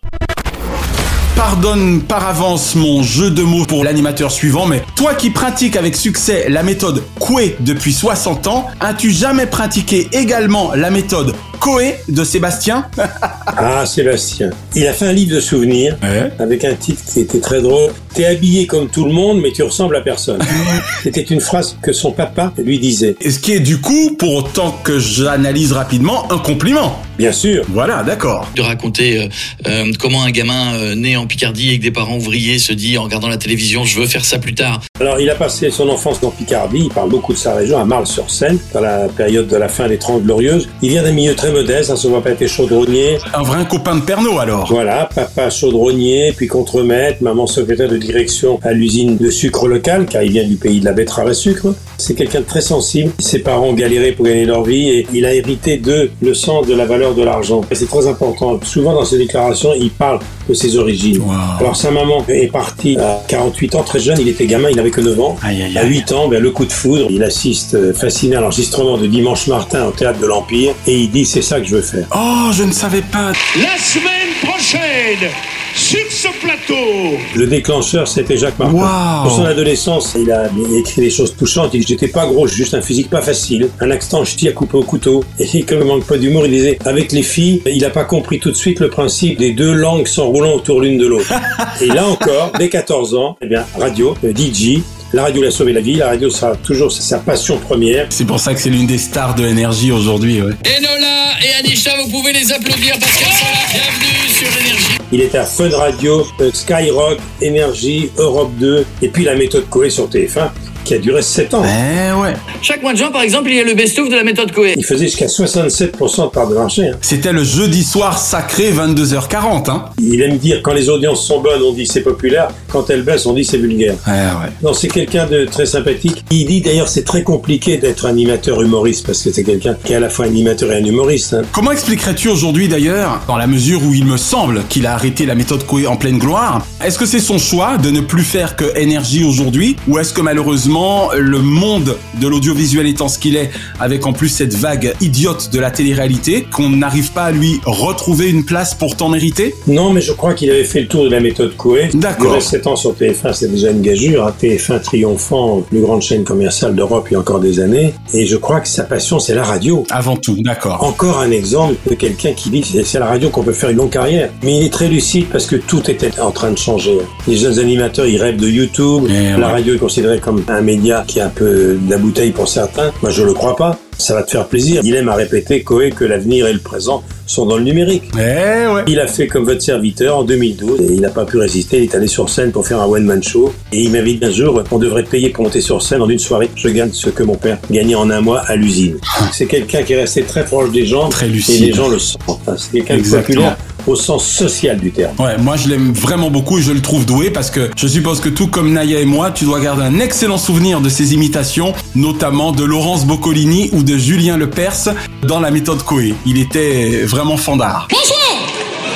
Pardonne 1.36 2.02
par 2.02 2.26
avance 2.28 2.76
mon 2.76 3.04
jeu 3.04 3.30
de 3.30 3.44
mots 3.44 3.66
pour 3.66 3.84
l'animateur 3.84 4.32
suivant, 4.32 4.66
mais 4.66 4.84
toi 4.96 5.14
qui 5.14 5.32
pratiques 5.32 5.76
avec 5.76 5.96
succès 5.96 6.46
la 6.48 6.64
méthode 6.64 7.04
Coué 7.20 7.58
depuis 7.60 7.92
60 7.92 8.48
ans, 8.48 8.68
as-tu 8.80 9.12
jamais 9.12 9.46
pratiqué 9.46 10.08
également 10.14 10.74
la 10.74 10.90
méthode 10.90 11.36
Coé 11.66 11.96
de 12.08 12.24
Sébastien 12.24 12.86
Ah, 13.48 13.88
Sébastien. 13.88 14.52
Il 14.76 14.86
a 14.86 14.94
fait 14.94 15.08
un 15.08 15.14
livre 15.14 15.36
de 15.36 15.40
souvenirs 15.40 15.98
avec 16.38 16.64
un 16.64 16.76
titre 16.76 17.02
qui 17.12 17.22
était 17.22 17.40
très 17.40 17.60
drôle. 17.60 17.92
T'es 18.14 18.26
habillé 18.26 18.68
comme 18.68 18.88
tout 18.88 19.06
le 19.06 19.12
monde, 19.12 19.42
mais 19.42 19.52
tu 19.52 19.64
ressembles 19.64 19.96
à 19.96 20.02
personne. 20.02 20.40
C'était 21.04 21.22
une 21.22 21.42
phrase 21.42 21.76
que 21.82 21.92
son 21.92 22.12
papa 22.12 22.54
lui 22.58 22.78
disait. 22.78 23.16
Et 23.20 23.32
ce 23.32 23.40
qui 23.40 23.54
est 23.54 23.60
du 23.60 23.82
coup, 23.82 24.16
pour 24.18 24.36
autant 24.36 24.72
que 24.84 25.00
j'analyse 25.00 25.72
rapidement, 25.72 26.32
un 26.32 26.38
compliment. 26.38 27.02
Bien 27.18 27.32
sûr. 27.32 27.64
Voilà, 27.70 28.04
d'accord. 28.04 28.50
De 28.56 28.62
raconter 28.62 29.22
euh, 29.22 29.28
euh, 29.68 29.92
comment 30.00 30.24
un 30.24 30.32
gamin 30.32 30.76
euh, 30.76 30.96
né 30.96 31.16
en 31.16 31.28
Picardie 31.28 31.70
avec 31.70 31.82
des 31.82 31.92
parents 31.92 32.18
ouvriers 32.18 32.60
se 32.60 32.74
dit 32.74 32.98
en 32.98 33.04
regardant 33.04 33.30
la 33.30 33.38
télévision 33.38 33.86
je 33.86 34.00
veux 34.00 34.08
faire 34.08 34.26
ça 34.26 34.38
plus 34.38 34.54
tard. 34.54 34.82
Alors, 35.00 35.20
il 35.20 35.30
a 35.30 35.36
passé 35.36 35.72
son 35.72 35.88
enfance 35.90 36.20
dans 36.20 36.32
Picardie. 36.32 36.84
Il 36.86 36.90
parle 36.90 37.10
beaucoup 37.10 37.34
de 37.34 37.38
sa 37.38 37.56
région, 37.56 37.80
à 37.80 37.86
Marle-sur-Seine, 37.86 38.60
dans 38.74 38.82
la 38.82 39.08
période 39.08 39.48
de 39.48 39.56
la 39.56 39.70
fin 39.70 39.88
des 39.88 39.98
Trente 39.98 40.24
Glorieuses. 40.24 40.68
Il 40.82 40.90
vient 40.90 41.04
d'un 41.04 41.12
milieu 41.12 41.36
très 41.36 41.52
modeste, 41.56 41.90
hein, 41.90 41.96
son 41.96 42.12
papa 42.12 42.32
était 42.32 42.48
chaudronnier. 42.48 43.18
Un 43.34 43.44
vrai 43.44 43.66
copain 43.66 43.96
de 43.96 44.02
Pernod 44.02 44.38
alors. 44.40 44.68
Voilà, 44.70 45.08
papa 45.14 45.50
chaudronnier, 45.50 46.34
puis 46.36 46.48
contremaître, 46.48 47.24
maman 47.24 47.48
secrétaire 47.48 47.88
de 47.88 47.98
direction 47.98 48.60
à 48.62 48.74
l'usine 48.74 49.18
de 49.18 49.30
sucre 49.30 49.68
locale, 49.68 50.06
car 50.06 50.22
il 50.24 50.32
vient 50.32 50.48
du 50.48 50.58
pays 50.58 50.82
de 50.82 50.86
la 50.86 50.92
betterave 50.92 51.30
à 51.30 51.34
sucre. 51.34 51.74
C'est 52.06 52.14
quelqu'un 52.14 52.42
de 52.42 52.46
très 52.46 52.62
sensible. 52.62 53.12
Ses 53.18 53.40
parents 53.40 53.70
ont 53.70 53.74
galéré 53.74 54.12
pour 54.12 54.26
gagner 54.28 54.46
leur 54.46 54.64
vie 54.64 54.90
et 54.90 55.08
il 55.12 55.26
a 55.26 55.34
hérité 55.34 55.78
de 55.78 56.12
le 56.22 56.34
sens 56.36 56.68
de 56.68 56.76
la 56.76 56.86
valeur 56.86 57.16
de 57.16 57.24
l'argent. 57.24 57.62
Et 57.72 57.74
c'est 57.74 57.88
très 57.88 58.06
important. 58.06 58.60
Souvent 58.64 58.94
dans 58.94 59.06
ses 59.06 59.18
déclarations, 59.18 59.72
il 59.76 59.90
parle 59.90 60.20
de 60.48 60.54
ses 60.54 60.78
origines. 60.78 61.20
Alors 61.60 61.76
sa 61.76 61.90
maman 61.90 62.24
est 62.28 62.52
partie 62.52 62.96
à 63.00 63.24
48 63.28 63.74
ans, 63.74 63.82
très 63.82 64.00
jeune, 64.00 64.20
il 64.20 64.28
était 64.30 64.46
gamin, 64.46 64.70
il 64.70 64.80
avait 64.80 64.92
que 64.92 65.02
9 65.02 65.20
ans. 65.20 65.36
Aïe, 65.42 65.64
aïe, 65.64 65.76
À 65.76 65.82
aïe. 65.82 65.90
8 65.90 66.12
ans, 66.12 66.28
ben, 66.28 66.40
le 66.40 66.52
coup 66.52 66.66
de 66.66 66.72
foudre, 66.72 67.08
il 67.10 67.24
assiste 67.24 67.74
euh, 67.74 67.92
fasciné 67.92 68.36
à 68.36 68.42
l'enregistrement 68.42 69.00
de 69.00 69.08
Dimanche 69.08 69.48
Martin 69.48 69.88
au 69.88 69.92
théâtre 69.92 70.20
de 70.20 70.28
l'Empire 70.28 70.76
et 70.86 70.96
il 70.96 71.10
dit 71.10 71.26
c'est 71.26 71.42
ça 71.42 71.60
que 71.60 71.66
je 71.66 71.76
veux 71.78 71.82
faire. 71.82 72.06
Oh, 72.16 72.52
je 72.52 72.62
ne 72.62 72.72
savais 72.72 73.02
pas. 73.02 73.32
La 73.56 73.78
semaine 73.80 74.32
prochaine, 74.44 75.32
sur 75.76 76.00
ce 76.10 76.28
plateau, 76.40 77.18
Le 77.36 77.48
déclencheur, 77.48 78.08
c'était 78.08 78.38
Jacques 78.38 78.58
Martin. 78.58 78.76
Waouh. 78.76 79.24
Pour 79.24 79.32
son 79.36 79.46
adolescence, 79.46 80.16
il 80.18 80.32
a 80.32 80.50
écrit 80.74 81.02
des 81.02 81.10
choses 81.10 81.36
touchantes. 81.36 81.72
Il 81.74 81.80
dit 81.80 81.86
que 81.86 81.90
j'étais 81.90 82.08
pas 82.08 82.26
gros, 82.26 82.48
j'ai 82.48 82.56
juste 82.56 82.74
un 82.74 82.82
physique 82.82 83.10
pas 83.10 83.22
facile, 83.22 83.70
un 83.82 83.92
accent 83.92 84.24
ch'ti 84.24 84.48
à 84.48 84.54
couper 84.54 84.78
au 84.78 84.84
couteau. 84.84 85.24
Et 85.40 85.64
comme 85.64 85.80
il 85.80 85.86
manque 85.86 86.06
pas 86.06 86.18
d'humour, 86.18 86.46
il 86.46 86.52
disait, 86.54 86.80
avec 86.86 87.12
les 87.12 87.24
filles, 87.24 87.62
il 87.66 87.84
a 87.84 87.90
pas 87.90 88.06
compris 88.06 88.40
tout 88.40 88.52
de 88.52 88.56
suite 88.56 88.80
le 88.80 88.90
principe 88.90 89.38
des 89.38 89.52
deux 89.52 89.74
langues 89.74 90.08
s'enroulant 90.08 90.54
autour 90.54 90.80
l'une 90.80 90.98
de 90.98 91.08
l'autre. 91.08 91.34
Et 91.82 91.88
là 91.88 92.08
encore, 92.08 92.54
dès 92.58 92.70
14 92.70 93.16
ans, 93.16 93.38
eh 93.42 93.48
bien, 93.48 93.66
radio, 93.78 94.16
euh, 94.24 94.34
DJ, 94.34 94.80
la 95.14 95.24
radio 95.24 95.42
l'a 95.42 95.52
sauvé 95.52 95.74
la 95.74 95.82
vie, 95.82 95.96
la 95.96 96.08
radio 96.08 96.30
sera 96.30 96.56
toujours 96.56 96.92
sa 96.92 97.20
passion 97.20 97.58
première. 97.58 98.08
C'est 98.10 98.26
pour 98.26 98.40
ça 98.40 98.54
que 98.54 98.60
c'est 98.60 98.70
l'une 98.70 98.88
des 98.88 98.98
stars 98.98 99.36
de 99.36 99.46
énergie 99.46 99.92
aujourd'hui, 99.92 100.42
ouais. 100.42 100.54
Enola 100.78 101.32
et 101.44 101.66
Anisha, 101.66 101.92
vous 102.04 102.10
pouvez 102.10 102.34
les 102.34 102.52
applaudir 102.52 102.98
parce 103.00 103.18
qu'elles 103.18 103.28
sont 103.28 103.46
là. 103.46 103.60
Bienvenue 103.72 104.30
sur 104.30 104.62
Énergie. 104.62 104.98
Il 105.12 105.22
était 105.22 105.38
à 105.38 105.46
Fun 105.46 105.70
Radio, 105.70 106.26
euh, 106.42 106.50
Skyrock, 106.54 107.20
Énergie, 107.42 108.10
Europe 108.18 108.52
2, 108.60 108.86
et 109.02 109.08
puis 109.08 109.24
la 109.24 109.36
méthode 109.36 109.70
Coé 109.70 109.90
sur 109.90 110.10
TF1 110.10 110.50
qui 110.86 110.94
a 110.94 111.00
duré 111.00 111.22
7 111.22 111.54
ans. 111.56 111.64
Eh 111.66 112.14
ouais. 112.22 112.34
Chaque 112.62 112.82
mois 112.82 112.94
de 112.94 112.98
juin, 112.98 113.12
par 113.12 113.22
exemple, 113.24 113.50
il 113.50 113.58
y 113.58 113.60
a 113.60 113.64
le 113.64 113.74
best-of 113.74 114.08
de 114.10 114.16
la 114.16 114.24
méthode 114.24 114.52
Coé. 114.54 114.74
Il 114.78 114.86
faisait 114.86 115.06
jusqu'à 115.08 115.26
67% 115.26 116.26
de 116.26 116.30
part 116.30 116.48
de 116.48 116.56
marché. 116.56 116.88
hein. 116.90 116.96
C'était 117.02 117.34
le 117.34 117.44
jeudi 117.44 117.84
soir 117.84 118.18
sacré 118.18 118.72
22h40, 118.72 119.70
hein. 119.70 119.86
Il 120.00 120.22
aime 120.22 120.38
dire 120.38 120.62
quand 120.64 120.74
les 120.74 120.90
audiences 120.90 121.26
sont 121.26 121.42
bonnes, 121.42 121.62
on 121.64 121.74
dit 121.74 121.86
c'est 121.88 122.02
populaire, 122.02 122.48
quand 122.70 122.90
elles 122.90 123.04
baissent, 123.04 123.26
on 123.26 123.34
dit 123.34 123.44
c'est 123.44 123.58
vulgaire. 123.58 123.96
Ouais, 124.08 124.14
ouais. 124.14 124.52
Non, 124.64 124.74
c'est 124.74 124.88
quelqu'un 124.88 125.26
de 125.26 125.46
très 125.46 125.66
sympathique. 125.66 126.24
Il 126.32 126.46
dit 126.46 126.62
d'ailleurs 126.62 126.88
c'est 126.88 127.04
très 127.04 127.24
compliqué 127.24 127.78
d'être 127.78 128.06
animateur 128.06 128.62
humoriste 128.62 129.06
parce 129.06 129.22
que 129.22 129.32
c'est 129.32 129.44
quelqu'un 129.44 129.76
qui 129.84 129.94
est 129.94 129.96
à 129.96 130.00
la 130.00 130.10
fois 130.10 130.26
animateur 130.26 130.72
et 130.72 130.78
un 130.78 130.86
humoriste. 130.86 131.34
hein. 131.34 131.42
Comment 131.52 131.72
expliquerais-tu 131.72 132.30
aujourd'hui 132.30 132.68
d'ailleurs, 132.68 133.22
dans 133.28 133.38
la 133.38 133.48
mesure 133.48 133.82
où 133.84 133.94
il 133.94 134.06
me 134.06 134.18
semble 134.18 134.64
qu'il 134.70 134.86
a 134.86 134.94
arrêté 134.94 135.26
la 135.26 135.36
méthode 135.36 135.66
Coé 135.66 135.88
en 135.88 135.96
pleine 135.98 136.20
gloire, 136.20 136.66
est-ce 136.84 137.00
que 137.00 137.06
c'est 137.06 137.20
son 137.20 137.38
choix 137.38 137.78
de 137.78 137.90
ne 137.90 138.02
plus 138.02 138.24
faire 138.24 138.56
que 138.56 138.78
énergie 138.78 139.24
aujourd'hui 139.24 139.76
ou 139.88 139.98
est-ce 140.00 140.14
que 140.14 140.22
malheureusement 140.22 140.75
le 140.80 141.40
monde 141.40 141.96
de 142.20 142.28
l'audiovisuel 142.28 142.88
étant 142.88 143.08
ce 143.08 143.18
qu'il 143.20 143.36
est, 143.36 143.50
avec 143.80 144.06
en 144.06 144.14
plus 144.14 144.30
cette 144.30 144.54
vague 144.54 144.94
idiote 145.02 145.50
de 145.52 145.60
la 145.60 145.72
télé-réalité, 145.72 146.46
qu'on 146.52 146.70
n'arrive 146.70 147.12
pas 147.12 147.26
à 147.26 147.32
lui 147.32 147.60
retrouver 147.66 148.30
une 148.30 148.44
place 148.46 148.74
pourtant 148.74 149.10
méritée 149.10 149.56
Non, 149.68 149.92
mais 149.92 150.02
je 150.02 150.12
crois 150.12 150.34
qu'il 150.34 150.50
avait 150.52 150.64
fait 150.64 150.82
le 150.82 150.88
tour 150.88 151.04
de 151.06 151.10
la 151.10 151.20
méthode 151.20 151.56
Coé. 151.56 151.90
D'accord. 151.94 152.32
Il 152.32 152.34
reste 152.36 152.50
7 152.50 152.68
ans 152.68 152.76
sur 152.76 152.94
TF1, 152.94 153.34
c'est 153.34 153.52
déjà 153.52 153.72
une 153.72 153.82
gageure. 153.82 154.28
hein. 154.28 154.34
TF1 154.42 154.82
triomphant, 154.82 155.62
plus 155.62 155.80
grande 155.82 156.02
chaîne 156.02 156.24
commerciale 156.24 156.76
d'Europe 156.76 157.08
il 157.10 157.14
y 157.14 157.16
a 157.16 157.20
encore 157.20 157.40
des 157.40 157.60
années. 157.60 157.94
Et 158.14 158.26
je 158.26 158.36
crois 158.36 158.60
que 158.60 158.68
sa 158.68 158.84
passion, 158.84 159.20
c'est 159.20 159.36
la 159.36 159.44
radio. 159.44 159.86
Avant 159.92 160.18
tout, 160.18 160.36
d'accord. 160.42 160.84
Encore 160.84 161.20
un 161.20 161.32
exemple 161.32 161.76
de 161.90 161.96
quelqu'un 161.96 162.34
qui 162.34 162.50
dit 162.50 162.64
c'est 162.86 162.98
à 162.98 163.00
la 163.02 163.06
radio 163.08 163.30
qu'on 163.30 163.44
peut 163.44 163.54
faire 163.54 163.70
une 163.70 163.78
longue 163.78 163.90
carrière. 163.92 164.30
Mais 164.44 164.58
il 164.58 164.66
est 164.66 164.74
très 164.74 164.88
lucide 164.88 165.28
parce 165.32 165.46
que 165.46 165.56
tout 165.56 165.90
était 165.90 166.20
en 166.20 166.32
train 166.32 166.52
de 166.52 166.58
changer. 166.58 166.98
Les 167.28 167.38
jeunes 167.38 167.60
animateurs, 167.60 168.06
ils 168.08 168.22
rêvent 168.22 168.38
de 168.40 168.48
YouTube. 168.50 169.04
Eh 169.10 169.32
la 169.32 169.38
ouais. 169.38 169.44
radio 169.46 169.76
est 169.76 169.80
considérée 169.80 170.20
comme 170.20 170.44
un 170.48 170.62
média 170.66 171.04
qui 171.08 171.20
a 171.22 171.28
un 171.28 171.30
peu 171.30 171.78
de 171.82 171.90
la 171.90 171.98
bouteille 171.98 172.32
pour 172.32 172.48
certains. 172.50 172.92
Moi, 173.02 173.12
je 173.12 173.24
le 173.24 173.34
crois 173.34 173.56
pas. 173.56 173.80
Ça 173.98 174.14
va 174.14 174.24
te 174.24 174.32
faire 174.32 174.46
plaisir. 174.48 174.82
Il 174.84 174.94
aime 174.96 175.08
à 175.08 175.16
répéter, 175.16 175.64
Coé, 175.64 175.90
que 175.92 176.04
l'avenir 176.04 176.48
et 176.48 176.54
le 176.54 176.60
présent 176.60 177.02
sont 177.28 177.46
dans 177.46 177.56
le 177.56 177.64
numérique. 177.64 178.04
Eh 178.16 178.68
ouais. 178.68 178.84
Il 178.88 179.00
a 179.00 179.08
fait 179.08 179.28
comme 179.28 179.46
votre 179.46 179.62
serviteur 179.62 180.18
en 180.18 180.24
2012 180.26 180.82
et 180.82 180.94
il 180.96 181.00
n'a 181.00 181.10
pas 181.10 181.24
pu 181.24 181.38
résister. 181.38 181.78
Il 181.78 181.84
est 181.84 181.96
allé 181.96 182.08
sur 182.08 182.30
scène 182.30 182.52
pour 182.52 182.68
faire 182.68 182.82
un 182.82 182.88
one-man 182.88 183.24
show 183.24 183.54
et 183.72 183.82
il 183.82 183.92
dit 183.92 184.20
un 184.22 184.32
jour 184.32 184.62
on 184.72 184.80
devrait 184.80 185.04
payer 185.04 185.30
pour 185.30 185.46
monter 185.46 185.62
sur 185.62 185.82
scène 185.82 186.02
en 186.02 186.10
une 186.10 186.20
soirée. 186.20 186.50
Je 186.58 186.68
gagne 186.68 186.92
ce 186.92 187.10
que 187.10 187.24
mon 187.24 187.36
père 187.36 187.58
gagnait 187.72 187.96
en 187.96 188.10
un 188.10 188.20
mois 188.20 188.40
à 188.48 188.58
l'usine. 188.58 188.98
C'est 189.32 189.46
quelqu'un 189.46 189.84
qui 189.84 189.94
est 189.94 190.02
resté 190.02 190.24
très 190.24 190.44
proche 190.44 190.72
des 190.72 190.86
gens 190.86 191.08
Très 191.08 191.28
et 191.28 191.30
lucide. 191.30 191.62
les 191.64 191.72
gens 191.74 191.88
le 191.88 191.98
sentent. 192.00 192.20
C'est 192.58 192.82
quelqu'un 192.82 192.98
de 192.98 193.22
populaire 193.22 193.58
au 193.88 193.96
sens 193.96 194.26
social 194.28 194.80
du 194.80 194.92
terme. 194.92 195.14
Ouais, 195.20 195.38
moi 195.38 195.56
je 195.58 195.68
l'aime 195.70 195.92
vraiment 195.94 196.30
beaucoup 196.30 196.58
et 196.60 196.62
je 196.62 196.72
le 196.72 196.82
trouve 196.82 197.06
doué 197.06 197.30
parce 197.30 197.50
que 197.52 197.70
je 197.76 197.88
suppose 197.88 198.20
que 198.20 198.30
tout 198.30 198.48
comme 198.48 198.72
Naya 198.74 199.00
et 199.00 199.06
moi, 199.06 199.32
tu 199.32 199.46
dois 199.46 199.60
garder 199.60 199.84
un 199.84 200.00
excellent 200.00 200.38
souvenir 200.38 200.82
de 200.82 200.90
ses 200.90 201.14
imitations, 201.14 201.74
notamment 201.96 202.52
de 202.52 202.64
Laurence 202.64 203.06
Boccolini 203.06 203.70
ou 203.74 203.84
de 203.84 203.98
Julien 203.98 204.38
Lepers 204.38 204.94
dans 205.24 205.40
la 205.40 205.52
méthode 205.52 205.84
Coé. 205.84 206.16
Il 206.26 206.40
était 206.40 207.04
vraiment 207.04 207.38
fandard. 207.38 207.88
Bonsoir 207.92 208.20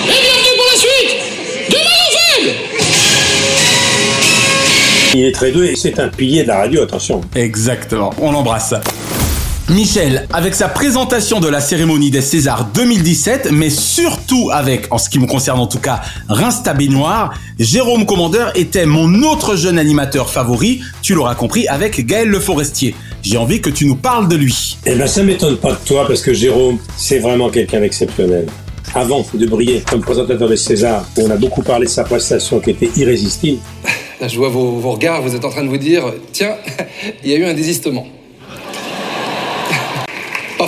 et 0.05 0.07
bienvenue 0.07 0.55
pour 0.57 0.65
la 0.71 0.77
suite 0.79 1.69
de 1.69 1.75
Mademoiselle 1.75 2.55
Il 5.15 5.25
est 5.25 5.31
très 5.31 5.51
doué 5.51 5.71
et 5.71 5.75
c'est 5.75 5.99
un 5.99 6.07
pilier 6.07 6.43
de 6.43 6.47
la 6.47 6.59
radio, 6.59 6.83
attention. 6.83 7.21
Exactement, 7.35 8.11
on 8.19 8.31
l'embrasse. 8.31 8.73
Michel, 9.69 10.27
avec 10.33 10.55
sa 10.55 10.67
présentation 10.67 11.39
de 11.39 11.47
la 11.47 11.61
cérémonie 11.61 12.09
des 12.09 12.21
Césars 12.21 12.65
2017, 12.73 13.49
mais 13.51 13.69
surtout 13.69 14.49
avec, 14.51 14.87
en 14.91 14.97
ce 14.97 15.09
qui 15.09 15.19
me 15.19 15.27
concerne 15.27 15.59
en 15.59 15.67
tout 15.67 15.77
cas, 15.77 16.01
Reims 16.27 16.63
ta 16.63 16.73
baignoire, 16.73 17.33
Jérôme 17.59 18.07
Commandeur 18.07 18.51
était 18.57 18.87
mon 18.87 19.21
autre 19.21 19.55
jeune 19.55 19.77
animateur 19.77 20.31
favori, 20.31 20.81
tu 21.03 21.13
l'auras 21.13 21.35
compris, 21.35 21.67
avec 21.67 22.03
Gaël 22.03 22.29
Le 22.29 22.39
Forestier. 22.39 22.95
J'ai 23.21 23.37
envie 23.37 23.61
que 23.61 23.69
tu 23.69 23.85
nous 23.85 23.95
parles 23.95 24.27
de 24.27 24.35
lui. 24.35 24.77
Eh 24.87 24.95
ben, 24.95 25.05
ça 25.05 25.21
m'étonne 25.21 25.57
pas 25.57 25.73
de 25.73 25.85
toi 25.85 26.07
parce 26.07 26.23
que 26.23 26.33
Jérôme, 26.33 26.79
c'est 26.97 27.19
vraiment 27.19 27.49
quelqu'un 27.49 27.81
d'exceptionnel. 27.81 28.47
Avant 28.95 29.23
de 29.31 29.45
briller 29.45 29.83
comme 29.87 30.01
présentateur 30.01 30.49
des 30.49 30.57
Césars, 30.57 31.05
où 31.15 31.27
on 31.27 31.29
a 31.29 31.35
beaucoup 31.35 31.61
parlé 31.61 31.85
de 31.85 31.91
sa 31.91 32.03
prestation 32.03 32.59
qui 32.59 32.71
était 32.71 32.89
irrésistible, 32.95 33.59
Là, 34.19 34.27
je 34.27 34.35
vois 34.35 34.49
vos, 34.49 34.79
vos 34.79 34.91
regards, 34.93 35.21
vous 35.21 35.35
êtes 35.35 35.45
en 35.45 35.49
train 35.49 35.63
de 35.63 35.69
vous 35.69 35.77
dire 35.77 36.11
tiens, 36.31 36.55
il 37.23 37.29
y 37.29 37.35
a 37.35 37.37
eu 37.37 37.45
un 37.45 37.53
désistement. 37.53 38.07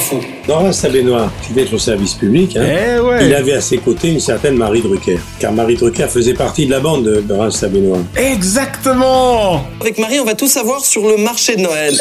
Pas 0.02 0.08
faux. 0.08 0.20
Dans 0.48 0.60
Reims 0.60 0.86
baignoire, 0.92 1.32
qui 1.46 1.60
était 1.60 1.72
au 1.74 1.78
service 1.78 2.14
public, 2.16 2.56
hein, 2.58 2.64
Eh 2.66 3.00
ouais. 3.00 3.26
il 3.28 3.34
avait 3.36 3.54
à 3.54 3.62
ses 3.62 3.78
côtés 3.78 4.10
une 4.10 4.20
certaine 4.20 4.56
Marie 4.56 4.82
Drucker. 4.82 5.20
Car 5.40 5.52
Marie 5.54 5.76
Drucker 5.76 6.08
faisait 6.10 6.34
partie 6.34 6.66
de 6.66 6.72
la 6.72 6.80
bande 6.80 7.04
de, 7.06 7.22
de 7.22 7.34
Reims 7.34 7.64
baignoire. 7.72 8.02
Exactement 8.18 9.64
Avec 9.80 9.98
Marie, 10.00 10.20
on 10.20 10.26
va 10.26 10.36
tout 10.36 10.48
savoir 10.48 10.84
sur 10.84 11.08
le 11.08 11.18
marché 11.18 11.56
de 11.56 11.62
Noël. 11.62 11.94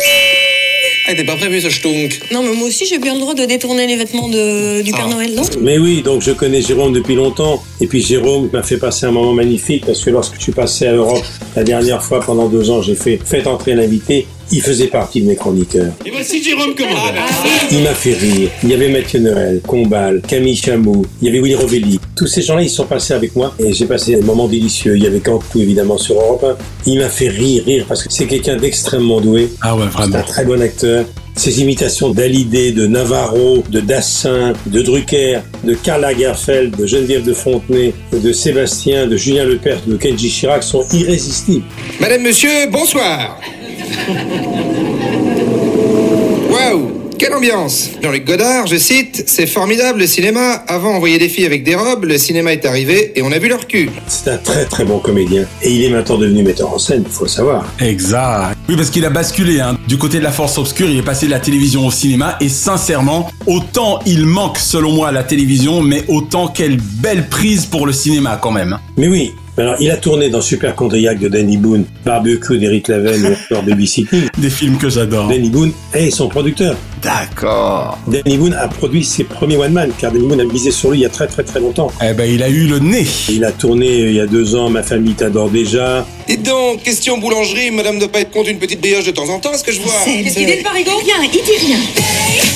Ah, 1.09 1.15
t'es 1.15 1.25
pas 1.25 1.37
prévu 1.37 1.61
ce 1.61 1.71
stunk. 1.71 2.21
Non, 2.33 2.43
mais 2.43 2.55
moi 2.55 2.69
aussi, 2.69 2.87
j'ai 2.87 2.99
bien 2.99 3.15
le 3.15 3.21
droit 3.21 3.35
de 3.35 3.45
détourner 3.45 3.87
les 3.87 3.97
vêtements 3.97 4.29
de, 4.29 4.81
du 4.83 4.93
Père 4.93 5.09
Noël, 5.09 5.35
non? 5.35 5.43
Mais 5.61 5.79
oui, 5.79 6.03
donc 6.03 6.23
je 6.23 6.31
connais 6.31 6.63
Jérôme 6.63 6.93
depuis 6.93 7.15
longtemps. 7.17 7.63
Et 7.81 7.87
puis 7.87 8.01
Jérôme 8.01 8.49
m'a 8.53 8.63
fait 8.63 8.77
passer 8.77 9.07
un 9.07 9.11
moment 9.11 9.33
magnifique 9.33 9.85
parce 9.87 10.03
que 10.05 10.11
lorsque 10.11 10.37
je 10.37 10.43
suis 10.43 10.53
passé 10.53 10.87
à 10.87 10.93
Europe 10.93 11.25
la 11.57 11.65
dernière 11.65 12.03
fois 12.03 12.21
pendant 12.21 12.49
deux 12.49 12.71
ans, 12.71 12.81
j'ai 12.81 12.95
fait 12.95 13.19
Faites 13.25 13.47
entrer 13.47 13.75
l'invité. 13.75 14.27
Il 14.53 14.61
faisait 14.63 14.89
partie 14.89 15.23
de 15.23 15.29
mes 15.29 15.37
chroniqueurs. 15.37 15.93
Et 16.05 16.11
voici 16.11 16.43
Jérôme 16.43 16.75
Commandeur. 16.75 17.25
Il 17.71 17.83
m'a 17.83 17.95
fait 17.95 18.15
rire. 18.15 18.51
Il 18.65 18.71
y 18.71 18.75
avait 18.75 18.89
Mathieu 18.89 19.21
Noël, 19.21 19.61
Combal, 19.65 20.21
Camille 20.27 20.57
Chamou, 20.57 21.07
il 21.23 21.27
y 21.27 21.31
avait 21.31 21.41
Willy 21.41 21.55
Rovelli. 21.55 22.01
Tous 22.17 22.27
ces 22.27 22.43
gens-là, 22.43 22.63
ils 22.63 22.69
sont 22.69 22.87
passés 22.87 23.15
avec 23.15 23.37
moi 23.37 23.55
et 23.61 23.73
j'ai 23.73 23.87
passé 23.87 24.17
des 24.17 24.23
moments 24.23 24.49
délicieux. 24.49 24.97
Il 24.97 25.05
y 25.05 25.07
avait 25.07 25.21
Cantou, 25.21 25.61
évidemment, 25.61 25.99
sur 25.99 26.17
Europe 26.17 26.45
1. 26.45 26.57
Il 26.87 26.99
m'a 26.99 27.09
fait 27.09 27.29
rire, 27.29 27.63
rire, 27.65 27.85
parce 27.87 28.03
que 28.03 28.13
c'est 28.13 28.27
quelqu'un 28.27 28.57
d'extrêmement 28.57 29.21
doué. 29.21 29.51
Ah 29.61 29.77
ouais, 29.77 29.85
C'est 29.85 29.93
vraiment. 29.99 30.17
un 30.17 30.23
très 30.23 30.45
bon 30.45 30.61
acteur. 30.61 31.05
Ses 31.37 31.61
imitations 31.63 32.11
d'Hallyday, 32.11 32.73
de 32.73 32.87
Navarro, 32.89 33.63
de 33.71 33.79
Dassin, 33.81 34.53
de 34.67 34.83
Drucker, 34.83 35.41
de 35.65 35.75
Karl 35.75 36.01
Lagerfeld, 36.03 36.77
de 36.77 36.87
Geneviève 36.87 37.23
de 37.23 37.33
Fontenay, 37.33 37.95
de 38.13 38.33
Sébastien, 38.33 39.07
de 39.07 39.17
Julien 39.17 39.45
Lepers, 39.45 39.81
de 39.87 39.97
Kenji 39.97 40.29
Chirac 40.29 40.65
sont 40.65 40.85
irrésistibles. 40.93 41.65
Madame, 42.01 42.23
monsieur, 42.23 42.51
bonsoir. 42.71 43.39
Waouh 46.51 47.01
quelle 47.21 47.35
ambiance 47.35 47.91
Jean-Luc 48.03 48.25
Godard, 48.25 48.67
je 48.67 48.77
cite, 48.77 49.25
c'est 49.27 49.47
formidable 49.47 49.99
le 49.99 50.07
cinéma. 50.07 50.55
Avant, 50.67 50.97
on 50.97 51.01
voyait 51.01 51.19
des 51.19 51.29
filles 51.29 51.45
avec 51.45 51.65
des 51.65 51.75
robes, 51.75 52.07
le 52.07 52.17
cinéma 52.17 52.55
est 52.55 52.65
arrivé 52.65 53.13
et 53.15 53.21
on 53.21 53.31
a 53.31 53.39
vu 53.39 53.51
leur 53.51 53.67
cul. 53.67 53.91
C'est 54.07 54.31
un 54.31 54.39
très 54.39 54.65
très 54.65 54.87
bon 54.87 55.01
comédien. 55.01 55.45
Et 55.61 55.71
il 55.71 55.85
est 55.85 55.91
maintenant 55.91 56.17
devenu 56.17 56.43
metteur 56.43 56.73
en 56.73 56.79
scène, 56.79 57.03
il 57.05 57.13
faut 57.13 57.25
le 57.25 57.29
savoir. 57.29 57.67
Exact. 57.79 58.57
Oui, 58.71 58.75
parce 58.75 58.89
qu'il 58.89 59.05
a 59.05 59.11
basculé. 59.11 59.61
Hein. 59.61 59.77
Du 59.87 59.99
côté 59.99 60.17
de 60.17 60.23
la 60.23 60.33
force 60.33 60.57
obscure, 60.57 60.89
il 60.89 60.97
est 60.97 61.03
passé 61.03 61.27
de 61.27 61.33
la 61.33 61.41
télévision 61.41 61.87
au 61.87 61.91
cinéma. 61.91 62.39
Et 62.41 62.49
sincèrement, 62.49 63.31
autant 63.45 63.99
il 64.07 64.25
manque, 64.25 64.57
selon 64.57 64.93
moi, 64.93 65.09
à 65.09 65.13
la 65.13 65.23
télévision, 65.23 65.83
mais 65.83 66.05
autant 66.09 66.49
quelle 66.49 66.79
belle 66.81 67.29
prise 67.29 67.67
pour 67.67 67.87
le 67.87 67.93
cinéma 67.93 68.39
quand 68.41 68.51
même. 68.51 68.79
Mais 68.97 69.09
oui, 69.09 69.35
alors 69.57 69.77
il 69.81 69.91
a 69.91 69.97
tourné 69.97 70.31
dans 70.31 70.41
Super 70.41 70.75
Condriac 70.75 71.19
de 71.19 71.29
Danny 71.29 71.57
Boone, 71.57 71.85
Barbecue 72.05 72.59
d'Eric 72.59 72.89
Lavel 72.89 73.25
ou 73.25 73.55
encore 73.55 73.63
Babysitting. 73.63 74.29
Des 74.39 74.51
films 74.51 74.79
que 74.79 74.89
j'adore. 74.89 75.29
Danny 75.29 75.51
Boone 75.51 75.73
est 75.93 76.11
son 76.11 76.29
producteur. 76.29 76.77
D'accord. 77.03 77.99
Danny 78.07 78.37
Boone 78.37 78.55
a 78.55 78.69
produit 78.69 79.05
ses 79.05 79.25
premiers 79.25 79.57
One 79.57 79.73
Man, 79.73 79.91
car 79.99 80.13
Danny 80.13 80.27
Boone 80.27 80.41
a 80.41 80.45
misé 80.45 80.71
sur 80.71 80.91
lui 80.91 80.99
il 80.99 81.03
y 81.03 81.07
a 81.07 81.11
très 81.11 81.27
très 81.27 81.43
très 81.43 81.61
longtemps. 81.61 81.91
Eh 82.03 82.13
ben, 82.15 82.31
il 82.31 82.43
a 82.43 82.49
eu 82.49 82.67
le 82.67 82.79
nez. 82.79 83.07
Il 83.29 83.45
a 83.45 83.53
tourné 83.53 83.87
euh, 83.87 84.11
il 84.11 84.17
y 84.17 84.21
a 84.21 84.27
deux 84.27 84.55
ans 84.55 84.71
Ma 84.71 84.83
famille 84.83 85.15
t'adore 85.15 85.51
déjà. 85.51 86.07
Dites 86.29 86.43
donc, 86.43 86.83
question 86.83 87.19
boulangerie, 87.19 87.71
madame 87.71 87.99
ne 87.99 88.07
pas 88.07 88.21
être 88.21 88.31
contre 88.31 88.51
une 88.51 88.59
petite 88.59 88.81
brioche 88.81 89.05
de 89.05 89.11
temps 89.11 89.29
en 89.29 89.41
temps, 89.41 89.53
est-ce 89.53 89.65
que 89.65 89.73
je 89.73 89.81
vois? 89.81 89.93
Qu'est-ce 90.05 90.37
qu'il 90.37 90.47
dit 90.47 90.57
le 90.57 90.63
parigot 90.63 90.97
Rien, 91.05 91.17
il 91.23 91.31
dit 91.31 91.67
rien. 91.67 92.50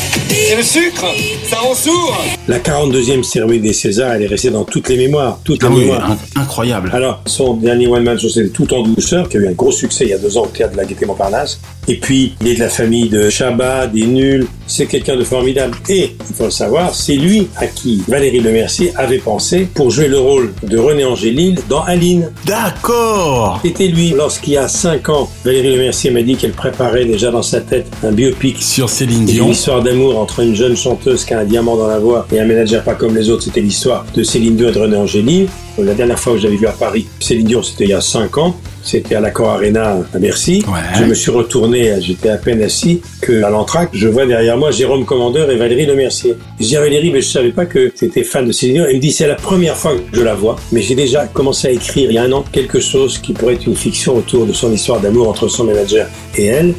C'est 0.47 0.57
le 0.57 0.63
sucre 0.63 1.07
Ça 1.45 1.57
rend 1.57 1.75
sourd 1.75 2.23
La 2.49 2.59
42e 2.59 3.23
cérémonie 3.23 3.61
des 3.61 3.73
Césars, 3.73 4.13
elle 4.13 4.23
est 4.25 4.27
restée 4.27 4.51
dans 4.51 4.65
toutes 4.65 4.89
les 4.91 4.97
mémoires. 4.99 5.39
Toutes 5.43 5.63
les 5.63 5.69
Ah 5.69 5.73
oui, 5.73 5.81
mémoires. 5.81 6.11
in- 6.37 6.41
incroyable. 6.43 6.91
Alors, 6.93 7.23
son 7.27 7.55
dernier 7.55 7.87
One 7.87 8.03
Man 8.03 8.19
Show, 8.19 8.29
c'était 8.29 8.51
Tout 8.51 8.73
en 8.75 8.83
douceur, 8.83 9.29
qui 9.29 9.39
a 9.39 9.41
eu 9.41 9.49
un 9.49 9.53
gros 9.53 9.73
succès 9.73 10.05
il 10.05 10.11
y 10.11 10.13
a 10.13 10.19
deux 10.19 10.37
ans 10.37 10.43
au 10.43 10.47
théâtre 10.49 10.73
de 10.73 10.77
la 10.77 10.85
Gaîté 10.85 11.07
Montparnasse. 11.07 11.61
Et 11.89 11.97
puis, 11.97 12.35
il 12.43 12.49
est 12.49 12.55
de 12.57 12.61
la 12.61 12.69
famille 12.69 13.09
de 13.09 13.31
Chabat, 13.31 13.87
des 13.87 14.07
nuls. 14.07 14.47
C'est 14.67 14.87
quelqu'un 14.87 15.17
de 15.17 15.25
formidable. 15.25 15.77
Et, 15.89 16.17
il 16.29 16.35
faut 16.35 16.45
le 16.45 16.51
savoir, 16.51 16.95
c'est 16.95 17.17
lui 17.17 17.49
à 17.57 17.67
qui 17.67 18.03
Valérie 18.09 18.41
Lemercier 18.41 18.93
avait 18.97 19.19
pensé 19.19 19.69
pour 19.75 19.91
jouer 19.91 20.09
le 20.09 20.19
rôle 20.19 20.53
de 20.63 20.79
René 20.79 21.05
Angélil 21.05 21.59
dans 21.69 21.83
Aline. 21.83 22.31
D'accord. 22.47 23.61
C'était 23.65 23.89
lui. 23.89 24.11
Lorsqu'il 24.11 24.55
y 24.55 24.57
a 24.57 24.69
cinq 24.69 25.09
ans, 25.09 25.29
Valérie 25.45 25.77
Lemercier 25.77 26.11
m'a 26.11 26.23
dit 26.23 26.37
qu'elle 26.37 26.53
préparait 26.53 27.05
déjà 27.05 27.31
dans 27.31 27.43
sa 27.43 27.61
tête 27.61 27.87
un 28.03 28.13
biopic 28.13 28.63
Sur 28.63 28.89
Céline 28.89 29.25
Dion. 29.25 29.51
histoire 29.51 29.83
d'amour 29.83 30.19
entre 30.19 30.41
une 30.41 30.55
jeune 30.55 30.77
chanteuse 30.77 31.25
qui 31.25 31.35
a 31.35 31.41
un 31.41 31.45
diamant 31.45 31.77
dans 31.77 31.89
la 31.89 31.99
voix 31.99 32.27
et 32.33 32.41
un 32.41 32.47
manager 32.47 32.83
pas 32.83 32.95
comme 32.95 33.17
les 33.17 33.31
autres. 33.31 33.45
C'était 33.45 33.61
l'histoire 33.61 34.05
de 34.15 34.23
Céline 34.23 34.57
Dion 34.57 34.69
et 34.69 34.73
de 34.73 34.79
René 34.79 34.97
Angélil. 34.97 35.49
La 35.79 35.95
dernière 35.95 36.19
fois 36.19 36.35
que 36.35 36.39
j'avais 36.39 36.57
vu 36.57 36.67
à 36.67 36.73
Paris 36.73 37.07
Céline 37.21 37.47
Dion, 37.47 37.63
c'était 37.63 37.85
il 37.85 37.91
y 37.91 37.95
a 37.95 38.01
5 38.01 38.39
ans. 38.39 38.57
C'était 38.85 39.15
à 39.15 39.21
l'Accor 39.21 39.49
Arena 39.51 39.97
à 40.15 40.19
Bercy. 40.19 40.63
Je 40.99 41.05
me 41.05 41.15
suis 41.15 41.31
retourné, 41.31 41.95
j'étais 42.01 42.29
à 42.29 42.37
peine 42.37 42.63
assis, 42.63 43.01
que 43.21 43.43
à 43.43 43.51
l'entracte, 43.51 43.95
je 43.95 44.09
vois 44.09 44.27
derrière 44.27 44.57
moi 44.57 44.71
Jérôme 44.71 45.05
Commandeur 45.05 45.51
et 45.51 45.57
Valérie 45.57 45.87
Lemercier. 45.87 46.37
Je 46.61 46.67
dis 46.67 46.77
à 46.77 46.81
Valérie, 46.81 47.11
mais 47.11 47.23
je 47.23 47.29
savais 47.29 47.51
pas 47.51 47.67
que 47.67 47.89
tu 47.89 48.05
étais 48.05 48.23
fan 48.23 48.47
de 48.47 48.53
Céline 48.53 48.75
Dion. 48.75 48.85
Elle 48.89 48.97
me 48.97 49.01
dit, 49.01 49.13
c'est 49.13 49.27
la 49.27 49.35
première 49.35 49.77
fois 49.77 49.95
que 49.95 50.17
je 50.17 50.23
la 50.23 50.35
vois, 50.35 50.57
mais 50.71 50.83
j'ai 50.83 50.95
déjà 50.95 51.27
commencé 51.27 51.69
à 51.69 51.71
écrire 51.71 52.11
il 52.11 52.15
y 52.15 52.19
a 52.19 52.23
un 52.23 52.33
an 52.33 52.45
quelque 52.53 52.81
chose 52.81 53.19
qui 53.19 53.33
pourrait 53.33 53.55
être 53.55 53.67
une 53.67 53.77
fiction 53.77 54.17
autour 54.17 54.45
de 54.47 54.53
son 54.53 54.71
histoire 54.73 55.01
d'amour 55.01 55.29
entre 55.29 55.49
son 55.49 55.65
manager 55.65 56.07
et 56.37 56.47
elle. 56.47 56.75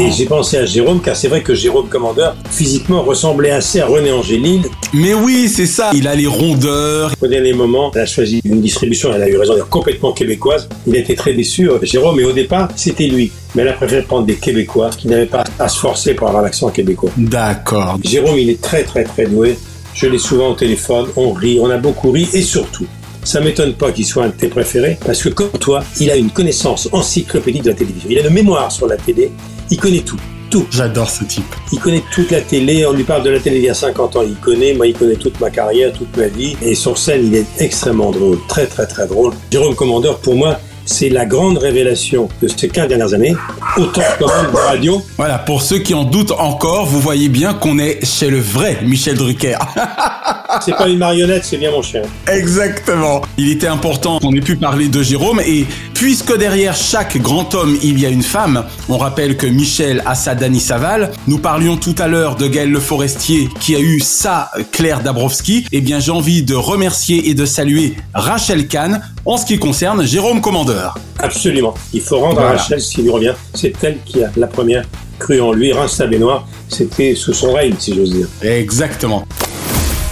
Et 0.00 0.10
j'ai 0.10 0.26
pensé 0.26 0.58
à 0.58 0.64
Jérôme, 0.64 1.00
car 1.00 1.16
c'est 1.16 1.28
vrai 1.28 1.42
que 1.42 1.54
Jérôme 1.54 1.88
Commandeur, 1.88 2.36
physiquement, 2.50 3.02
ressemblait 3.02 3.50
assez 3.50 3.80
à 3.80 3.86
René 3.86 4.12
Angélil. 4.12 4.62
Mais 4.94 5.14
oui, 5.14 5.48
c'est 5.48 5.66
ça. 5.66 5.90
Il 5.92 6.06
a 6.06 6.14
les 6.14 6.26
rondeurs. 6.26 7.12
Au 7.20 7.26
dernier 7.26 7.52
moment, 7.52 7.90
elle 7.94 8.02
a 8.02 8.06
choisi 8.06 8.40
une 8.44 8.60
distribution, 8.60 9.10
elle 9.12 9.22
a 9.22 9.28
eu 9.28 9.36
raison, 9.36 9.56
est 9.56 9.68
complètement 9.68 10.12
québécoise. 10.12 10.68
Il 10.86 10.94
a 10.94 10.98
été 10.98 11.14
très 11.14 11.32
déçu, 11.32 11.47
euh, 11.58 11.78
Jérôme, 11.82 12.20
et 12.20 12.24
au 12.24 12.32
départ, 12.32 12.68
c'était 12.76 13.06
lui. 13.06 13.30
Mais 13.54 13.62
elle 13.62 13.68
a 13.68 13.72
préféré 13.72 14.02
prendre 14.02 14.26
des 14.26 14.36
Québécois 14.36 14.90
qui 14.90 15.08
n'avaient 15.08 15.26
pas 15.26 15.44
à 15.58 15.68
se 15.68 15.78
forcer 15.78 16.14
pour 16.14 16.28
avoir 16.28 16.42
l'accent 16.42 16.68
québécois. 16.68 17.10
D'accord. 17.16 17.98
Jérôme, 18.02 18.38
il 18.38 18.50
est 18.50 18.60
très 18.60 18.84
très 18.84 19.04
très 19.04 19.26
doué. 19.26 19.58
Je 19.94 20.06
l'ai 20.06 20.18
souvent 20.18 20.50
au 20.50 20.54
téléphone, 20.54 21.06
on 21.16 21.32
rit, 21.32 21.58
on 21.60 21.70
a 21.70 21.76
beaucoup 21.76 22.12
ri, 22.12 22.28
et 22.32 22.42
surtout, 22.42 22.86
ça 23.24 23.40
m'étonne 23.40 23.74
pas 23.74 23.90
qu'il 23.90 24.06
soit 24.06 24.24
un 24.24 24.28
de 24.28 24.32
tes 24.32 24.48
préférés, 24.48 24.96
parce 25.04 25.22
que 25.22 25.28
comme 25.28 25.50
toi, 25.50 25.82
il 26.00 26.10
a 26.10 26.16
une 26.16 26.30
connaissance 26.30 26.88
encyclopédique 26.92 27.62
de 27.62 27.70
la 27.70 27.76
télévision. 27.76 28.08
Il 28.10 28.18
a 28.18 28.22
une 28.22 28.32
mémoire 28.32 28.70
sur 28.70 28.86
la 28.86 28.96
télé, 28.96 29.30
il 29.70 29.76
connaît 29.78 30.00
tout. 30.00 30.20
Tout. 30.50 30.66
J'adore 30.70 31.10
ce 31.10 31.24
type. 31.24 31.44
Il 31.72 31.78
connaît 31.78 32.02
toute 32.10 32.30
la 32.30 32.40
télé, 32.40 32.86
on 32.86 32.92
lui 32.92 33.04
parle 33.04 33.22
de 33.22 33.28
la 33.28 33.38
télé 33.38 33.58
il 33.58 33.64
y 33.64 33.68
a 33.68 33.74
50 33.74 34.16
ans, 34.16 34.22
il 34.22 34.36
connaît, 34.36 34.72
moi 34.72 34.86
il 34.86 34.94
connaît 34.94 35.16
toute 35.16 35.38
ma 35.40 35.50
carrière, 35.50 35.92
toute 35.92 36.16
ma 36.16 36.28
vie, 36.28 36.56
et 36.62 36.74
sur 36.74 36.96
scène 36.96 37.26
il 37.26 37.34
est 37.34 37.46
extrêmement 37.58 38.12
drôle, 38.12 38.38
très 38.48 38.66
très 38.66 38.86
très 38.86 39.06
drôle. 39.06 39.34
Jérôme 39.50 39.74
Commandeur, 39.74 40.20
pour 40.20 40.36
moi, 40.36 40.58
c'est 40.88 41.10
la 41.10 41.26
grande 41.26 41.58
révélation 41.58 42.28
de 42.40 42.48
ces 42.48 42.68
15 42.68 42.88
dernières 42.88 43.12
années, 43.12 43.36
autant 43.76 44.00
quand 44.18 44.26
même 44.26 44.50
de 44.50 44.56
radio. 44.56 45.02
Voilà, 45.18 45.38
pour 45.38 45.60
ceux 45.60 45.78
qui 45.78 45.92
en 45.92 46.04
doutent 46.04 46.32
encore, 46.32 46.86
vous 46.86 47.00
voyez 47.00 47.28
bien 47.28 47.52
qu'on 47.52 47.78
est 47.78 48.04
chez 48.04 48.30
le 48.30 48.40
vrai 48.40 48.78
Michel 48.82 49.16
Drucker. 49.16 49.58
c'est 50.62 50.74
pas 50.74 50.88
une 50.88 50.98
marionnette, 50.98 51.44
c'est 51.44 51.58
bien 51.58 51.70
mon 51.70 51.82
chien. 51.82 52.02
Exactement. 52.26 53.20
Il 53.36 53.50
était 53.50 53.66
important 53.66 54.18
qu'on 54.18 54.32
ait 54.32 54.40
pu 54.40 54.56
parler 54.56 54.88
de 54.88 55.02
Jérôme 55.02 55.40
et 55.46 55.66
puisque 55.98 56.38
derrière 56.38 56.76
chaque 56.76 57.16
grand 57.18 57.56
homme 57.56 57.76
il 57.82 57.98
y 57.98 58.06
a 58.06 58.08
une 58.08 58.22
femme, 58.22 58.64
on 58.88 58.98
rappelle 58.98 59.36
que 59.36 59.48
Michel 59.48 60.00
a 60.06 60.14
sa 60.14 60.36
Dany 60.36 60.60
Saval. 60.60 61.10
Nous 61.26 61.38
parlions 61.38 61.76
tout 61.76 61.96
à 61.98 62.06
l'heure 62.06 62.36
de 62.36 62.46
Gaël 62.46 62.70
Le 62.70 62.78
Forestier 62.78 63.48
qui 63.58 63.74
a 63.74 63.80
eu 63.80 63.98
sa 63.98 64.52
Claire 64.70 65.02
Dabrowski. 65.02 65.66
Eh 65.72 65.80
bien, 65.80 65.98
j'ai 65.98 66.12
envie 66.12 66.44
de 66.44 66.54
remercier 66.54 67.28
et 67.28 67.34
de 67.34 67.44
saluer 67.44 67.96
Rachel 68.14 68.68
Kahn 68.68 69.02
en 69.24 69.36
ce 69.36 69.44
qui 69.44 69.58
concerne 69.58 70.06
Jérôme 70.06 70.40
Commandeur. 70.40 70.96
Absolument. 71.18 71.74
Il 71.92 72.00
faut 72.00 72.20
rendre 72.20 72.40
à 72.42 72.50
Rachel 72.50 72.80
s'il 72.80 73.02
lui 73.02 73.10
revient. 73.10 73.34
C'est 73.54 73.72
elle 73.82 73.98
qui 74.04 74.22
a 74.22 74.30
la 74.36 74.46
première 74.46 74.84
cru 75.18 75.40
en 75.40 75.52
lui. 75.52 75.72
Reims 75.72 76.00
Benoît, 76.08 76.46
c'était 76.68 77.16
sous 77.16 77.34
son 77.34 77.52
règne, 77.52 77.74
si 77.76 77.96
j'ose 77.96 78.12
dire. 78.12 78.28
Exactement. 78.40 79.24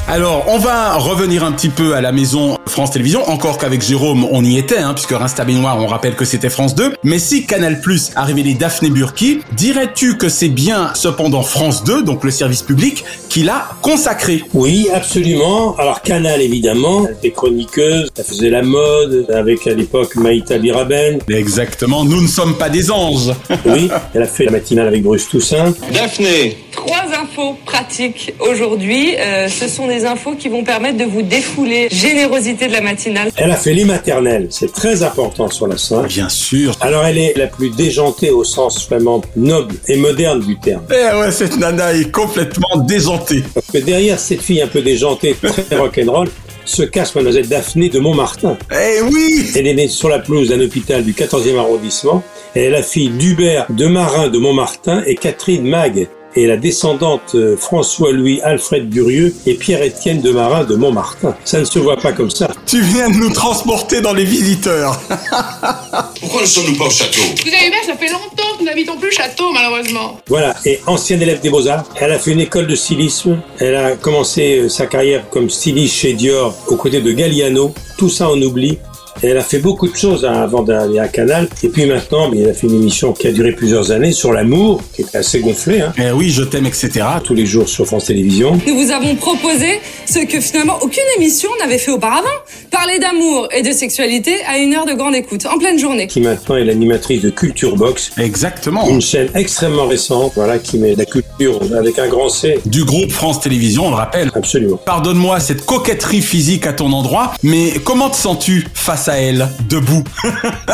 Alors, 0.09 0.45
on 0.47 0.59
va 0.59 0.95
revenir 0.99 1.43
un 1.43 1.51
petit 1.51 1.69
peu 1.69 1.97
à 1.97 2.01
la 2.01 2.13
maison 2.13 2.59
France 2.69 2.93
Télévisions, 2.93 3.29
encore 3.29 3.59
qu'avec 3.59 3.83
Jérôme, 3.83 4.25
on 4.31 4.45
y 4.45 4.57
était, 4.57 4.79
hein, 4.79 4.93
puisque 4.95 5.11
Reims 5.11 5.35
Baignoire, 5.45 5.83
on 5.83 5.87
rappelle 5.87 6.15
que 6.15 6.25
c'était 6.25 6.49
France 6.49 6.77
2. 6.77 6.93
Mais 7.03 7.19
si 7.19 7.45
Canal 7.45 7.81
Plus 7.81 8.13
a 8.15 8.23
révélé 8.23 8.55
Daphné 8.55 8.91
Burki, 8.91 9.41
dirais-tu 9.53 10.17
que 10.17 10.29
c'est 10.29 10.49
bien 10.49 10.93
cependant 10.95 11.43
France 11.43 11.83
2, 11.83 12.03
donc 12.03 12.23
le 12.23 12.31
service 12.31 12.63
public, 12.63 13.05
qui 13.29 13.43
l'a 13.43 13.71
consacré? 13.83 14.45
Oui, 14.55 14.89
absolument. 14.95 15.75
Alors 15.77 16.03
Canal, 16.03 16.41
évidemment, 16.41 17.07
elle 17.09 17.15
était 17.15 17.31
chroniqueuse, 17.33 18.09
elle 18.17 18.25
faisait 18.25 18.51
la 18.51 18.63
mode, 18.63 19.27
avec 19.35 19.67
à 19.67 19.75
l'époque 19.75 20.15
Maïta 20.15 20.59
Biraben. 20.59 21.19
Exactement, 21.29 22.05
nous 22.05 22.23
ne 22.23 22.29
sommes 22.29 22.57
pas 22.57 22.69
des 22.69 22.91
anges. 22.93 23.33
oui, 23.65 23.89
elle 24.15 24.23
a 24.23 24.27
fait 24.27 24.45
la 24.45 24.53
matinale 24.53 24.87
avec 24.87 25.03
Bruce 25.03 25.29
Toussaint. 25.29 25.75
Daphné 25.93 26.59
Trois 26.73 27.07
infos 27.21 27.57
pratiques 27.65 28.35
aujourd'hui. 28.39 29.17
Euh, 29.17 29.49
ce 29.49 29.67
sont 29.67 29.87
des 29.89 29.96
infos 30.05 30.35
qui 30.35 30.49
vont 30.49 30.65
permettre 30.65 30.99
de 30.99 31.05
vous 31.05 31.23
défouler. 31.23 31.89
Générosité 31.91 32.67
de 32.67 32.73
la 32.73 32.81
matinale. 32.81 33.31
Elle 33.37 33.51
a 33.51 33.57
fait 33.57 33.75
les 33.75 33.85
maternelles, 33.85 34.49
c'est 34.51 34.73
très 34.73 35.03
important 35.03 35.49
sur 35.49 35.67
la 35.67 35.77
scène. 35.79 36.07
Bien 36.07 36.29
sûr. 36.29 36.75
Alors 36.81 37.05
elle 37.05 37.19
est 37.19 37.35
la 37.37 37.47
plus 37.47 37.71
déjantée 37.71 38.31
au 38.31 38.45
sens 38.45 38.87
vraiment 38.89 39.23
noble 39.37 39.75
et 39.89 39.97
moderne 39.97 40.41
du 40.41 40.59
terme. 40.59 40.83
Eh 40.91 41.17
ouais, 41.19 41.33
cette 41.33 41.57
nana 41.59 41.95
est 41.95 42.11
complètement 42.11 42.77
déjantée. 42.87 43.43
Parce 43.55 43.67
que 43.67 43.79
derrière 43.79 44.19
cette 44.19 44.43
fille 44.43 44.63
un 44.63 44.67
peu 44.67 44.83
déjantée, 44.83 45.37
très 45.41 45.77
rock'n'roll, 45.77 46.29
se 46.67 46.83
cache 46.83 47.15
mademoiselle 47.15 47.49
Daphné 47.49 47.89
de 47.89 47.99
Montmartin. 47.99 48.59
Eh 48.73 49.01
oui 49.03 49.47
Elle 49.55 49.67
est 49.67 49.75
née 49.75 49.89
sur 49.89 50.09
la 50.09 50.19
pelouse 50.19 50.49
d'un 50.49 50.61
hôpital 50.61 51.05
du 51.05 51.13
14e 51.13 51.57
arrondissement. 51.57 52.23
Elle 52.55 52.65
est 52.65 52.71
la 52.71 52.83
fille 52.83 53.11
d'Hubert 53.11 53.67
de 53.71 53.87
Marin 53.87 54.29
de 54.29 54.39
Montmartin 54.39 55.03
et 55.07 55.15
Catherine 55.15 55.67
Mag 55.67 56.09
et 56.37 56.47
la 56.47 56.57
descendante 56.57 57.35
euh, 57.35 57.57
François-Louis 57.57 58.41
Alfred 58.43 58.89
Durieux 58.89 59.35
et 59.47 59.55
Pierre-Étienne 59.55 60.21
de 60.21 60.31
Marin 60.31 60.65
de 60.65 60.77
Montmartin. 60.77 61.35
Ça 61.45 61.61
ne 61.61 61.65
se 61.65 61.79
voit 61.79 61.97
pas 61.97 62.13
comme 62.13 62.31
ça. 62.31 62.51
Tu 62.67 62.81
viens 62.83 63.09
de 63.11 63.17
nous 63.17 63.31
transporter 63.31 64.01
dans 64.01 64.13
les 64.13 64.25
visiteurs. 64.25 65.01
Pourquoi 66.21 66.43
ne 66.43 66.47
sommes-nous 66.47 66.77
pas 66.77 66.87
au 66.87 66.91
château? 66.91 67.23
Vous 67.45 67.49
avez 67.49 67.71
vu, 67.71 67.77
ça 67.87 67.97
fait 67.97 68.11
longtemps 68.11 68.55
que 68.55 68.61
nous 68.61 68.67
n'habitons 68.67 68.97
plus 68.97 69.09
le 69.09 69.15
château, 69.15 69.51
malheureusement. 69.53 70.21
Voilà, 70.29 70.55
et 70.65 70.81
ancienne 70.87 71.23
élève 71.23 71.41
des 71.41 71.51
Beaux-Arts, 71.51 71.85
elle 72.01 72.13
a 72.13 72.19
fait 72.19 72.33
une 72.33 72.41
école 72.41 72.67
de 72.67 72.75
stylisme. 72.75 73.41
Elle 73.59 73.77
a 73.77 73.97
commencé 73.97 74.61
euh, 74.61 74.69
sa 74.69 74.87
carrière 74.87 75.29
comme 75.31 75.49
styliste 75.49 75.95
chez 75.97 76.13
Dior 76.13 76.55
aux 76.69 76.77
côtés 76.77 77.01
de 77.01 77.13
Galliano. 77.13 77.73
Tout 77.99 78.11
ça 78.11 78.29
on 78.31 78.41
oublie. 78.43 78.79
Et 79.23 79.29
elle 79.29 79.39
a 79.39 79.43
fait 79.43 79.59
beaucoup 79.59 79.89
de 79.89 79.97
choses 79.97 80.25
hein, 80.25 80.33
avant 80.33 80.63
d'aller 80.63 80.99
à 80.99 81.09
Canal. 81.09 81.49
Et 81.63 81.69
puis 81.69 81.87
maintenant, 81.87 82.31
elle 82.33 82.51
a 82.51 82.55
fait 82.55 82.67
une 82.67 82.75
émission 82.75 83.13
qui 83.13 83.27
a 83.27 83.33
duré 83.33 83.53
plusieurs 83.53 83.91
années 83.91 84.13
sur 84.13 84.33
l'amour, 84.33 84.81
qui 84.95 85.03
était 85.03 85.19
assez 85.19 85.41
gonflée. 85.41 85.81
Hein. 85.81 85.93
Eh 85.99 86.13
oui, 86.13 86.31
je 86.31 86.43
t'aime, 86.43 86.67
etc. 86.67 86.91
Tous 87.25 87.35
les 87.35 87.47
jours 87.47 87.69
sur 87.69 87.87
France 87.87 88.07
Télévisions. 88.07 88.59
Nous 88.67 88.75
vous 88.75 88.91
avons 88.91 89.15
proposé 89.17 89.81
ce 90.07 90.19
que 90.21 90.41
finalement 90.41 90.79
aucune 90.83 91.05
émission 91.17 91.49
n'avait 91.61 91.79
fait 91.79 91.91
auparavant. 91.91 92.27
Parler 92.71 92.99
d'amour 92.99 93.49
et 93.55 93.63
de 93.63 93.73
sexualité 93.73 94.35
à 94.47 94.59
une 94.59 94.75
heure 94.75 94.87
de 94.87 94.93
grande 94.93 95.15
écoute, 95.15 95.47
en 95.47 95.59
pleine 95.59 95.79
journée. 95.79 96.07
Qui 96.07 96.21
maintenant 96.21 96.57
est 96.57 96.65
l'animatrice 96.65 97.23
de 97.23 97.31
Culture 97.31 97.77
Box. 97.77 98.13
Exactement. 98.19 98.87
Une 98.89 99.01
chaîne 99.01 99.29
extrêmement 99.35 99.87
récente, 99.87 100.33
voilà, 100.35 100.59
qui 100.59 100.79
met 100.79 100.95
la 100.95 101.05
culture 101.05 101.61
avec 101.77 101.99
un 101.99 102.09
grand 102.09 102.29
C. 102.29 102.59
Du 102.67 102.85
groupe 102.85 103.11
France 103.11 103.41
Télévisions, 103.41 103.87
on 103.87 103.91
le 103.91 103.97
rappelle. 103.97 104.31
Absolument. 104.35 104.77
Pardonne-moi 104.77 105.41
cette 105.41 105.65
coquetterie 105.65 106.23
physique 106.23 106.67
à 106.67 106.73
ton 106.73 106.93
endroit, 106.93 107.33
mais 107.43 107.75
comment 107.85 108.11
te 108.11 108.17
sens-tu 108.17 108.67
face 108.75 109.06
à 109.09 109.17
elle, 109.19 109.49
debout 109.69 110.05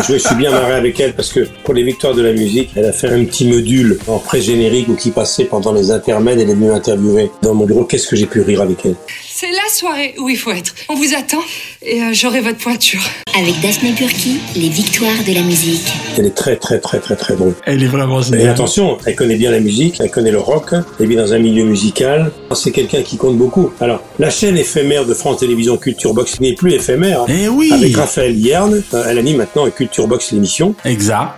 Je 0.06 0.12
me 0.14 0.18
suis 0.18 0.34
bien 0.34 0.50
marré 0.50 0.74
avec 0.74 0.98
elle 1.00 1.14
parce 1.14 1.32
que 1.32 1.40
pour 1.64 1.74
les 1.74 1.82
victoires 1.82 2.14
de 2.14 2.22
la 2.22 2.32
musique, 2.32 2.70
elle 2.76 2.86
a 2.86 2.92
fait 2.92 3.08
un 3.08 3.24
petit 3.24 3.46
module 3.46 3.98
en 4.06 4.18
pré-générique 4.18 4.88
ou 4.88 4.94
qui 4.94 5.10
passait 5.10 5.44
pendant 5.44 5.72
les 5.72 5.90
intermèdes. 5.90 6.40
Elle 6.40 6.50
est 6.50 6.54
venue 6.54 6.72
interviewer 6.72 7.30
dans 7.42 7.54
mon 7.54 7.66
bureau. 7.66 7.84
Qu'est-ce 7.84 8.08
que 8.08 8.16
j'ai 8.16 8.26
pu 8.26 8.40
rire 8.40 8.62
avec 8.62 8.84
elle? 8.86 8.96
C'est 9.42 9.50
la 9.50 9.74
soirée 9.74 10.14
où 10.20 10.28
il 10.28 10.36
faut 10.36 10.52
être. 10.52 10.72
On 10.88 10.94
vous 10.94 11.14
attend 11.18 11.40
et 11.84 12.00
euh, 12.00 12.10
j'aurai 12.12 12.40
votre 12.40 12.58
pointure. 12.58 13.00
Avec 13.36 13.60
Daphné 13.60 13.90
Burki, 13.90 14.38
les 14.54 14.68
victoires 14.68 15.10
de 15.26 15.34
la 15.34 15.40
musique. 15.40 15.92
Elle 16.16 16.26
est 16.26 16.34
très 16.36 16.54
très 16.54 16.78
très 16.78 17.00
très 17.00 17.16
très 17.16 17.34
drôle. 17.34 17.54
Elle 17.66 17.82
est 17.82 17.88
vraiment 17.88 18.20
Et 18.20 18.24
géniale. 18.24 18.50
attention, 18.50 18.98
elle 19.04 19.16
connaît 19.16 19.34
bien 19.34 19.50
la 19.50 19.58
musique, 19.58 19.96
elle 19.98 20.12
connaît 20.12 20.30
le 20.30 20.38
rock, 20.38 20.74
elle 21.00 21.08
vit 21.08 21.16
dans 21.16 21.32
un 21.32 21.40
milieu 21.40 21.64
musical. 21.64 22.30
C'est 22.54 22.70
quelqu'un 22.70 23.02
qui 23.02 23.16
compte 23.16 23.36
beaucoup. 23.36 23.72
Alors, 23.80 24.00
la 24.20 24.30
chaîne 24.30 24.56
éphémère 24.56 25.06
de 25.06 25.14
France 25.14 25.38
Télévisions 25.38 25.76
Culture 25.76 26.14
Box 26.14 26.38
n'est 26.38 26.54
plus 26.54 26.74
éphémère. 26.74 27.24
Eh 27.26 27.48
oui 27.48 27.72
Avec 27.72 27.96
Raphaël 27.96 28.38
Yerne, 28.38 28.80
euh, 28.94 29.06
elle 29.08 29.18
anime 29.18 29.38
maintenant 29.38 29.68
Culture 29.70 30.06
Box 30.06 30.30
l'émission. 30.30 30.76
Exact. 30.84 31.30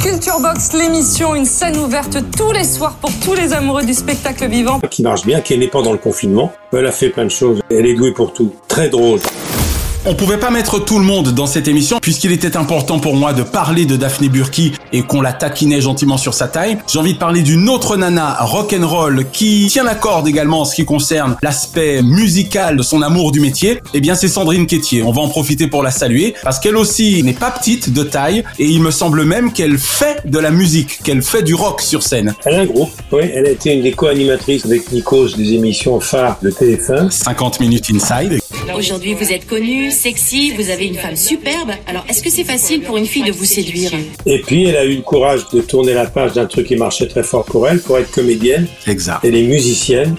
Culture 0.00 0.38
Box, 0.40 0.74
l'émission, 0.74 1.34
une 1.34 1.46
scène 1.46 1.76
ouverte 1.78 2.18
tous 2.36 2.52
les 2.52 2.62
soirs 2.62 2.94
pour 3.00 3.10
tous 3.24 3.34
les 3.34 3.52
amoureux 3.52 3.82
du 3.84 3.94
spectacle 3.94 4.48
vivant. 4.48 4.78
qui 4.90 5.02
marche 5.02 5.24
bien, 5.24 5.40
qui 5.40 5.54
est 5.54 5.56
née 5.56 5.66
pendant 5.66 5.90
le 5.90 5.98
confinement. 5.98 6.52
Elle 6.72 6.86
a 6.86 6.92
fait 6.92 7.08
plein 7.16 7.24
de 7.24 7.30
choses. 7.30 7.62
Elle 7.70 7.86
est 7.86 7.94
douée 7.94 8.12
pour 8.12 8.34
tout. 8.34 8.54
Très 8.68 8.90
drôle. 8.90 9.20
On 10.08 10.14
pouvait 10.14 10.38
pas 10.38 10.50
mettre 10.50 10.78
tout 10.78 11.00
le 11.00 11.04
monde 11.04 11.30
dans 11.32 11.46
cette 11.46 11.66
émission 11.66 11.98
puisqu'il 12.00 12.30
était 12.30 12.56
important 12.56 13.00
pour 13.00 13.16
moi 13.16 13.32
de 13.32 13.42
parler 13.42 13.86
de 13.86 13.96
Daphné 13.96 14.28
Burki 14.28 14.72
et 14.92 15.02
qu'on 15.02 15.20
la 15.20 15.32
taquinait 15.32 15.80
gentiment 15.80 16.16
sur 16.16 16.32
sa 16.32 16.46
taille. 16.46 16.78
J'ai 16.86 17.00
envie 17.00 17.14
de 17.14 17.18
parler 17.18 17.42
d'une 17.42 17.68
autre 17.68 17.96
nana 17.96 18.36
rock'n'roll 18.38 19.26
qui 19.32 19.66
tient 19.68 19.82
la 19.82 19.96
corde 19.96 20.28
également 20.28 20.60
en 20.60 20.64
ce 20.64 20.76
qui 20.76 20.84
concerne 20.84 21.36
l'aspect 21.42 22.02
musical 22.04 22.76
de 22.76 22.84
son 22.84 23.02
amour 23.02 23.32
du 23.32 23.40
métier. 23.40 23.80
Eh 23.94 24.00
bien, 24.00 24.14
c'est 24.14 24.28
Sandrine 24.28 24.68
Quétier. 24.68 25.02
On 25.02 25.10
va 25.10 25.22
en 25.22 25.28
profiter 25.28 25.66
pour 25.66 25.82
la 25.82 25.90
saluer 25.90 26.36
parce 26.44 26.60
qu'elle 26.60 26.76
aussi 26.76 27.24
n'est 27.24 27.32
pas 27.32 27.50
petite 27.50 27.92
de 27.92 28.04
taille 28.04 28.44
et 28.60 28.66
il 28.66 28.80
me 28.80 28.92
semble 28.92 29.24
même 29.24 29.52
qu'elle 29.52 29.76
fait 29.76 30.22
de 30.24 30.38
la 30.38 30.52
musique, 30.52 31.02
qu'elle 31.02 31.22
fait 31.22 31.42
du 31.42 31.54
rock 31.54 31.80
sur 31.80 32.04
scène. 32.04 32.32
Elle 32.44 32.54
a 32.54 32.58
un 32.60 32.66
groupe. 32.66 32.92
Oui, 33.10 33.24
elle 33.34 33.46
a 33.46 33.50
été 33.50 33.72
une 33.72 33.82
des 33.82 33.90
co-animatrices 33.90 34.66
avec 34.66 34.92
Nikos 34.92 35.34
des 35.36 35.54
émissions 35.54 35.98
phares 35.98 36.38
de 36.42 36.50
TF1. 36.52 37.10
50 37.10 37.58
minutes 37.58 37.90
inside. 37.92 38.38
Aujourd'hui, 38.74 39.14
vous 39.14 39.32
êtes 39.32 39.46
connu, 39.46 39.90
sexy, 39.90 40.52
vous 40.52 40.70
avez 40.70 40.86
une 40.86 40.96
femme 40.96 41.16
superbe. 41.16 41.70
Alors, 41.86 42.04
est-ce 42.08 42.22
que 42.22 42.30
c'est 42.30 42.44
facile 42.44 42.82
pour 42.82 42.96
une 42.96 43.06
fille 43.06 43.22
de 43.22 43.32
vous 43.32 43.44
séduire 43.44 43.90
Et 44.26 44.40
puis, 44.40 44.64
elle 44.64 44.76
a 44.76 44.84
eu 44.84 44.96
le 44.96 45.02
courage 45.02 45.48
de 45.52 45.60
tourner 45.60 45.94
la 45.94 46.06
page 46.06 46.32
d'un 46.32 46.46
truc 46.46 46.66
qui 46.66 46.76
marchait 46.76 47.06
très 47.06 47.22
fort 47.22 47.44
pour 47.44 47.66
elle, 47.68 47.80
pour 47.80 47.96
être 47.98 48.10
comédienne. 48.10 48.66
Exact. 48.86 49.20
Elle 49.22 49.36
est 49.36 49.42
musicienne. 49.42 50.16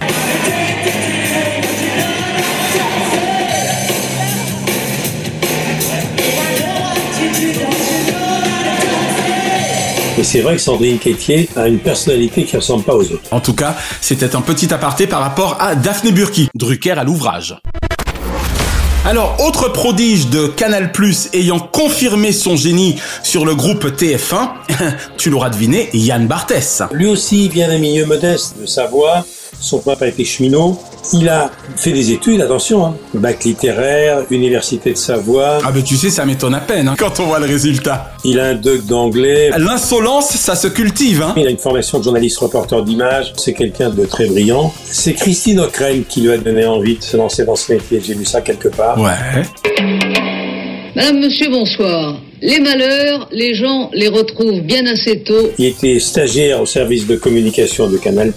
Et 10.20 10.24
c'est 10.24 10.42
vrai 10.42 10.56
que 10.56 10.62
Sandrine 10.62 10.98
Quétier 10.98 11.48
a 11.56 11.68
une 11.68 11.78
personnalité 11.78 12.44
qui 12.44 12.56
ressemble 12.56 12.84
pas 12.84 12.96
aux 12.96 13.04
autres. 13.04 13.32
En 13.32 13.40
tout 13.40 13.54
cas, 13.54 13.76
c'était 14.02 14.36
un 14.36 14.42
petit 14.42 14.74
aparté 14.74 15.06
par 15.06 15.22
rapport 15.22 15.58
à 15.60 15.76
Daphné 15.76 16.12
Burki, 16.12 16.50
Drucker 16.56 16.92
à 16.98 17.04
l'ouvrage. 17.04 17.56
Alors, 19.08 19.38
autre 19.40 19.72
prodige 19.72 20.28
de 20.28 20.48
Canal+, 20.48 20.92
ayant 21.32 21.60
confirmé 21.60 22.34
son 22.34 22.58
génie 22.58 22.98
sur 23.24 23.46
le 23.46 23.56
groupe 23.56 23.86
TF1, 23.86 24.50
tu 25.18 25.30
l'auras 25.30 25.50
deviné, 25.50 25.90
Yann 25.94 26.28
Barthès. 26.28 26.84
Lui 26.92 27.08
aussi 27.08 27.48
vient 27.48 27.70
d'un 27.70 27.78
milieu 27.78 28.06
modeste 28.06 28.60
de 28.60 28.66
Savoie. 28.66 29.26
Son 29.62 29.80
papa 29.80 30.10
était 30.10 30.26
cheminot. 30.26 30.78
Il 31.14 31.30
a 31.30 31.52
fait 31.76 31.92
des 31.92 32.12
études, 32.12 32.42
attention, 32.42 32.86
hein. 32.86 32.96
bac 33.14 33.44
littéraire, 33.44 34.24
université 34.30 34.92
de 34.92 34.98
Savoie. 34.98 35.60
Ah 35.64 35.72
ben 35.72 35.82
tu 35.84 35.96
sais, 35.96 36.10
ça 36.10 36.26
m'étonne 36.26 36.56
à 36.56 36.60
peine 36.60 36.88
hein, 36.88 36.96
quand 36.98 37.20
on 37.20 37.26
voit 37.26 37.40
le 37.40 37.46
résultat. 37.46 38.12
Il 38.24 38.40
a 38.40 38.48
un 38.48 38.56
doc 38.56 38.86
d'anglais. 38.86 39.52
L'insolence, 39.58 40.32
ça 40.32 40.56
se 40.56 40.68
cultive. 40.68 41.22
Hein. 41.22 41.34
Il 41.38 41.48
a 41.48 41.50
une 41.50 41.58
formation 41.58 42.00
de 42.00 42.04
journaliste 42.04 42.38
reporter 42.40 42.82
d'image. 42.84 43.34
C'est 43.38 43.54
quelqu'un 43.54 43.90
de 43.90 44.06
très 44.06 44.28
brillant. 44.28 44.74
C'est 44.84 45.14
Christine 45.14 45.60
O'Crane 45.60 46.04
qui 46.04 46.22
lui 46.22 46.32
a 46.32 46.38
donné 46.38 46.66
envie 46.66 46.98
de 46.98 47.04
se 47.04 47.16
lancer 47.18 47.46
dans 47.46 47.56
ce 47.56 47.74
métier. 47.74 48.02
J'ai 48.04 48.14
lu 48.16 48.26
ça 48.26 48.42
quelque 48.42 48.68
part. 48.68 49.00
Ouais. 49.00 49.44
Madame, 50.96 51.20
monsieur, 51.20 51.50
bonsoir. 51.50 52.16
Les 52.42 52.60
malheurs, 52.60 53.28
les 53.32 53.56
gens 53.56 53.90
les 53.94 54.10
retrouvent 54.10 54.62
bien 54.62 54.86
assez 54.86 55.22
tôt. 55.22 55.50
Il 55.58 55.66
était 55.66 56.00
stagiaire 56.00 56.62
au 56.62 56.68
service 56.68 57.08
de 57.08 57.16
communication 57.16 57.90
de 57.90 57.98
Canal+. 57.98 58.32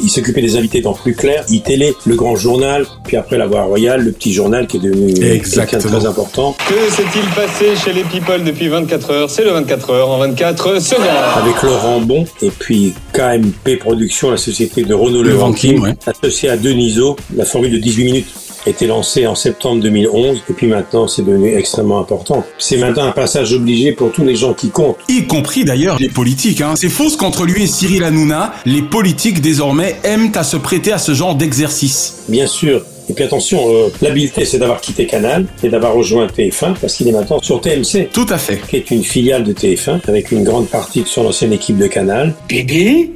Il 0.00 0.08
s'occupait 0.08 0.40
des 0.40 0.56
invités 0.56 0.80
dans 0.80 0.92
Plus 0.92 1.14
Clair, 1.14 1.44
iTélé, 1.48 1.94
le 2.06 2.14
grand 2.14 2.36
journal, 2.36 2.86
puis 3.04 3.16
après 3.16 3.38
la 3.38 3.46
Voix 3.46 3.62
Royale, 3.62 4.02
le 4.02 4.12
petit 4.12 4.32
journal 4.32 4.68
qui 4.68 4.76
est 4.76 4.80
devenu 4.80 5.14
quelqu'un 5.14 5.78
de 5.78 5.82
très 5.82 6.06
important. 6.06 6.56
Que 6.68 6.92
s'est-il 6.92 7.28
passé 7.34 7.74
chez 7.84 7.92
les 7.92 8.04
people 8.04 8.44
depuis 8.44 8.68
24 8.68 9.10
heures? 9.10 9.30
C'est 9.30 9.44
le 9.44 9.50
24 9.50 9.90
heures 9.90 10.10
en 10.10 10.18
24 10.18 10.80
secondes. 10.80 11.06
Avec 11.42 11.60
Laurent 11.62 12.00
Bon 12.00 12.24
et 12.42 12.50
puis 12.50 12.94
KMP 13.12 13.78
Productions, 13.80 14.30
la 14.30 14.36
société 14.36 14.84
de 14.84 14.94
Renaud 14.94 15.22
Le 15.22 15.30
Levantin, 15.30 15.72
Vanquim, 15.72 15.82
ouais. 15.82 15.94
associée 16.06 16.50
à 16.50 16.56
Deniso, 16.56 17.16
la 17.34 17.44
formule 17.44 17.72
de 17.72 17.78
18 17.78 18.04
minutes 18.04 18.26
été 18.66 18.86
lancée 18.86 19.26
en 19.26 19.34
septembre 19.34 19.82
2011 19.82 20.42
et 20.48 20.52
puis 20.52 20.66
maintenant 20.66 21.08
c'est 21.08 21.22
devenu 21.22 21.54
extrêmement 21.54 21.98
important. 21.98 22.44
C'est 22.58 22.76
maintenant 22.76 23.04
un 23.04 23.12
passage 23.12 23.52
obligé 23.52 23.92
pour 23.92 24.12
tous 24.12 24.24
les 24.24 24.36
gens 24.36 24.54
qui 24.54 24.70
comptent. 24.70 24.98
Y 25.08 25.26
compris 25.26 25.64
d'ailleurs 25.64 25.98
les 25.98 26.08
politiques. 26.08 26.60
Hein. 26.60 26.74
C'est 26.76 26.88
fausse 26.88 27.16
qu'entre 27.16 27.44
lui 27.44 27.62
et 27.62 27.66
Cyril 27.66 28.04
Hanouna, 28.04 28.52
les 28.66 28.82
politiques 28.82 29.40
désormais 29.40 29.96
aiment 30.04 30.32
à 30.34 30.44
se 30.44 30.56
prêter 30.56 30.92
à 30.92 30.98
ce 30.98 31.12
genre 31.12 31.34
d'exercice. 31.34 32.24
Bien 32.28 32.46
sûr. 32.46 32.82
Et 33.08 33.12
puis 33.12 33.24
attention, 33.24 33.74
euh, 33.74 33.88
l'habileté 34.02 34.44
c'est 34.44 34.58
d'avoir 34.58 34.80
quitté 34.80 35.06
Canal 35.06 35.46
et 35.64 35.68
d'avoir 35.68 35.94
rejoint 35.94 36.26
TF1 36.26 36.74
parce 36.80 36.94
qu'il 36.94 37.08
est 37.08 37.12
maintenant 37.12 37.40
sur 37.42 37.60
TMC. 37.60 38.08
Tout 38.12 38.26
à 38.28 38.38
fait. 38.38 38.60
Qui 38.68 38.76
est 38.76 38.90
une 38.90 39.02
filiale 39.02 39.42
de 39.42 39.52
TF1 39.52 40.00
avec 40.06 40.30
une 40.30 40.44
grande 40.44 40.68
partie 40.68 41.02
de 41.02 41.08
son 41.08 41.26
ancienne 41.26 41.52
équipe 41.52 41.76
de 41.76 41.88
Canal. 41.88 42.34
Bébé 42.48 43.10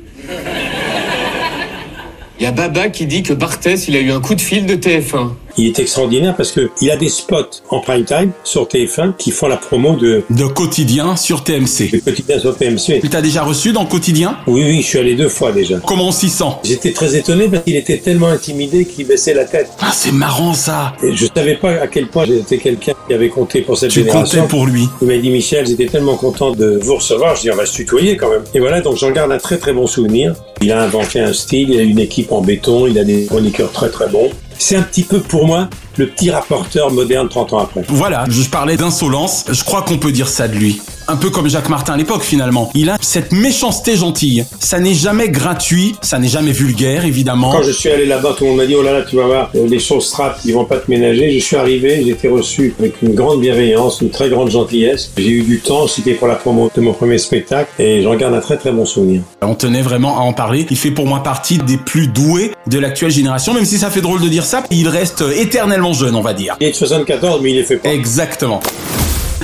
Il 2.44 2.48
y 2.48 2.50
a 2.50 2.52
Baba 2.52 2.90
qui 2.90 3.06
dit 3.06 3.22
que 3.22 3.32
Barthès, 3.32 3.88
il 3.88 3.96
a 3.96 4.00
eu 4.00 4.10
un 4.10 4.20
coup 4.20 4.34
de 4.34 4.40
fil 4.42 4.66
de 4.66 4.74
TF1. 4.74 5.30
Il 5.56 5.66
est 5.66 5.78
extraordinaire 5.78 6.34
parce 6.36 6.50
que 6.52 6.70
il 6.80 6.90
a 6.90 6.96
des 6.96 7.08
spots 7.08 7.60
en 7.70 7.80
prime 7.80 8.04
time 8.04 8.32
sur 8.42 8.64
TF1 8.66 9.14
qui 9.16 9.30
font 9.30 9.46
la 9.46 9.56
promo 9.56 9.94
de 9.96 10.22
De 10.30 10.46
quotidien 10.46 11.16
sur 11.16 11.44
TMC. 11.44 11.90
Le 11.92 12.00
quotidien 12.00 12.38
sur 12.40 12.56
TMC. 12.56 13.00
Tu 13.00 13.08
t'as 13.08 13.22
déjà 13.22 13.42
reçu 13.42 13.72
dans 13.72 13.86
quotidien? 13.86 14.36
Oui, 14.46 14.62
oui, 14.64 14.82
je 14.82 14.86
suis 14.86 14.98
allé 14.98 15.14
deux 15.14 15.28
fois 15.28 15.52
déjà. 15.52 15.78
Comment 15.86 16.08
on 16.08 16.12
s'y 16.12 16.28
sent? 16.28 16.44
J'étais 16.64 16.92
très 16.92 17.14
étonné 17.16 17.48
parce 17.48 17.62
qu'il 17.64 17.76
était 17.76 17.98
tellement 17.98 18.28
intimidé 18.28 18.84
qu'il 18.84 19.06
baissait 19.06 19.34
la 19.34 19.44
tête. 19.44 19.68
Ah, 19.80 19.92
c'est 19.92 20.12
marrant 20.12 20.54
ça. 20.54 20.94
Et 21.02 21.14
je 21.14 21.26
savais 21.34 21.54
pas 21.56 21.72
à 21.80 21.86
quel 21.86 22.08
point 22.08 22.24
j'étais 22.24 22.58
quelqu'un 22.58 22.92
qui 23.06 23.14
avait 23.14 23.28
compté 23.28 23.60
pour 23.60 23.78
cette 23.78 23.90
Tu 23.90 24.00
génération. 24.00 24.40
comptais 24.42 24.48
pour 24.50 24.66
lui. 24.66 24.88
Il 25.02 25.08
m'a 25.08 25.18
dit 25.18 25.30
Michel, 25.30 25.66
j'étais 25.66 25.86
tellement 25.86 26.16
content 26.16 26.50
de 26.52 26.78
vous 26.82 26.96
recevoir. 26.96 27.36
Je 27.36 27.42
dis 27.42 27.50
on 27.50 27.56
va 27.56 27.66
se 27.66 27.74
tutoyer 27.74 28.16
quand 28.16 28.30
même. 28.30 28.42
Et 28.54 28.60
voilà, 28.60 28.80
donc 28.80 28.96
j'en 28.96 29.10
garde 29.12 29.30
un 29.30 29.38
très 29.38 29.58
très 29.58 29.72
bon 29.72 29.86
souvenir. 29.86 30.34
Il 30.62 30.72
a 30.72 30.82
inventé 30.82 31.20
un 31.20 31.32
style, 31.32 31.70
il 31.70 31.78
a 31.78 31.82
une 31.82 31.98
équipe 31.98 32.32
en 32.32 32.40
béton, 32.40 32.86
il 32.86 32.98
a 32.98 33.04
des 33.04 33.26
chroniqueurs 33.26 33.70
très 33.70 33.90
très 33.90 34.08
bons. 34.08 34.30
C'est 34.58 34.76
un 34.76 34.82
petit 34.82 35.02
peu 35.02 35.20
pour 35.20 35.46
moi 35.46 35.68
le 35.98 36.08
petit 36.08 36.30
rapporteur 36.30 36.92
moderne 36.92 37.28
30 37.28 37.52
ans 37.52 37.58
après. 37.58 37.82
Voilà, 37.88 38.24
je 38.28 38.48
parlais 38.48 38.76
d'insolence, 38.76 39.44
je 39.50 39.64
crois 39.64 39.82
qu'on 39.82 39.98
peut 39.98 40.12
dire 40.12 40.28
ça 40.28 40.48
de 40.48 40.54
lui. 40.54 40.80
Un 41.06 41.16
peu 41.16 41.28
comme 41.28 41.48
Jacques 41.48 41.68
Martin 41.68 41.92
à 41.92 41.96
l'époque 41.98 42.22
finalement. 42.22 42.70
Il 42.74 42.88
a 42.88 42.96
cette 43.00 43.32
méchanceté 43.32 43.94
gentille. 43.94 44.46
Ça 44.58 44.80
n'est 44.80 44.94
jamais 44.94 45.28
gratuit, 45.28 45.96
ça 46.00 46.18
n'est 46.18 46.28
jamais 46.28 46.52
vulgaire 46.52 47.04
évidemment. 47.04 47.50
Quand 47.50 47.62
je 47.62 47.72
suis 47.72 47.90
allé 47.90 48.06
là-bas, 48.06 48.34
tout 48.38 48.44
le 48.44 48.50
monde 48.50 48.58
m'a 48.58 48.66
dit, 48.66 48.74
oh 48.74 48.82
là 48.82 48.92
là, 48.92 49.02
tu 49.02 49.16
vas 49.16 49.26
voir, 49.26 49.50
euh, 49.54 49.66
les 49.68 49.78
choses 49.78 50.06
strates, 50.06 50.40
ils 50.46 50.54
vont 50.54 50.64
pas 50.64 50.78
te 50.78 50.90
ménager. 50.90 51.38
Je 51.38 51.44
suis 51.44 51.56
arrivé, 51.56 52.02
j'ai 52.02 52.12
été 52.12 52.28
reçu 52.28 52.74
avec 52.78 53.02
une 53.02 53.14
grande 53.14 53.42
bienveillance, 53.42 54.00
une 54.00 54.08
très 54.08 54.30
grande 54.30 54.50
gentillesse. 54.50 55.12
J'ai 55.18 55.28
eu 55.28 55.42
du 55.42 55.60
temps, 55.60 55.86
c'était 55.88 56.14
pour 56.14 56.26
la 56.26 56.36
promo 56.36 56.70
de 56.74 56.80
mon 56.80 56.94
premier 56.94 57.18
spectacle, 57.18 57.70
et 57.78 58.02
j'en 58.02 58.14
garde 58.14 58.32
un 58.32 58.40
très 58.40 58.56
très 58.56 58.72
bon 58.72 58.86
souvenir. 58.86 59.20
On 59.42 59.54
tenait 59.54 59.82
vraiment 59.82 60.16
à 60.16 60.22
en 60.22 60.32
parler. 60.32 60.66
Il 60.70 60.78
fait 60.78 60.90
pour 60.90 61.06
moi 61.06 61.22
partie 61.22 61.58
des 61.58 61.76
plus 61.76 62.08
doués 62.08 62.52
de 62.66 62.78
l'actuelle 62.78 63.10
génération, 63.10 63.52
même 63.52 63.66
si 63.66 63.78
ça 63.78 63.90
fait 63.90 64.00
drôle 64.00 64.22
de 64.22 64.28
dire 64.28 64.44
ça. 64.44 64.62
Il 64.70 64.88
reste 64.88 65.22
éternellement 65.36 65.83
jeune, 65.92 66.14
on 66.14 66.20
va 66.20 66.34
dire. 66.34 66.56
Il 66.60 66.68
est 66.68 66.70
de 66.70 66.76
74, 66.76 67.40
mais 67.42 67.50
il 67.50 67.58
est 67.58 67.64
fait 67.64 67.76
pas. 67.76 67.92
Exactement. 67.92 68.60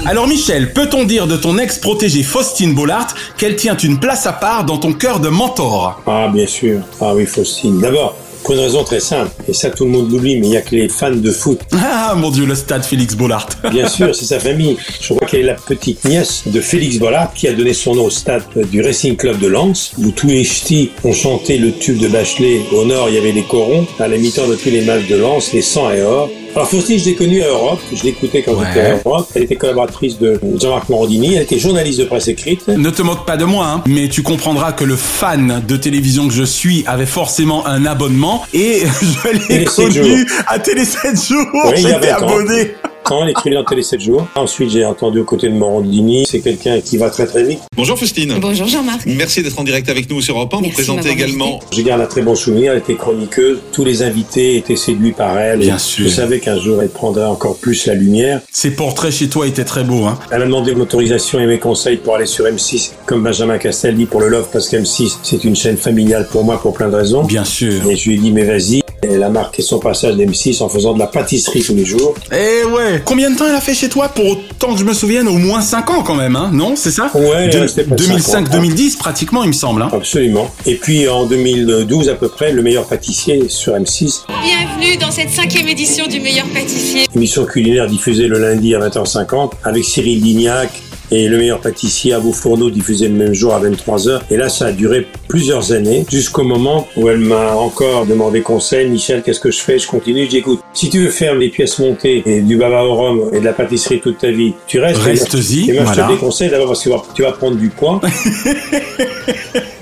Alors 0.07 0.27
Michel, 0.27 0.73
peut-on 0.73 1.05
dire 1.05 1.27
de 1.27 1.37
ton 1.37 1.59
ex-protégée 1.59 2.23
Faustine 2.23 2.75
Bollard 2.75 3.09
qu'elle 3.37 3.57
tient 3.57 3.77
une 3.77 4.01
place 4.01 4.27
à 4.27 4.33
part 4.33 4.65
dans 4.65 4.79
ton 4.79 4.93
cœur 4.93 5.21
de 5.21 5.29
mentor? 5.29 6.01
Ah, 6.07 6.31
bien 6.33 6.47
sûr. 6.47 6.81
Ah 7.01 7.15
oui, 7.15 7.27
Faustine. 7.27 7.81
D'abord, 7.81 8.17
pour 8.43 8.55
une 8.55 8.61
raison 8.61 8.85
très 8.85 9.01
simple, 9.01 9.31
et 9.49 9.53
ça 9.53 9.71
tout 9.71 9.85
le 9.85 9.91
monde 9.91 10.11
l'oublie, 10.11 10.39
mais 10.39 10.47
il 10.47 10.53
y 10.53 10.57
a 10.57 10.63
que 10.63 10.75
les 10.75 10.89
fans 10.89 11.11
de 11.11 11.31
foot. 11.31 11.61
Ah 11.93 12.15
mon 12.17 12.31
dieu, 12.31 12.45
le 12.45 12.55
stade 12.55 12.85
Félix 12.85 13.15
Bollard. 13.15 13.49
Bien 13.71 13.89
sûr, 13.89 14.15
c'est 14.15 14.25
sa 14.25 14.41
famille. 14.41 14.77
Je 15.01 15.15
crois 15.15 15.27
qu'elle 15.29 15.41
est 15.41 15.45
la 15.45 15.55
petite 15.55 16.05
nièce 16.05 16.43
de 16.47 16.61
Félix 16.61 16.99
Bollard 16.99 17.33
qui 17.35 17.47
a 17.47 17.53
donné 17.53 17.73
son 17.73 17.95
nom 17.95 18.07
au 18.07 18.11
stade 18.11 18.43
du 18.71 18.83
Racing 18.83 19.17
Club 19.17 19.39
de 19.39 19.47
Lens, 19.47 19.93
où 19.99 20.11
tous 20.11 20.29
les 20.29 20.45
ch'tis 20.45 20.91
ont 21.05 21.13
chanté 21.13 21.59
le 21.59 21.73
tube 21.73 21.99
de 21.99 22.09
Bachelet. 22.09 22.63
Au 22.73 22.85
nord, 22.85 23.09
il 23.09 23.15
y 23.15 23.19
avait 23.19 23.33
les 23.33 23.43
corons. 23.43 23.87
À 23.99 24.09
la 24.09 24.17
mi-temps 24.17 24.49
de 24.49 24.57
tous 24.57 24.71
les 24.71 24.83
matchs 24.83 25.07
de 25.09 25.17
Lens, 25.17 25.53
les 25.53 25.63
100 25.63 25.91
et 25.93 26.03
or. 26.03 26.31
Alors 26.57 26.69
Faustine, 26.69 26.99
je 26.99 27.05
l'ai 27.05 27.15
connue 27.15 27.43
à 27.43 27.49
Europe, 27.49 27.81
je 27.95 28.03
l'écoutais 28.03 28.43
quand 28.43 28.53
j'étais 28.59 28.81
à 28.81 28.97
Europe, 28.97 29.29
elle 29.37 29.45
était 29.45 29.55
collaboratrice 29.55 30.19
de 30.19 30.41
Jean-Marc 30.61 30.89
Morandini, 30.89 31.37
elle 31.37 31.43
était 31.43 31.61
journaliste 31.61 32.01
de 32.01 32.05
presse 32.07 32.27
écrite. 32.27 32.67
Ne 32.67 32.91
te 32.91 33.03
moque 33.03 33.25
pas 33.25 33.37
de 33.37 33.45
moi, 33.45 33.67
hein, 33.67 33.85
mais 33.87 34.09
tu 34.09 34.25
comprendras 34.25 34.73
que 34.73 34.83
le 34.83 34.97
fan 34.97 35.63
de 35.67 35.77
télévision 35.77 36.27
que 36.27 36.35
je 36.35 36.43
suis 36.43 36.83
avait 36.89 37.07
forcément 37.07 37.67
un 37.69 37.87
abonnement. 37.87 38.43
Et 38.53 38.83
je 39.01 39.49
l'ai 39.49 39.65
connue 39.65 40.27
à 40.49 40.59
Télé 40.59 40.85
7 40.85 41.23
jours, 41.23 41.47
j'étais 41.77 42.11
abonné 42.11 42.75
elle 43.23 43.31
est 43.31 43.35
connue 43.35 43.57
dans 43.57 43.65
Télé 43.65 43.83
7 43.83 44.01
jours. 44.01 44.27
Ensuite, 44.37 44.71
j'ai 44.71 44.85
entendu 44.85 45.21
aux 45.21 45.25
côtés 45.25 45.49
de 45.49 45.55
Morandini, 45.55 46.25
c'est 46.29 46.41
quelqu'un 46.41 46.81
qui 46.81 46.97
va 46.97 47.11
très 47.11 47.27
très 47.27 47.43
vite. 47.43 47.61
Bonjour 47.77 47.99
Faustine. 47.99 48.35
Bonjour 48.41 48.67
Jean-Marc. 48.67 49.07
Merci 49.07 49.43
d'être 49.43 49.59
en 49.59 49.65
direct 49.65 49.89
avec 49.89 50.09
nous 50.11 50.21
sur 50.21 50.37
Europe 50.37 50.55
1. 50.55 50.61
Vous 50.63 50.71
présentez 50.71 51.11
également. 51.11 51.61
Je 51.73 51.83
garde 51.83 52.01
un 52.01 52.07
très 52.07 52.23
bon 52.23 52.35
souvenir, 52.35 52.73
elle 52.73 52.79
était 52.79 52.95
chroniqueuse. 52.95 53.59
Tous 53.73 53.85
les 53.85 54.03
invités 54.03 54.57
étaient 54.57 54.77
séduits 54.77 55.13
par 55.13 55.39
elle. 55.39 55.61
Bien 55.61 55.79
sûr. 55.79 56.05
Je 56.05 56.11
savais 56.11 56.41
qu'un 56.41 56.59
jour, 56.59 56.83
elle 56.83 56.89
prendrait 56.89 57.27
encore 57.27 57.57
plus 57.57 57.87
la 57.87 57.95
lumière. 57.95 58.41
Ses 58.53 58.71
portraits 58.71 59.13
chez 59.13 59.29
toi 59.29 59.47
étaient 59.47 59.65
très 59.65 59.85
beaux. 59.85 60.05
Hein. 60.05 60.19
Elle 60.31 60.43
a 60.43 60.47
demandé 60.47 60.75
mon 60.75 60.83
autorisation 60.83 61.41
et 61.41 61.47
mes 61.47 61.59
conseils 61.59 61.97
pour 61.97 62.15
aller 62.15 62.27
sur 62.27 62.45
M6, 62.45 62.93
comme 63.07 63.23
Benjamin 63.23 63.59
Castel 63.59 63.97
dit 63.97 64.07
pour 64.07 64.21
le 64.21 64.29
Love, 64.29 64.49
parce 64.53 64.69
qu'M6, 64.69 65.19
c'est 65.23 65.45
une 65.45 65.57
chaîne 65.57 65.77
familiale 65.77 66.29
pour 66.31 66.45
moi 66.45 66.61
pour 66.61 66.75
plein 66.75 66.89
de 66.89 66.97
raisons. 66.97 67.25
Bien 67.25 67.45
sûr. 67.45 67.89
Et 67.89 67.97
je 67.97 68.09
lui 68.09 68.17
ai 68.17 68.19
dit, 68.19 68.33
mais 68.33 68.45
vas-y. 68.45 68.83
Elle 69.03 69.23
a 69.23 69.31
marqué 69.31 69.63
son 69.63 69.79
passage 69.79 70.15
d'M6 70.17 70.63
en 70.63 70.69
faisant 70.69 70.93
de 70.93 70.99
la 70.99 71.07
pâtisserie 71.07 71.63
tous 71.63 71.75
les 71.75 71.87
jours. 71.87 72.15
Eh 72.33 72.65
ouais 72.67 73.00
Combien 73.05 73.31
de 73.31 73.37
temps 73.37 73.47
elle 73.49 73.55
a 73.55 73.61
fait 73.61 73.75
chez 73.75 73.89
toi 73.89 74.09
Pour 74.09 74.27
autant 74.27 74.73
que 74.75 74.79
je 74.81 74.85
me 74.85 74.93
souvienne, 74.93 75.29
au 75.29 75.37
moins 75.39 75.61
5 75.61 75.91
ans 75.91 76.03
quand 76.03 76.15
même, 76.15 76.37
hein 76.37 76.51
Non, 76.53 76.75
c'est 76.77 76.91
ça 76.91 77.11
Ouais, 77.15 77.29
elle 77.37 77.51
est 77.51 77.53
De- 77.55 77.59
restée 77.61 77.85
pas 77.85 77.97
cinq 77.99 78.53
ans. 78.55 78.61
2005-2010 78.63 78.97
pratiquement, 78.99 79.43
il 79.43 79.49
me 79.49 79.53
semble. 79.53 79.83
Hein. 79.83 79.89
Absolument. 79.93 80.51
Et 80.67 80.75
puis 80.77 81.09
en 81.09 81.27
2012 81.27 82.09
à 82.09 82.15
peu 82.15 82.29
près, 82.29 82.53
le 82.53 82.63
meilleur 82.63 82.87
pâtissier 82.87 83.49
sur 83.49 83.75
M6. 83.75 84.23
Bienvenue 84.45 84.97
dans 84.99 85.11
cette 85.11 85.31
cinquième 85.31 85.69
édition 85.69 86.07
du 86.07 86.21
meilleur 86.21 86.47
pâtissier. 86.47 87.03
Émission 87.15 87.45
culinaire 87.45 87.87
diffusée 87.87 88.29
le 88.29 88.39
lundi 88.39 88.75
à 88.75 88.79
20h50 88.81 89.53
avec 89.65 89.85
Cyril 89.85 90.23
Lignac 90.23 90.71
et 91.11 91.29
le 91.29 91.39
meilleur 91.39 91.61
pâtissier 91.61 92.13
à 92.13 92.19
vos 92.19 92.33
fourneaux 92.33 92.71
diffusé 92.71 93.09
le 93.09 93.15
même 93.15 93.33
jour 93.35 93.55
à 93.55 93.61
23h. 93.61 94.21
Et 94.31 94.37
là, 94.37 94.49
ça 94.49 94.67
a 94.67 94.73
duré 94.73 95.07
plusieurs 95.29 95.73
années 95.73 96.05
jusqu'au 96.11 96.45
moment 96.45 96.87
où 96.97 97.09
elle 97.09 97.19
m'a 97.19 97.55
encore 97.55 98.07
demandé 98.07 98.41
conseil. 98.43 98.89
Michel, 98.89 99.23
qu'est-ce 99.23 99.41
que 99.41 99.51
je 99.51 99.61
fais? 99.61 99.79
Je 99.79 99.87
continue. 99.87 100.25
Je 100.25 100.31
dis, 100.31 100.37
écoute, 100.39 100.61
si 100.73 100.91
tu 100.91 101.01
veux 101.01 101.11
faire 101.11 101.39
des 101.39 101.49
pièces 101.49 101.79
montées 101.79 102.23
et 102.27 102.41
du 102.41 102.57
baba 102.57 102.85
au 102.85 102.95
rhum 102.95 103.31
et 103.33 103.41
de 103.41 103.45
la 103.45 103.53
pâtisserie 103.53 104.01
toute 104.01 104.19
ta 104.19 104.31
vie, 104.31 104.55
tu 104.67 104.79
restes. 104.81 104.99
Reste-y, 105.03 105.71
Et 105.71 105.73
moi, 105.75 105.83
je 105.83 105.87
voilà. 105.95 106.07
te 106.09 106.13
déconseille 106.13 106.51
d'abord 106.51 106.69
parce 106.69 106.85
que 106.85 106.91
tu 107.15 107.23
vas 107.23 107.33
prendre 107.33 107.57
du 107.57 107.69
poids. 107.69 108.01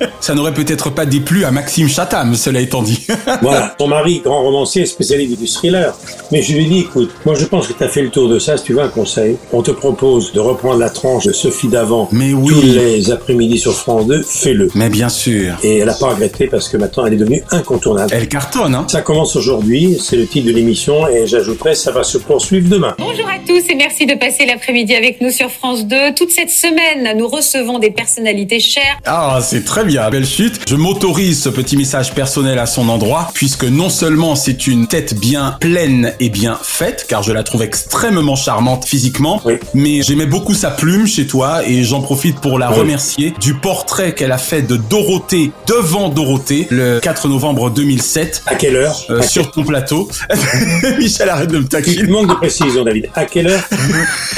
ça 0.20 0.34
n'aurait 0.34 0.55
peut-être 0.55 0.90
pas 0.90 1.07
déplu 1.07 1.44
à 1.44 1.51
Maxime 1.51 1.88
Chatham, 1.88 2.34
cela 2.34 2.61
étant 2.61 2.82
dit. 2.82 3.07
Voilà, 3.42 3.74
ton 3.78 3.86
mari, 3.86 4.20
grand 4.24 4.42
romancier, 4.42 4.84
spécialiste 4.86 5.38
du 5.38 5.46
thriller. 5.46 5.94
Mais 6.32 6.42
je 6.42 6.55
lui 6.55 6.66
dis, 6.66 6.80
écoute, 6.80 7.11
moi 7.24 7.34
je 7.34 7.44
pense 7.44 7.68
que 7.68 7.72
tu 7.72 7.84
as 7.84 7.88
fait 7.88 8.03
le 8.03 8.11
tour 8.11 8.28
de 8.28 8.38
ça, 8.38 8.57
si 8.57 8.64
tu 8.64 8.72
veux 8.74 8.80
un 8.80 8.88
conseil. 8.88 9.36
On 9.53 9.62
te 9.62 9.70
propose 9.70 10.32
de 10.32 10.40
reprendre 10.40 10.78
la 10.78 10.90
tranche 10.90 11.24
de 11.24 11.32
Sophie 11.32 11.68
d'avant 11.68 12.09
Mais 12.12 12.32
oui. 12.32 12.53
tous 12.53 12.62
les 12.62 13.11
après-midi 13.11 13.59
sur 13.59 13.74
France 13.74 14.07
2, 14.07 14.22
fais-le. 14.22 14.68
Mais 14.74 14.88
bien 14.88 15.09
sûr. 15.09 15.55
Et 15.62 15.78
elle 15.78 15.88
a 15.88 15.94
pas 15.94 16.09
regretté 16.09 16.46
parce 16.46 16.68
que 16.68 16.76
maintenant 16.76 17.07
elle 17.07 17.14
est 17.14 17.18
devenue 17.18 17.42
incontournable. 17.51 18.11
Elle 18.12 18.28
cartonne, 18.28 18.74
hein 18.74 18.86
Ça 18.88 19.03
commence 19.03 19.36
aujourd'hui, 19.36 19.99
c'est 20.01 20.16
le 20.16 20.26
titre 20.26 20.49
de 20.49 20.53
l'émission 20.53 21.07
et 21.09 21.26
j'ajouterai, 21.26 21.74
ça 21.74 21.92
va 21.92 22.03
se 22.03 22.18
poursuivre 22.18 22.68
demain. 22.68 22.94
Bonjour 22.99 23.28
à 23.28 23.38
tous 23.46 23.62
et 23.70 23.74
merci 23.74 24.07
de 24.07 24.14
passer 24.14 24.46
l'après-midi 24.46 24.94
avec 24.94 25.20
nous 25.20 25.30
sur 25.30 25.51
France 25.51 25.86
2. 25.86 26.14
Toute 26.16 26.30
cette 26.30 26.51
semaine, 26.51 27.16
nous 27.16 27.28
recevons 27.28 27.78
des 27.78 27.90
personnalités 27.90 28.61
chères. 28.61 28.99
Ah, 29.07 29.38
c'est 29.42 29.64
très 29.64 29.84
bien, 29.84 29.88
belle 29.89 30.26
chute. 30.26 30.61
Je 30.68 30.76
m'autorise 30.76 31.43
ce 31.43 31.49
petit 31.49 31.76
message 31.76 32.12
personnel 32.14 32.59
à 32.59 32.66
son 32.66 32.89
endroit, 32.89 33.30
puisque 33.34 33.64
non 33.64 33.89
seulement 33.89 34.34
c'est 34.34 34.66
une 34.66 34.86
tête 34.86 35.18
bien 35.18 35.57
pleine 35.61 36.12
et 36.20 36.28
bien 36.28 36.59
faite, 36.62 37.07
car 37.09 37.22
je 37.22 37.32
la 37.32 37.43
trouve 37.43 37.62
extrêmement 37.62 38.36
charmante 38.36 38.84
physiquement, 38.84 39.43
mais 39.74 40.03
j'aimais 40.03 40.26
beaucoup 40.26 40.55
sa 40.55 40.70
plume 40.70 41.07
chez 41.07 41.26
toi 41.26 41.66
et 41.66 41.84
j'en 41.84 42.01
profite 42.03 42.41
pour 42.41 42.59
la 42.59 42.70
Oui. 42.70 42.78
remercier 42.80 43.32
du 43.41 43.55
portrait 43.55 44.14
qu'elle 44.14 44.32
a 44.32 44.39
fait 44.39 44.62
de 44.62 44.76
Dorothée 44.76 45.53
devant 45.66 46.09
Dorothée 46.11 46.66
le 46.70 47.01
4 47.01 47.28
novembre 47.28 47.70
2007. 47.70 48.43
À 48.47 48.55
quelle 48.57 48.76
heure? 48.76 48.97
Euh, 49.11 49.20
À 49.20 49.22
Sur 49.22 49.51
ton 49.51 49.64
plateau. 49.64 50.09
Michel, 50.99 51.28
arrête 51.30 51.51
de 51.51 51.59
me 51.59 51.66
taquiner. 51.66 51.97
Il 52.01 52.09
manque 52.11 52.28
de 52.28 52.34
précision, 52.34 52.84
David. 52.84 53.09
À 53.14 53.24
quelle 53.24 53.49
heure 53.49 53.62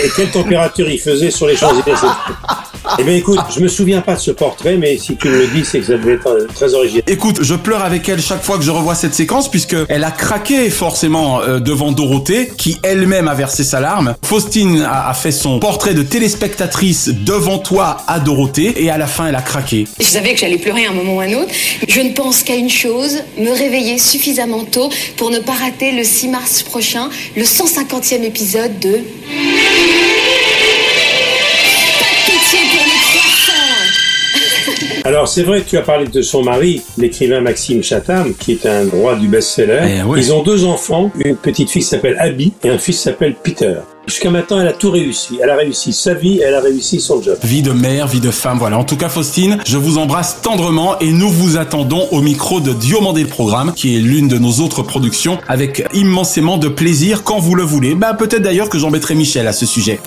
et 0.02 0.08
quelle 0.16 0.30
température 0.30 0.88
il 0.88 0.98
faisait 1.00 1.30
sur 1.30 1.46
les 1.46 1.56
Champs-Élysées? 1.56 2.06
Eh 2.98 3.04
bien, 3.04 3.14
écoute, 3.14 3.38
je 3.54 3.60
me 3.60 3.68
souviens 3.68 4.00
pas 4.00 4.14
de 4.14 4.20
ce 4.20 4.30
portrait, 4.30 4.76
mais 4.76 4.98
si 4.98 5.16
tu 5.16 5.28
me 5.28 5.38
le 5.38 5.46
dis, 5.46 5.64
c'est 5.64 5.80
que 5.80 5.86
ça 5.86 5.92
devait 5.96 6.14
être 6.14 6.26
euh, 6.28 6.46
très 6.54 6.74
original. 6.74 7.02
Écoute, 7.06 7.38
je 7.42 7.54
pleure 7.54 7.82
avec 7.82 8.08
elle 8.08 8.20
chaque 8.20 8.42
fois 8.42 8.58
que 8.58 8.64
je 8.64 8.70
revois 8.70 8.94
cette 8.94 9.14
séquence 9.14 9.50
puisque 9.50 9.76
elle 9.88 10.04
a 10.04 10.10
craqué 10.10 10.70
forcément 10.70 11.40
euh, 11.40 11.58
devant 11.60 11.92
Dorothée 11.92 12.50
qui 12.56 12.78
elle-même 12.82 13.28
a 13.28 13.34
versé 13.34 13.64
sa 13.64 13.80
larme. 13.80 14.14
Faustine 14.24 14.82
a, 14.82 15.08
a 15.08 15.14
fait 15.14 15.32
son 15.32 15.60
portrait 15.60 15.94
de 15.94 16.02
téléspectatrice 16.02 17.08
devant 17.08 17.58
toi 17.58 17.98
à 18.06 18.18
Dorothée 18.20 18.82
et 18.82 18.90
à 18.90 18.98
la 18.98 19.06
fin 19.06 19.26
elle 19.26 19.36
a 19.36 19.42
craqué. 19.42 19.86
Je 19.98 20.04
savais 20.06 20.34
que 20.34 20.40
j'allais 20.40 20.58
pleurer 20.58 20.86
à 20.86 20.90
un 20.90 20.94
moment 20.94 21.16
ou 21.16 21.20
à 21.20 21.24
un 21.24 21.32
autre. 21.34 21.50
Je 21.86 22.00
ne 22.00 22.10
pense 22.10 22.42
qu'à 22.42 22.56
une 22.56 22.70
chose, 22.70 23.18
me 23.38 23.50
réveiller 23.50 23.98
suffisamment 23.98 24.64
tôt 24.64 24.90
pour 25.16 25.30
ne 25.30 25.38
pas 25.38 25.52
rater 25.54 25.92
le 25.92 26.04
6 26.04 26.28
mars 26.28 26.62
prochain, 26.62 27.08
le 27.36 27.44
150e 27.44 28.22
épisode 28.22 28.78
de... 28.80 29.00
Alors, 35.10 35.26
c'est 35.26 35.42
vrai 35.42 35.62
que 35.62 35.68
tu 35.68 35.76
as 35.76 35.82
parlé 35.82 36.06
de 36.06 36.22
son 36.22 36.44
mari, 36.44 36.82
l'écrivain 36.96 37.40
Maxime 37.40 37.82
Chatham, 37.82 38.32
qui 38.32 38.52
est 38.52 38.64
un 38.64 38.88
roi 38.88 39.16
du 39.16 39.26
best-seller. 39.26 39.80
Eh 39.98 40.02
ouais. 40.04 40.20
Ils 40.20 40.32
ont 40.32 40.44
deux 40.44 40.64
enfants, 40.64 41.10
une 41.18 41.34
petite 41.34 41.68
fille 41.68 41.82
qui 41.82 41.88
s'appelle 41.88 42.14
Abby 42.20 42.52
et 42.62 42.70
un 42.70 42.78
fils 42.78 42.98
qui 42.98 43.02
s'appelle 43.02 43.34
Peter. 43.34 43.74
Jusqu'à 44.06 44.30
maintenant, 44.30 44.60
elle 44.60 44.68
a 44.68 44.72
tout 44.72 44.92
réussi. 44.92 45.40
Elle 45.42 45.50
a 45.50 45.56
réussi 45.56 45.92
sa 45.92 46.14
vie, 46.14 46.38
elle 46.38 46.54
a 46.54 46.60
réussi 46.60 47.00
son 47.00 47.20
job. 47.20 47.36
Vie 47.42 47.62
de 47.62 47.72
mère, 47.72 48.06
vie 48.06 48.20
de 48.20 48.30
femme, 48.30 48.58
voilà. 48.58 48.78
En 48.78 48.84
tout 48.84 48.96
cas, 48.96 49.08
Faustine, 49.08 49.58
je 49.66 49.78
vous 49.78 49.98
embrasse 49.98 50.42
tendrement 50.42 50.96
et 51.00 51.10
nous 51.10 51.28
vous 51.28 51.56
attendons 51.56 52.06
au 52.12 52.20
micro 52.20 52.60
de 52.60 52.72
Diomandé 52.72 53.22
le 53.22 53.28
Programme, 53.28 53.72
qui 53.74 53.96
est 53.96 54.00
l'une 54.00 54.28
de 54.28 54.38
nos 54.38 54.60
autres 54.64 54.84
productions, 54.84 55.38
avec 55.48 55.82
immensément 55.92 56.56
de 56.56 56.68
plaisir 56.68 57.24
quand 57.24 57.40
vous 57.40 57.56
le 57.56 57.64
voulez. 57.64 57.96
Bah, 57.96 58.14
peut-être 58.14 58.42
d'ailleurs 58.42 58.68
que 58.68 58.78
j'embêterai 58.78 59.16
Michel 59.16 59.48
à 59.48 59.52
ce 59.52 59.66
sujet. 59.66 59.98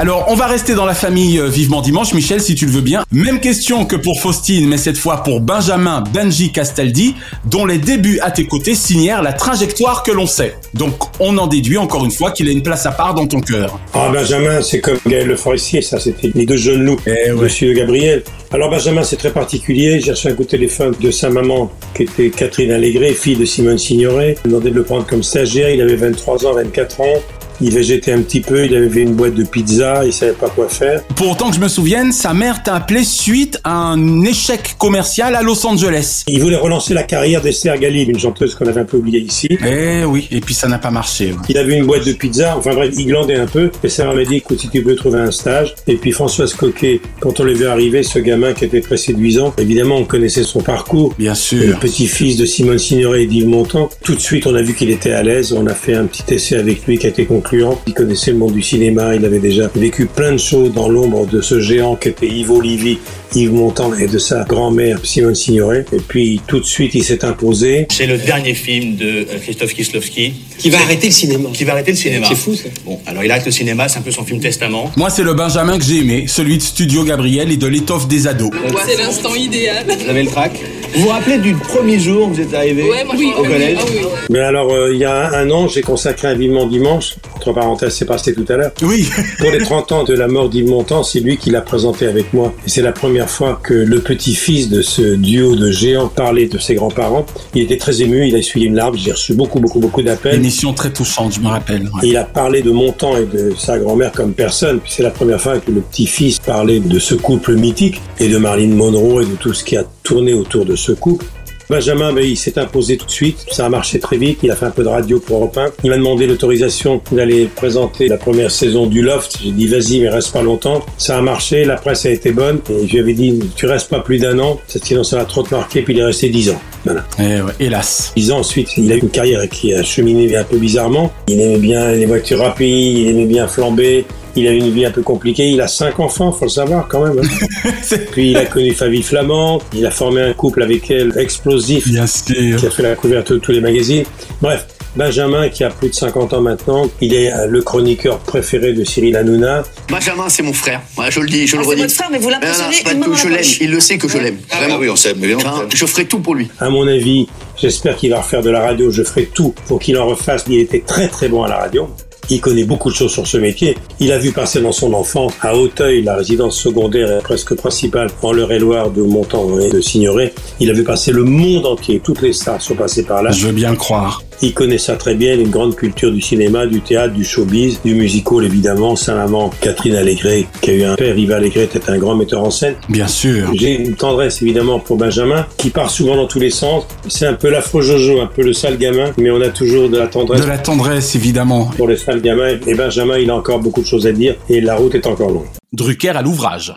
Alors, 0.00 0.26
on 0.28 0.36
va 0.36 0.46
rester 0.46 0.76
dans 0.76 0.86
la 0.86 0.94
famille 0.94 1.40
euh, 1.40 1.48
Vivement 1.48 1.80
Dimanche, 1.82 2.14
Michel, 2.14 2.40
si 2.40 2.54
tu 2.54 2.66
le 2.66 2.70
veux 2.70 2.82
bien. 2.82 3.02
Même 3.10 3.40
question 3.40 3.84
que 3.84 3.96
pour 3.96 4.20
Faustine, 4.20 4.68
mais 4.68 4.76
cette 4.76 4.96
fois 4.96 5.24
pour 5.24 5.40
Benjamin 5.40 6.04
Benji 6.14 6.52
Castaldi, 6.52 7.16
dont 7.46 7.66
les 7.66 7.78
débuts 7.78 8.20
à 8.20 8.30
tes 8.30 8.46
côtés 8.46 8.76
signèrent 8.76 9.22
la 9.22 9.32
trajectoire 9.32 10.04
que 10.04 10.12
l'on 10.12 10.28
sait. 10.28 10.54
Donc, 10.74 10.94
on 11.18 11.36
en 11.36 11.48
déduit 11.48 11.78
encore 11.78 12.04
une 12.04 12.12
fois 12.12 12.30
qu'il 12.30 12.48
a 12.48 12.52
une 12.52 12.62
place 12.62 12.86
à 12.86 12.92
part 12.92 13.14
dans 13.14 13.26
ton 13.26 13.40
cœur. 13.40 13.80
Ah, 13.92 14.08
Benjamin, 14.12 14.62
c'est 14.62 14.78
comme 14.78 14.98
Gaël 15.04 15.26
Le 15.26 15.34
Forestier, 15.34 15.82
ça, 15.82 15.98
c'était 15.98 16.30
les 16.32 16.46
deux 16.46 16.56
jeunes 16.56 16.84
loups, 16.84 17.00
Monsieur 17.34 17.72
Gabriel. 17.72 18.22
Alors, 18.52 18.70
Benjamin, 18.70 19.02
c'est 19.02 19.16
très 19.16 19.32
particulier. 19.32 19.98
J'ai 19.98 20.12
reçu 20.12 20.28
un 20.28 20.34
coup 20.34 20.44
de 20.44 20.48
téléphone 20.48 20.94
de 21.00 21.10
sa 21.10 21.28
maman, 21.28 21.72
qui 21.96 22.04
était 22.04 22.30
Catherine 22.30 22.70
Allégré, 22.70 23.14
fille 23.14 23.36
de 23.36 23.44
Simone 23.44 23.78
Signoret. 23.78 24.36
Il 24.44 24.52
demandait 24.52 24.70
de 24.70 24.76
le 24.76 24.84
prendre 24.84 25.06
comme 25.06 25.24
stagiaire. 25.24 25.70
Il 25.70 25.82
avait 25.82 25.96
23 25.96 26.46
ans, 26.46 26.52
24 26.52 27.00
ans. 27.00 27.14
Il 27.60 27.70
végétait 27.72 28.12
un 28.12 28.22
petit 28.22 28.40
peu, 28.40 28.64
il 28.66 28.74
avait 28.74 28.88
fait 28.88 29.02
une 29.02 29.14
boîte 29.14 29.34
de 29.34 29.44
pizza, 29.44 30.04
il 30.04 30.12
savait 30.12 30.32
pas 30.32 30.48
quoi 30.48 30.68
faire. 30.68 31.02
Pour 31.16 31.30
autant 31.30 31.50
que 31.50 31.56
je 31.56 31.60
me 31.60 31.68
souvienne, 31.68 32.12
sa 32.12 32.32
mère 32.34 32.62
t'a 32.62 32.74
appelé 32.76 33.04
suite 33.04 33.58
à 33.64 33.72
un 33.72 34.22
échec 34.22 34.76
commercial 34.78 35.34
à 35.34 35.42
Los 35.42 35.66
Angeles. 35.66 36.22
Il 36.28 36.40
voulait 36.40 36.56
relancer 36.56 36.94
la 36.94 37.02
carrière 37.02 37.40
d'Esther 37.40 37.78
Galib, 37.78 38.10
une 38.10 38.18
chanteuse 38.18 38.54
qu'on 38.54 38.66
avait 38.66 38.80
un 38.80 38.84
peu 38.84 38.98
oubliée 38.98 39.20
ici. 39.20 39.48
Eh 39.66 40.04
oui, 40.04 40.28
et 40.30 40.40
puis 40.40 40.54
ça 40.54 40.68
n'a 40.68 40.78
pas 40.78 40.90
marché. 40.90 41.26
ouais. 41.32 41.38
Il 41.48 41.58
avait 41.58 41.76
une 41.76 41.86
boîte 41.86 42.06
de 42.06 42.12
pizza, 42.12 42.56
enfin 42.56 42.74
bref, 42.74 42.94
il 42.96 43.06
glandait 43.06 43.36
un 43.36 43.46
peu. 43.46 43.70
Et 43.82 43.88
ça 43.88 44.04
m'a 44.12 44.24
dit, 44.24 44.36
écoute, 44.36 44.60
si 44.60 44.68
tu 44.68 44.82
peux 44.82 44.94
trouver 44.94 45.18
un 45.20 45.30
stage. 45.30 45.74
Et 45.86 45.96
puis 45.96 46.12
Françoise 46.12 46.54
Coquet, 46.54 47.00
quand 47.20 47.40
on 47.40 47.44
l'a 47.44 47.52
vu 47.54 47.66
arriver, 47.66 48.02
ce 48.02 48.18
gamin 48.18 48.52
qui 48.52 48.64
était 48.64 48.80
très 48.80 48.96
séduisant, 48.96 49.52
évidemment, 49.58 49.96
on 49.96 50.04
connaissait 50.04 50.44
son 50.44 50.60
parcours. 50.60 51.14
Bien 51.18 51.34
sûr. 51.34 51.66
Le 51.66 51.74
petit-fils 51.74 52.36
de 52.36 52.46
Simone 52.46 52.78
Signoret 52.78 53.24
et 53.24 53.26
d'Yves 53.26 53.48
Montand. 53.48 53.88
Tout 54.04 54.14
de 54.14 54.20
suite, 54.20 54.46
on 54.46 54.54
a 54.54 54.62
vu 54.62 54.74
qu'il 54.74 54.90
était 54.90 55.12
à 55.12 55.22
l'aise. 55.22 55.52
On 55.52 55.66
a 55.66 55.74
fait 55.74 55.94
un 55.94 56.06
petit 56.06 56.34
essai 56.34 56.56
avec 56.56 56.86
lui 56.86 56.98
qui 56.98 57.06
a 57.06 57.10
été 57.10 57.24
Il 57.52 57.94
connaissait 57.94 58.32
le 58.32 58.38
monde 58.38 58.52
du 58.52 58.62
cinéma. 58.62 59.14
Il 59.14 59.24
avait 59.24 59.38
déjà 59.38 59.68
vécu 59.74 60.06
plein 60.06 60.32
de 60.32 60.38
choses 60.38 60.72
dans 60.72 60.88
l'ombre 60.88 61.26
de 61.26 61.40
ce 61.40 61.60
géant 61.60 61.96
qui 61.96 62.08
était 62.08 62.26
Yves 62.26 62.50
Olivier, 62.50 62.98
Yves 63.34 63.52
Montand 63.52 63.94
et 63.94 64.06
de 64.06 64.18
sa 64.18 64.44
grand-mère 64.44 64.98
Simone 65.04 65.34
Signoret. 65.34 65.84
Et 65.92 65.98
puis, 65.98 66.40
tout 66.46 66.60
de 66.60 66.64
suite, 66.64 66.94
il 66.94 67.04
s'est 67.04 67.24
imposé. 67.24 67.86
C'est 67.90 68.06
le 68.06 68.18
dernier 68.18 68.54
film 68.54 68.96
de 68.96 69.04
euh, 69.06 69.24
Christophe 69.42 69.74
Kieslowski. 69.74 70.34
Qui 70.58 70.70
va 70.70 70.78
arrêter 70.78 71.06
le 71.08 71.12
cinéma. 71.12 71.48
Qui 71.52 71.64
va 71.64 71.72
arrêter 71.72 71.92
le 71.92 71.96
cinéma. 71.96 72.26
C'est 72.28 72.34
fou, 72.34 72.54
ça. 72.54 72.68
Bon, 72.84 72.98
alors 73.06 73.22
il 73.24 73.30
arrête 73.30 73.44
le 73.46 73.52
cinéma, 73.52 73.88
c'est 73.88 73.98
un 73.98 74.02
peu 74.02 74.10
son 74.10 74.24
film 74.24 74.40
testament. 74.40 74.90
Moi, 74.96 75.10
c'est 75.10 75.22
le 75.22 75.34
Benjamin 75.34 75.78
que 75.78 75.84
j'ai 75.84 75.98
aimé, 75.98 76.24
celui 76.26 76.56
de 76.58 76.62
Studio 76.62 77.04
Gabriel 77.04 77.52
et 77.52 77.56
de 77.56 77.66
l'étoffe 77.66 78.08
des 78.08 78.26
ados. 78.26 78.50
C'est 78.86 78.96
l'instant 78.96 79.34
idéal. 79.34 79.84
Vous 79.86 80.10
avez 80.10 80.22
le 80.24 80.28
trac 80.30 80.52
Vous 80.94 81.02
vous 81.02 81.08
rappelez 81.08 81.38
du 81.38 81.54
premier 81.54 81.98
jour 82.00 82.26
où 82.28 82.34
vous 82.34 82.40
êtes 82.40 82.52
arrivé 82.54 82.82
Ouais, 82.82 83.04
moi, 83.04 83.14
je 83.16 83.22
au 83.22 83.26
me 83.28 83.34
rappelle. 83.34 83.50
collège 83.52 83.78
Ah 83.80 83.84
oui. 83.90 83.98
Mais 84.30 84.40
alors, 84.40 84.72
euh, 84.72 84.90
il 84.92 84.98
y 84.98 85.04
a 85.04 85.14
un, 85.28 85.32
un 85.46 85.50
an, 85.50 85.68
j'ai 85.68 85.82
consacré 85.82 86.28
un 86.28 86.34
Vivement 86.34 86.66
Dimanche. 86.66 87.14
Entre 87.36 87.52
parenthèses, 87.52 87.94
c'est 87.94 88.04
passé 88.04 88.34
tout 88.34 88.44
à 88.48 88.56
l'heure. 88.56 88.72
Oui. 88.82 89.08
Pour 89.38 89.50
les 89.50 89.58
30 89.58 89.92
ans 89.92 90.04
de 90.04 90.14
la 90.14 90.26
mort 90.28 90.48
d'Yves 90.48 90.66
Montand, 90.68 91.02
c'est 91.04 91.20
lui 91.20 91.36
qui 91.36 91.50
l'a 91.50 91.60
présenté 91.60 92.06
avec 92.06 92.32
moi. 92.32 92.52
Et 92.66 92.70
c'est 92.70 92.82
la 92.82 92.92
première 92.92 93.17
fois 93.26 93.58
que 93.62 93.74
le 93.74 94.00
petit-fils 94.00 94.68
de 94.68 94.82
ce 94.82 95.14
duo 95.14 95.56
de 95.56 95.70
géants 95.70 96.08
parlait 96.08 96.46
de 96.46 96.58
ses 96.58 96.74
grands-parents. 96.74 97.26
Il 97.54 97.62
était 97.62 97.76
très 97.78 98.02
ému, 98.02 98.28
il 98.28 98.34
a 98.34 98.38
essuyé 98.38 98.66
une 98.66 98.74
larme. 98.74 98.96
J'ai 98.96 99.12
reçu 99.12 99.34
beaucoup, 99.34 99.60
beaucoup, 99.60 99.80
beaucoup 99.80 100.02
d'appels. 100.02 100.34
Émission 100.36 100.72
très 100.72 100.92
touchante, 100.92 101.34
je 101.34 101.40
me 101.40 101.48
rappelle. 101.48 101.82
ouais. 101.82 102.00
Il 102.08 102.16
a 102.16 102.24
parlé 102.24 102.62
de 102.62 102.70
Montand 102.70 103.16
et 103.16 103.24
de 103.26 103.52
sa 103.56 103.78
grand-mère 103.78 104.12
comme 104.12 104.32
personne. 104.34 104.78
Puis 104.80 104.92
c'est 104.94 105.02
la 105.02 105.10
première 105.10 105.40
fois 105.40 105.58
que 105.58 105.70
le 105.70 105.80
petit-fils 105.80 106.38
parlait 106.38 106.80
de 106.80 106.98
ce 106.98 107.14
couple 107.14 107.54
mythique 107.54 108.00
et 108.20 108.28
de 108.28 108.36
Marilyn 108.36 108.74
Monroe 108.74 109.22
et 109.22 109.26
de 109.26 109.36
tout 109.36 109.54
ce 109.54 109.64
qui 109.64 109.76
a 109.76 109.84
tourné 110.02 110.34
autour 110.34 110.64
de 110.64 110.76
ce 110.76 110.92
couple. 110.92 111.24
Benjamin, 111.70 112.12
ben, 112.12 112.24
il 112.24 112.36
s'est 112.36 112.58
imposé 112.58 112.96
tout 112.96 113.06
de 113.06 113.10
suite. 113.10 113.44
Ça 113.50 113.66
a 113.66 113.68
marché 113.68 113.98
très 113.98 114.16
vite. 114.16 114.40
Il 114.42 114.50
a 114.50 114.56
fait 114.56 114.66
un 114.66 114.70
peu 114.70 114.82
de 114.82 114.88
radio 114.88 115.20
pour 115.20 115.36
Europe 115.36 115.58
1. 115.58 115.66
Il 115.84 115.90
m'a 115.90 115.96
demandé 115.96 116.26
l'autorisation 116.26 117.02
d'aller 117.12 117.44
présenter 117.46 118.08
la 118.08 118.16
première 118.16 118.50
saison 118.50 118.86
du 118.86 119.02
Loft. 119.02 119.38
J'ai 119.42 119.50
dit, 119.50 119.66
vas-y, 119.66 120.00
mais 120.00 120.08
reste 120.08 120.32
pas 120.32 120.42
longtemps. 120.42 120.84
Ça 120.96 121.18
a 121.18 121.20
marché. 121.20 121.64
La 121.64 121.76
presse 121.76 122.06
a 122.06 122.10
été 122.10 122.32
bonne. 122.32 122.60
Et 122.70 122.86
je 122.86 122.92
lui 122.92 123.00
avais 123.00 123.12
dit, 123.12 123.38
tu 123.54 123.66
restes 123.66 123.90
pas 123.90 124.00
plus 124.00 124.18
d'un 124.18 124.38
an. 124.38 124.58
Sinon, 124.66 125.04
ça 125.04 125.16
va 125.16 125.24
trop 125.24 125.42
te 125.42 125.54
marquer. 125.54 125.82
Puis 125.82 125.94
il 125.94 126.00
est 126.00 126.04
resté 126.04 126.30
dix 126.30 126.50
ans. 126.50 126.60
Voilà. 126.84 127.04
Eh 127.18 127.42
ouais, 127.42 127.52
hélas. 127.60 128.12
Dix 128.16 128.32
ans 128.32 128.38
ensuite, 128.38 128.76
il 128.78 128.90
a 128.90 128.96
eu 128.96 129.00
une 129.00 129.10
carrière 129.10 129.46
qui 129.48 129.74
a 129.74 129.82
cheminé 129.82 130.34
un 130.36 130.44
peu 130.44 130.56
bizarrement. 130.56 131.12
Il 131.28 131.40
aimait 131.40 131.58
bien 131.58 131.92
les 131.92 132.06
voitures 132.06 132.38
rapides, 132.38 132.98
il 132.98 133.08
aimait 133.08 133.26
bien 133.26 133.46
flamber. 133.46 134.06
Il 134.38 134.46
a 134.48 134.52
eu 134.52 134.58
une 134.58 134.70
vie 134.70 134.84
un 134.86 134.90
peu 134.90 135.02
compliquée. 135.02 135.48
Il 135.50 135.60
a 135.60 135.68
cinq 135.68 135.98
enfants, 136.00 136.32
faut 136.32 136.44
le 136.44 136.50
savoir 136.50 136.86
quand 136.88 137.04
même. 137.04 137.18
hein. 137.22 137.68
Puis 138.12 138.30
il 138.30 138.36
a 138.36 138.46
connu 138.46 138.72
Favie 138.72 139.02
Flamand. 139.02 139.60
Il 139.74 139.84
a 139.86 139.90
formé 139.90 140.22
un 140.22 140.32
couple 140.32 140.62
avec 140.62 140.90
elle 140.90 141.12
explosif. 141.18 141.88
Bien 141.88 142.06
sûr. 142.06 142.56
Qui 142.58 142.66
a 142.66 142.70
fait 142.70 142.82
la 142.82 142.94
couverture 142.96 143.36
de 143.36 143.40
tous 143.40 143.52
les 143.52 143.60
magazines. 143.60 144.04
Bref. 144.40 144.66
Benjamin, 144.96 145.48
qui 145.50 145.62
a 145.62 145.68
plus 145.70 145.90
de 145.90 145.94
50 145.94 146.32
ans 146.32 146.40
maintenant, 146.40 146.88
il 147.00 147.14
est 147.14 147.30
euh, 147.32 147.46
le 147.46 147.62
chroniqueur 147.62 148.18
préféré 148.18 148.72
de 148.72 148.82
Cyril 148.84 149.14
Hanouna. 149.16 149.62
Benjamin, 149.90 150.28
c'est 150.28 150.42
mon 150.42 150.54
frère. 150.54 150.80
Voilà, 150.96 151.10
je 151.10 151.20
le 151.20 151.28
dis, 151.28 151.46
je 151.46 151.54
Ah, 151.54 151.58
le 151.58 151.62
c'est 151.64 151.70
redis. 151.70 151.82
votre 151.82 151.94
frère, 151.94 152.08
mais 152.10 152.18
vous 152.18 152.30
l'impressionnez 152.30 152.76
pas 152.82 152.94
tout, 152.94 153.14
je 153.14 153.28
l'aime. 153.28 153.44
Il 153.60 153.70
le 153.70 153.80
sait 153.80 153.98
que 153.98 154.08
je 154.08 154.18
l'aime. 154.18 154.38
Vraiment. 154.50 154.78
oui, 154.78 154.88
on 154.88 154.96
sait, 154.96 155.14
mais 155.16 155.28
bien. 155.28 155.38
Hein, 155.44 155.66
Je 155.72 155.86
ferai 155.86 156.06
tout 156.06 156.18
pour 156.20 156.34
lui. 156.34 156.48
À 156.58 156.70
mon 156.70 156.88
avis, 156.88 157.28
j'espère 157.60 157.96
qu'il 157.96 158.10
va 158.10 158.22
refaire 158.22 158.42
de 158.42 158.50
la 158.50 158.60
radio. 158.60 158.90
Je 158.90 159.02
ferai 159.04 159.26
tout 159.26 159.54
pour 159.68 159.78
qu'il 159.78 159.96
en 159.98 160.06
refasse. 160.06 160.44
Il 160.48 160.58
était 160.58 160.82
très 160.84 161.06
très 161.08 161.28
bon 161.28 161.44
à 161.44 161.48
la 161.48 161.58
radio. 161.58 161.88
Il 162.30 162.40
connaît 162.40 162.64
beaucoup 162.64 162.90
de 162.90 162.94
choses 162.94 163.12
sur 163.12 163.26
ce 163.26 163.38
métier. 163.38 163.76
Il 164.00 164.12
a 164.12 164.18
vu 164.18 164.32
passer 164.32 164.60
dans 164.60 164.72
son 164.72 164.92
enfance 164.92 165.32
à 165.40 165.56
Hauteuil, 165.56 166.02
la 166.02 166.16
résidence 166.16 166.58
secondaire 166.58 167.18
et 167.18 167.22
presque 167.22 167.54
principale 167.54 168.10
en 168.22 168.32
l'Eure-et-Loire 168.32 168.90
de 168.90 169.02
Montand 169.02 169.58
et 169.58 169.70
de 169.70 169.80
Signoret. 169.80 170.34
Il 170.60 170.70
a 170.70 170.74
vu 170.74 170.84
passer 170.84 171.12
le 171.12 171.24
monde 171.24 171.66
entier. 171.66 172.00
Toutes 172.04 172.22
les 172.22 172.32
stars 172.32 172.60
sont 172.60 172.74
passées 172.74 173.04
par 173.04 173.22
là. 173.22 173.30
Je 173.30 173.46
veux 173.46 173.52
bien 173.52 173.70
le 173.70 173.76
croire. 173.76 174.22
Il 174.40 174.54
connaît 174.54 174.78
ça 174.78 174.94
très 174.94 175.16
bien, 175.16 175.34
il 175.34 175.40
a 175.40 175.42
une 175.42 175.50
grande 175.50 175.74
culture 175.74 176.12
du 176.12 176.20
cinéma, 176.20 176.66
du 176.66 176.80
théâtre, 176.80 177.12
du 177.12 177.24
showbiz, 177.24 177.80
du 177.84 177.94
musical 177.94 178.44
évidemment. 178.44 178.94
Sa 178.94 179.14
maman, 179.14 179.50
Catherine 179.60 179.96
Allégret, 179.96 180.46
qui 180.60 180.70
a 180.70 180.74
eu 180.74 180.84
un 180.84 180.94
père, 180.94 181.18
Yves 181.18 181.32
Allégret, 181.32 181.64
était 181.64 181.90
un 181.90 181.98
grand 181.98 182.14
metteur 182.14 182.42
en 182.42 182.50
scène. 182.50 182.76
Bien 182.88 183.08
sûr. 183.08 183.50
J'ai 183.54 183.80
une 183.80 183.96
tendresse 183.96 184.40
évidemment 184.40 184.78
pour 184.78 184.96
Benjamin, 184.96 185.44
qui 185.56 185.70
part 185.70 185.90
souvent 185.90 186.14
dans 186.14 186.26
tous 186.28 186.38
les 186.38 186.50
sens. 186.50 186.84
C'est 187.08 187.26
un 187.26 187.34
peu 187.34 187.50
l'afro 187.50 187.80
Jojo, 187.80 188.20
un 188.20 188.26
peu 188.26 188.42
le 188.42 188.52
sale 188.52 188.78
gamin, 188.78 189.12
mais 189.18 189.30
on 189.30 189.40
a 189.40 189.48
toujours 189.48 189.88
de 189.88 189.98
la 189.98 190.06
tendresse. 190.06 190.42
De 190.42 190.46
la 190.46 190.58
tendresse, 190.58 191.16
évidemment. 191.16 191.70
Pour 191.76 191.88
le 191.88 191.96
sale 191.96 192.20
gamin. 192.20 192.58
Et 192.66 192.74
Benjamin, 192.74 193.18
il 193.18 193.30
a 193.30 193.34
encore 193.34 193.58
beaucoup 193.58 193.82
de 193.82 193.86
choses 193.86 194.06
à 194.06 194.12
dire, 194.12 194.36
et 194.48 194.60
la 194.60 194.76
route 194.76 194.94
est 194.94 195.06
encore 195.08 195.30
longue. 195.30 195.46
Drucker 195.72 196.10
à 196.10 196.22
l'ouvrage. 196.22 196.74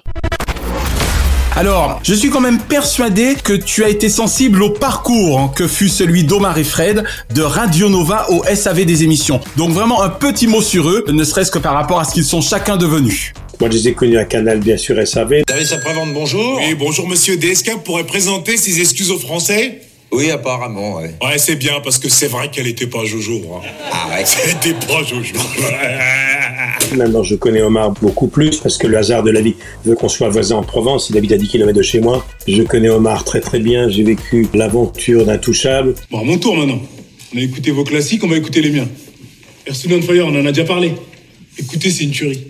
Alors, 1.54 2.00
je 2.02 2.14
suis 2.14 2.30
quand 2.30 2.40
même 2.40 2.60
persuadé 2.60 3.36
que 3.36 3.52
tu 3.52 3.84
as 3.84 3.90
été 3.90 4.08
sensible 4.08 4.64
au 4.64 4.70
parcours 4.70 5.38
hein, 5.38 5.52
que 5.54 5.68
fut 5.68 5.90
celui 5.90 6.24
d'Omar 6.24 6.58
et 6.58 6.64
Fred 6.64 7.04
de 7.36 7.42
Radio 7.42 7.90
Nova 7.90 8.26
au 8.30 8.44
SAV 8.46 8.86
des 8.86 9.04
émissions. 9.04 9.42
Donc 9.58 9.72
vraiment 9.72 10.02
un 10.02 10.08
petit 10.08 10.48
mot 10.48 10.62
sur 10.62 10.90
eux, 10.90 11.04
ne 11.10 11.24
serait-ce 11.26 11.52
que 11.52 11.60
par 11.60 11.74
rapport 11.74 12.00
à 12.00 12.06
ce 12.06 12.14
qu'ils 12.14 12.24
sont 12.24 12.40
chacun 12.40 12.78
devenus. 12.78 13.34
Moi, 13.60 13.70
je 13.70 13.76
les 13.76 13.90
ai 13.90 13.94
connus 13.94 14.18
à 14.18 14.24
Canal, 14.24 14.60
bien 14.60 14.78
sûr, 14.78 14.96
SAV. 15.06 15.44
David 15.46 15.68
Sapravante, 15.68 16.14
bonjour. 16.14 16.58
Oui, 16.58 16.74
bonjour 16.74 17.08
monsieur. 17.08 17.36
DSK 17.36 17.84
pourrait 17.84 18.06
présenter 18.06 18.56
ses 18.56 18.80
excuses 18.80 19.12
aux 19.12 19.20
Français 19.20 19.82
Oui, 20.14 20.30
apparemment, 20.30 20.98
ouais. 20.98 21.16
Ouais, 21.22 21.38
c'est 21.38 21.56
bien 21.56 21.80
parce 21.82 21.98
que 21.98 22.10
c'est 22.10 22.28
vrai 22.28 22.50
qu'elle 22.52 22.68
était 22.68 22.88
pas 22.88 23.06
Jojo. 23.06 23.42
Hein. 23.56 23.68
Ah 23.92 24.10
ouais 24.10 24.24
C'était 24.26 24.74
pas 24.74 25.04
Jojo. 25.04 25.36
Maintenant, 26.98 27.24
je 27.24 27.36
connais 27.36 27.62
Omar 27.62 27.92
beaucoup 27.92 28.28
plus 28.28 28.58
parce 28.58 28.78
que 28.78 28.88
le 28.88 28.98
hasard 28.98 29.24
de 29.24 29.32
la 29.32 29.40
vie 29.40 29.56
veut 29.86 29.96
qu'on 29.96 30.10
soit 30.10 30.28
voisins 30.28 30.58
en 30.58 30.64
Provence. 30.64 31.10
Il 31.10 31.18
habite 31.18 31.32
à 31.32 31.38
10 31.38 31.48
km 31.48 31.72
de 31.72 31.82
chez 31.82 32.02
moi. 32.02 32.26
Je 32.46 32.62
connais 32.64 32.90
Omar 32.90 33.24
très 33.24 33.40
très 33.40 33.60
bien. 33.60 33.88
J'ai 33.88 34.04
vécu 34.04 34.48
l'aventure 34.54 35.26
d'Intouchable. 35.26 35.96
Bon, 36.10 36.20
à 36.20 36.24
mon 36.26 36.38
tour 36.38 36.58
maintenant. 36.58 36.82
On 37.34 37.38
a 37.38 37.42
écouté 37.42 37.72
vos 37.72 37.86
classiques, 37.86 38.22
on 38.26 38.28
va 38.28 38.36
écouter 38.36 38.62
les 38.62 38.72
miens. 38.72 38.88
Person 39.64 39.92
on 39.94 40.02
Fire, 40.02 40.28
on 40.28 40.36
en 40.36 40.46
a 40.46 40.52
déjà 40.52 40.66
parlé. 40.66 40.92
Écoutez, 41.58 41.90
c'est 41.90 42.04
une 42.04 42.12
tuerie. 42.12 42.48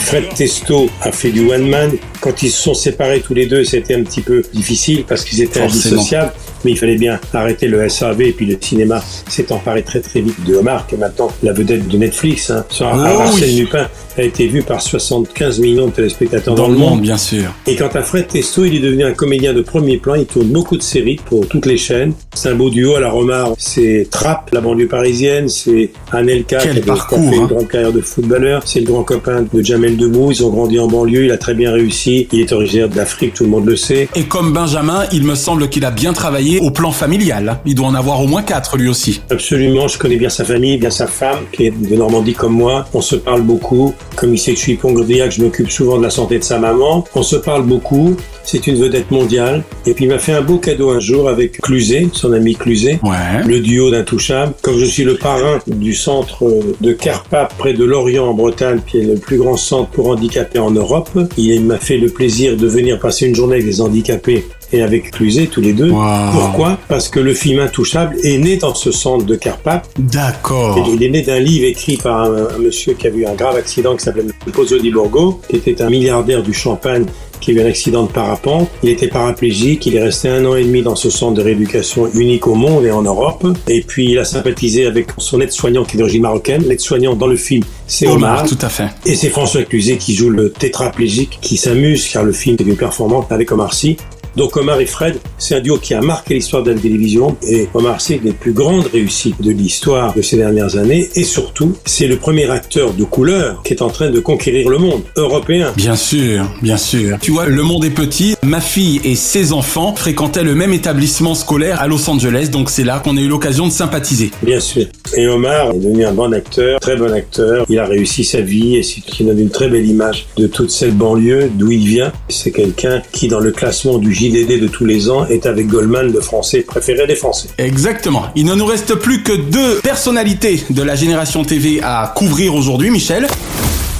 Fred 0.00 0.28
Testo 0.34 0.90
a 1.00 1.10
fait 1.10 1.30
du 1.30 1.50
one 1.50 1.66
man. 1.66 1.96
Quand 2.26 2.42
ils 2.42 2.50
se 2.50 2.60
sont 2.60 2.74
séparés 2.74 3.20
tous 3.20 3.34
les 3.34 3.46
deux, 3.46 3.62
c'était 3.62 3.94
un 3.94 4.02
petit 4.02 4.20
peu 4.20 4.42
difficile 4.52 5.04
parce 5.06 5.24
qu'ils 5.24 5.42
étaient 5.42 5.60
Forcément. 5.60 5.94
indissociables. 5.94 6.32
Mais 6.64 6.72
il 6.72 6.76
fallait 6.76 6.96
bien 6.96 7.20
arrêter 7.32 7.68
le 7.68 7.88
SAV 7.88 8.22
et 8.22 8.32
puis 8.32 8.46
le 8.46 8.56
cinéma 8.60 9.00
s'est 9.28 9.52
emparé 9.52 9.84
très 9.84 10.00
très 10.00 10.20
vite 10.20 10.44
de 10.44 10.56
Omar, 10.56 10.88
qui 10.88 10.96
est 10.96 10.98
maintenant 10.98 11.30
la 11.44 11.52
vedette 11.52 11.86
de 11.86 11.96
Netflix. 11.96 12.50
Hein. 12.50 12.64
Sur 12.68 12.86
Oh 12.92 12.98
Arsène 12.98 13.50
oui. 13.50 13.60
Lupin 13.60 13.88
a 14.18 14.22
été 14.22 14.48
vu 14.48 14.62
par 14.62 14.82
75 14.82 15.60
millions 15.60 15.86
de 15.86 15.92
téléspectateurs 15.92 16.56
dans, 16.56 16.64
Dans 16.64 16.68
le 16.68 16.76
monde, 16.78 17.02
bien 17.02 17.18
sûr. 17.18 17.52
Et 17.68 17.76
quant 17.76 17.90
à 17.94 18.02
Fred 18.02 18.26
Testo, 18.26 18.64
il 18.64 18.74
est 18.74 18.80
devenu 18.80 19.04
un 19.04 19.12
comédien 19.12 19.52
de 19.52 19.60
premier 19.60 19.98
plan. 19.98 20.16
Il 20.16 20.26
tourne 20.26 20.48
beaucoup 20.48 20.76
de 20.76 20.82
séries 20.82 21.20
pour 21.26 21.46
toutes 21.46 21.66
les 21.66 21.76
chaînes. 21.76 22.14
C'est 22.34 22.48
un 22.48 22.54
beau 22.56 22.70
duo 22.70 22.96
à 22.96 23.00
la 23.00 23.10
Romar. 23.10 23.52
C'est 23.58 24.08
Trapp, 24.10 24.50
la 24.52 24.60
banlieue 24.60 24.88
parisienne. 24.88 25.48
C'est 25.48 25.90
Anelka, 26.10 26.58
Quel 26.60 26.72
qui 26.72 26.78
a 26.78 26.80
fait 26.80 26.86
parcours, 26.86 27.18
une 27.18 27.42
hein. 27.42 27.46
grande 27.48 27.68
carrière 27.68 27.92
de 27.92 28.00
footballeur. 28.00 28.62
C'est 28.64 28.80
le 28.80 28.86
grand 28.86 29.04
copain 29.04 29.46
de 29.52 29.62
Jamel 29.62 29.96
Debbouze. 29.96 30.38
Ils 30.40 30.44
ont 30.44 30.50
grandi 30.50 30.80
en 30.80 30.88
banlieue. 30.88 31.26
Il 31.26 31.30
a 31.30 31.38
très 31.38 31.54
bien 31.54 31.70
réussi. 31.70 32.15
Il 32.32 32.40
est 32.40 32.52
originaire 32.52 32.88
d'Afrique, 32.88 33.34
tout 33.34 33.44
le 33.44 33.50
monde 33.50 33.66
le 33.66 33.76
sait. 33.76 34.08
Et 34.14 34.24
comme 34.24 34.52
Benjamin, 34.52 35.04
il 35.12 35.22
me 35.24 35.34
semble 35.34 35.68
qu'il 35.68 35.84
a 35.84 35.90
bien 35.90 36.12
travaillé 36.12 36.60
au 36.60 36.70
plan 36.70 36.90
familial. 36.92 37.58
Il 37.66 37.74
doit 37.74 37.86
en 37.86 37.94
avoir 37.94 38.20
au 38.22 38.26
moins 38.26 38.42
quatre 38.42 38.76
lui 38.76 38.88
aussi. 38.88 39.20
Absolument, 39.30 39.88
je 39.88 39.98
connais 39.98 40.16
bien 40.16 40.28
sa 40.28 40.44
famille, 40.44 40.78
bien 40.78 40.90
sa 40.90 41.06
femme, 41.06 41.40
qui 41.52 41.66
est 41.66 41.70
de 41.70 41.96
Normandie 41.96 42.34
comme 42.34 42.52
moi. 42.54 42.86
On 42.94 43.00
se 43.00 43.16
parle 43.16 43.42
beaucoup. 43.42 43.94
Comme 44.16 44.32
il 44.34 44.38
sait 44.38 44.52
que 44.52 44.56
je 44.58 44.62
suis 44.62 44.72
hypochondriaque, 44.72 45.32
je 45.32 45.42
m'occupe 45.42 45.70
souvent 45.70 45.98
de 45.98 46.02
la 46.04 46.10
santé 46.10 46.38
de 46.38 46.44
sa 46.44 46.58
maman. 46.58 47.04
On 47.14 47.22
se 47.22 47.36
parle 47.36 47.62
beaucoup. 47.64 48.16
C'est 48.44 48.66
une 48.68 48.76
vedette 48.76 49.10
mondiale. 49.10 49.64
Et 49.86 49.92
puis 49.94 50.04
il 50.04 50.08
m'a 50.08 50.18
fait 50.20 50.32
un 50.32 50.40
beau 50.40 50.58
cadeau 50.58 50.90
un 50.90 51.00
jour 51.00 51.28
avec 51.28 51.60
Cluzet, 51.60 52.08
son 52.12 52.32
ami 52.32 52.54
Cluzet, 52.54 53.00
Ouais. 53.02 53.42
le 53.44 53.58
duo 53.60 53.90
d'Intouchable. 53.90 54.52
Comme 54.62 54.78
je 54.78 54.84
suis 54.84 55.02
le 55.02 55.16
parrain 55.16 55.58
du 55.66 55.94
centre 55.94 56.44
de 56.80 56.92
Carpath 56.92 57.54
près 57.58 57.72
de 57.72 57.84
Lorient 57.84 58.26
en 58.28 58.34
Bretagne, 58.34 58.80
qui 58.86 58.98
est 58.98 59.02
le 59.04 59.16
plus 59.16 59.38
grand 59.38 59.56
centre 59.56 59.90
pour 59.90 60.08
handicapés 60.10 60.60
en 60.60 60.70
Europe, 60.70 61.10
il 61.36 61.64
m'a 61.64 61.78
fait 61.78 61.95
le 61.98 62.08
plaisir 62.08 62.56
de 62.56 62.66
venir 62.66 62.98
passer 62.98 63.26
une 63.26 63.34
journée 63.34 63.54
avec 63.54 63.66
les 63.66 63.80
handicapés 63.80 64.44
et 64.72 64.82
avec 64.82 65.12
Cluzet, 65.12 65.46
tous 65.46 65.60
les 65.60 65.72
deux. 65.72 65.90
Wow. 65.90 66.30
Pourquoi? 66.32 66.78
Parce 66.88 67.08
que 67.08 67.20
le 67.20 67.34
film 67.34 67.60
Intouchable 67.60 68.16
est 68.22 68.38
né 68.38 68.56
dans 68.56 68.74
ce 68.74 68.90
centre 68.90 69.24
de 69.24 69.34
Carpath. 69.34 69.88
D'accord. 69.98 70.88
Il 70.92 71.02
est 71.02 71.10
né 71.10 71.22
d'un 71.22 71.38
livre 71.38 71.66
écrit 71.66 71.96
par 71.96 72.22
un, 72.22 72.48
un 72.54 72.58
monsieur 72.58 72.94
qui 72.94 73.06
a 73.06 73.10
eu 73.10 73.26
un 73.26 73.34
grave 73.34 73.56
accident 73.56 73.96
qui 73.96 74.04
s'appelait 74.04 74.24
Pozzo 74.52 74.78
di 74.78 74.90
Borgo, 74.90 75.40
qui 75.48 75.56
était 75.56 75.82
un 75.82 75.90
milliardaire 75.90 76.42
du 76.42 76.52
Champagne 76.52 77.04
qui 77.40 77.50
a 77.50 77.54
eu 77.54 77.60
un 77.60 77.66
accident 77.66 78.04
de 78.04 78.10
parapente. 78.10 78.68
Il 78.82 78.88
était 78.88 79.08
paraplégique, 79.08 79.86
il 79.86 79.96
est 79.96 80.02
resté 80.02 80.28
un 80.28 80.44
an 80.46 80.56
et 80.56 80.64
demi 80.64 80.82
dans 80.82 80.96
ce 80.96 81.10
centre 81.10 81.34
de 81.34 81.42
rééducation 81.42 82.08
unique 82.14 82.46
au 82.46 82.54
monde 82.54 82.84
et 82.84 82.90
en 82.90 83.02
Europe. 83.02 83.46
Et 83.68 83.82
puis 83.82 84.10
il 84.12 84.18
a 84.18 84.24
sympathisé 84.24 84.86
avec 84.86 85.08
son 85.18 85.40
aide-soignant 85.40 85.84
qui 85.84 85.96
est 85.96 85.98
d'origine 85.98 86.22
marocaine. 86.22 86.62
L'aide-soignant 86.66 87.14
dans 87.14 87.26
le 87.26 87.36
film, 87.36 87.62
c'est 87.86 88.06
Omar. 88.08 88.40
Omar, 88.40 88.48
tout 88.48 88.58
à 88.60 88.68
fait. 88.68 88.88
Et 89.04 89.14
c'est 89.14 89.28
François 89.28 89.62
Cluzet 89.62 89.96
qui 89.96 90.14
joue 90.14 90.30
le 90.30 90.50
tétraplégique, 90.50 91.38
qui 91.40 91.56
s'amuse 91.56 92.08
car 92.08 92.24
le 92.24 92.32
film 92.32 92.56
est 92.58 92.64
une 92.64 92.76
performance 92.76 93.26
avec 93.30 93.52
Omar 93.52 93.74
Sy. 93.74 93.96
Donc 94.36 94.56
Omar 94.58 94.80
et 94.80 94.86
Fred, 94.86 95.18
c'est 95.38 95.54
un 95.54 95.60
duo 95.60 95.78
qui 95.78 95.94
a 95.94 96.02
marqué 96.02 96.34
l'histoire 96.34 96.62
de 96.62 96.70
la 96.70 96.78
télévision 96.78 97.36
et 97.48 97.68
Omar 97.72 98.00
Sy 98.02 98.14
est 98.14 98.16
une 98.16 98.24
des 98.24 98.32
plus 98.32 98.52
grandes 98.52 98.86
réussites 98.86 99.40
de 99.40 99.50
l'histoire 99.50 100.12
de 100.14 100.20
ces 100.20 100.36
dernières 100.36 100.76
années 100.76 101.08
et 101.16 101.24
surtout, 101.24 101.74
c'est 101.86 102.06
le 102.06 102.16
premier 102.16 102.50
acteur 102.50 102.92
de 102.92 103.04
couleur 103.04 103.62
qui 103.62 103.72
est 103.72 103.80
en 103.80 103.88
train 103.88 104.10
de 104.10 104.20
conquérir 104.20 104.68
le 104.68 104.76
monde 104.76 105.02
européen. 105.16 105.72
Bien 105.76 105.96
sûr, 105.96 106.44
bien 106.60 106.76
sûr. 106.76 107.16
Tu 107.22 107.30
vois, 107.30 107.46
le 107.46 107.62
monde 107.62 107.84
est 107.86 107.90
petit. 107.90 108.36
Ma 108.42 108.60
fille 108.60 109.00
et 109.04 109.14
ses 109.14 109.52
enfants 109.52 109.94
fréquentaient 109.96 110.44
le 110.44 110.54
même 110.54 110.74
établissement 110.74 111.34
scolaire 111.34 111.80
à 111.80 111.86
Los 111.86 112.08
Angeles, 112.08 112.48
donc 112.52 112.68
c'est 112.68 112.84
là 112.84 113.00
qu'on 113.02 113.16
a 113.16 113.20
eu 113.20 113.28
l'occasion 113.28 113.66
de 113.66 113.72
sympathiser. 113.72 114.30
Bien 114.42 114.60
sûr. 114.60 114.84
Et 115.16 115.26
Omar 115.28 115.70
est 115.70 115.78
devenu 115.78 116.04
un 116.04 116.12
bon 116.12 116.32
acteur, 116.34 116.78
très 116.80 116.96
bon 116.96 117.12
acteur. 117.12 117.64
Il 117.70 117.78
a 117.78 117.86
réussi 117.86 118.22
sa 118.24 118.42
vie 118.42 118.76
et 118.76 118.82
c'est 118.82 119.00
qui 119.00 119.24
donne 119.24 119.38
une 119.38 119.50
très 119.50 119.68
belle 119.68 119.86
image 119.86 120.26
de 120.36 120.46
toute 120.46 120.70
cette 120.70 120.96
banlieue 120.96 121.50
d'où 121.54 121.70
il 121.70 121.86
vient. 121.86 122.12
C'est 122.28 122.50
quelqu'un 122.50 123.00
qui, 123.12 123.28
dans 123.28 123.40
le 123.40 123.50
classement 123.50 123.98
du 123.98 124.12
JDD 124.30 124.60
de 124.60 124.68
tous 124.68 124.84
les 124.84 125.08
ans, 125.10 125.26
est 125.26 125.46
avec 125.46 125.66
Goldman 125.66 126.12
le 126.12 126.20
français 126.20 126.60
préféré 126.60 127.06
des 127.06 127.16
Français. 127.16 127.48
Exactement. 127.58 128.26
Il 128.34 128.46
ne 128.46 128.54
nous 128.54 128.66
reste 128.66 128.94
plus 128.94 129.22
que 129.22 129.32
deux 129.32 129.80
personnalités 129.80 130.64
de 130.70 130.82
la 130.82 130.96
génération 130.96 131.44
TV 131.44 131.80
à 131.82 132.12
couvrir 132.14 132.54
aujourd'hui, 132.54 132.90
Michel. 132.90 133.26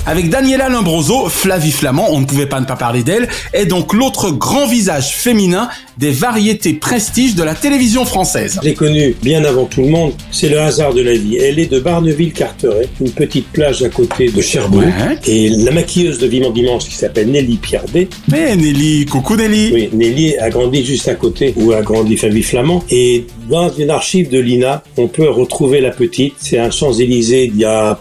Avec 0.09 0.31
Daniela 0.31 0.69
Lombroso, 0.69 1.29
Flavie 1.29 1.73
Flamand, 1.73 2.07
on 2.13 2.21
ne 2.21 2.27
pouvait 2.27 2.47
pas 2.47 2.61
ne 2.61 2.65
pas 2.65 2.77
parler 2.77 3.03
d'elle, 3.03 3.29
est 3.53 3.67
donc 3.67 3.93
l'autre 3.93 4.31
grand 4.31 4.69
visage 4.69 5.17
féminin 5.17 5.69
des 5.99 6.13
variétés 6.13 6.75
prestige 6.75 7.35
de 7.35 7.43
la 7.43 7.57
télévision 7.57 8.05
française. 8.05 8.61
Je 8.63 8.69
l'ai 8.69 8.75
connue 8.75 9.17
bien 9.21 9.45
avant 9.45 9.65
tout 9.65 9.83
le 9.83 9.89
monde. 9.89 10.13
C'est 10.31 10.49
le 10.49 10.61
hasard 10.61 10.95
de 10.95 11.03
la 11.03 11.15
vie. 11.15 11.39
Elle 11.39 11.59
est 11.59 11.67
de 11.67 11.81
Barneville-Carteret, 11.81 12.89
une 13.01 13.11
petite 13.11 13.49
plage 13.49 13.83
à 13.83 13.89
côté 13.89 14.29
de 14.31 14.41
Cherbourg. 14.41 14.83
Ouais. 14.83 15.19
Et 15.27 15.49
la 15.49 15.73
maquilleuse 15.73 16.21
de 16.21 16.29
Vivant 16.29 16.51
Dimanche, 16.51 16.85
qui 16.85 16.95
s'appelle 16.95 17.29
Nelly 17.29 17.57
Pierdet, 17.57 18.09
Mais 18.31 18.55
Nelly, 18.55 19.07
coucou 19.07 19.35
Nelly. 19.35 19.73
oui, 19.75 19.91
Nelly 19.93 20.37
a 20.39 20.51
grandi 20.51 20.85
juste 20.85 21.09
à 21.09 21.17
côté 21.17 21.53
où 21.57 21.73
a 21.73 21.83
grandi 21.83 22.17
Flavie 22.17 22.45
Flamand. 22.45 22.85
Et 22.91 23.27
dans 23.51 23.73
une 23.75 23.91
archive 23.91 24.31
de 24.31 24.39
l'INA, 24.39 24.85
on 24.99 25.09
peut 25.09 25.29
retrouver 25.29 25.81
la 25.81 25.91
petite. 25.91 26.35
C'est 26.39 26.61
un 26.61 26.71
Champs-Élysées 26.71 27.51
il 27.53 27.57
y 27.59 27.65
a 27.65 27.99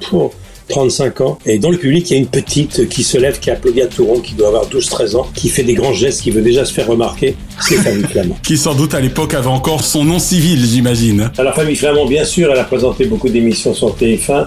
35 0.69 1.21
ans. 1.21 1.39
Et 1.45 1.59
dans 1.59 1.69
le 1.69 1.77
public, 1.77 2.09
il 2.09 2.13
y 2.13 2.17
a 2.17 2.19
une 2.19 2.27
petite 2.27 2.89
qui 2.89 3.03
se 3.03 3.17
lève, 3.17 3.39
qui 3.39 3.51
applaudit 3.51 3.81
à 3.81 3.87
Touron, 3.87 4.19
qui 4.19 4.33
doit 4.33 4.47
avoir 4.47 4.67
12-13 4.67 5.15
ans, 5.15 5.27
qui 5.33 5.49
fait 5.49 5.63
des 5.63 5.73
grands 5.73 5.93
gestes, 5.93 6.21
qui 6.21 6.31
veut 6.31 6.41
déjà 6.41 6.65
se 6.65 6.73
faire 6.73 6.87
remarquer. 6.87 7.35
C'est 7.61 7.75
Flavie 7.75 8.03
Flamand. 8.03 8.37
Qui 8.43 8.57
sans 8.57 8.75
doute 8.75 8.93
à 8.93 8.99
l'époque 8.99 9.33
avait 9.33 9.47
encore 9.47 9.83
son 9.83 10.03
nom 10.03 10.19
civil, 10.19 10.65
j'imagine. 10.65 11.31
Alors 11.37 11.53
Flavie 11.53 11.75
Flamand, 11.75 12.05
bien 12.05 12.25
sûr, 12.25 12.51
elle 12.51 12.59
a 12.59 12.63
présenté 12.63 13.05
beaucoup 13.05 13.29
d'émissions 13.29 13.73
sur 13.73 13.95
TF1. 13.95 14.45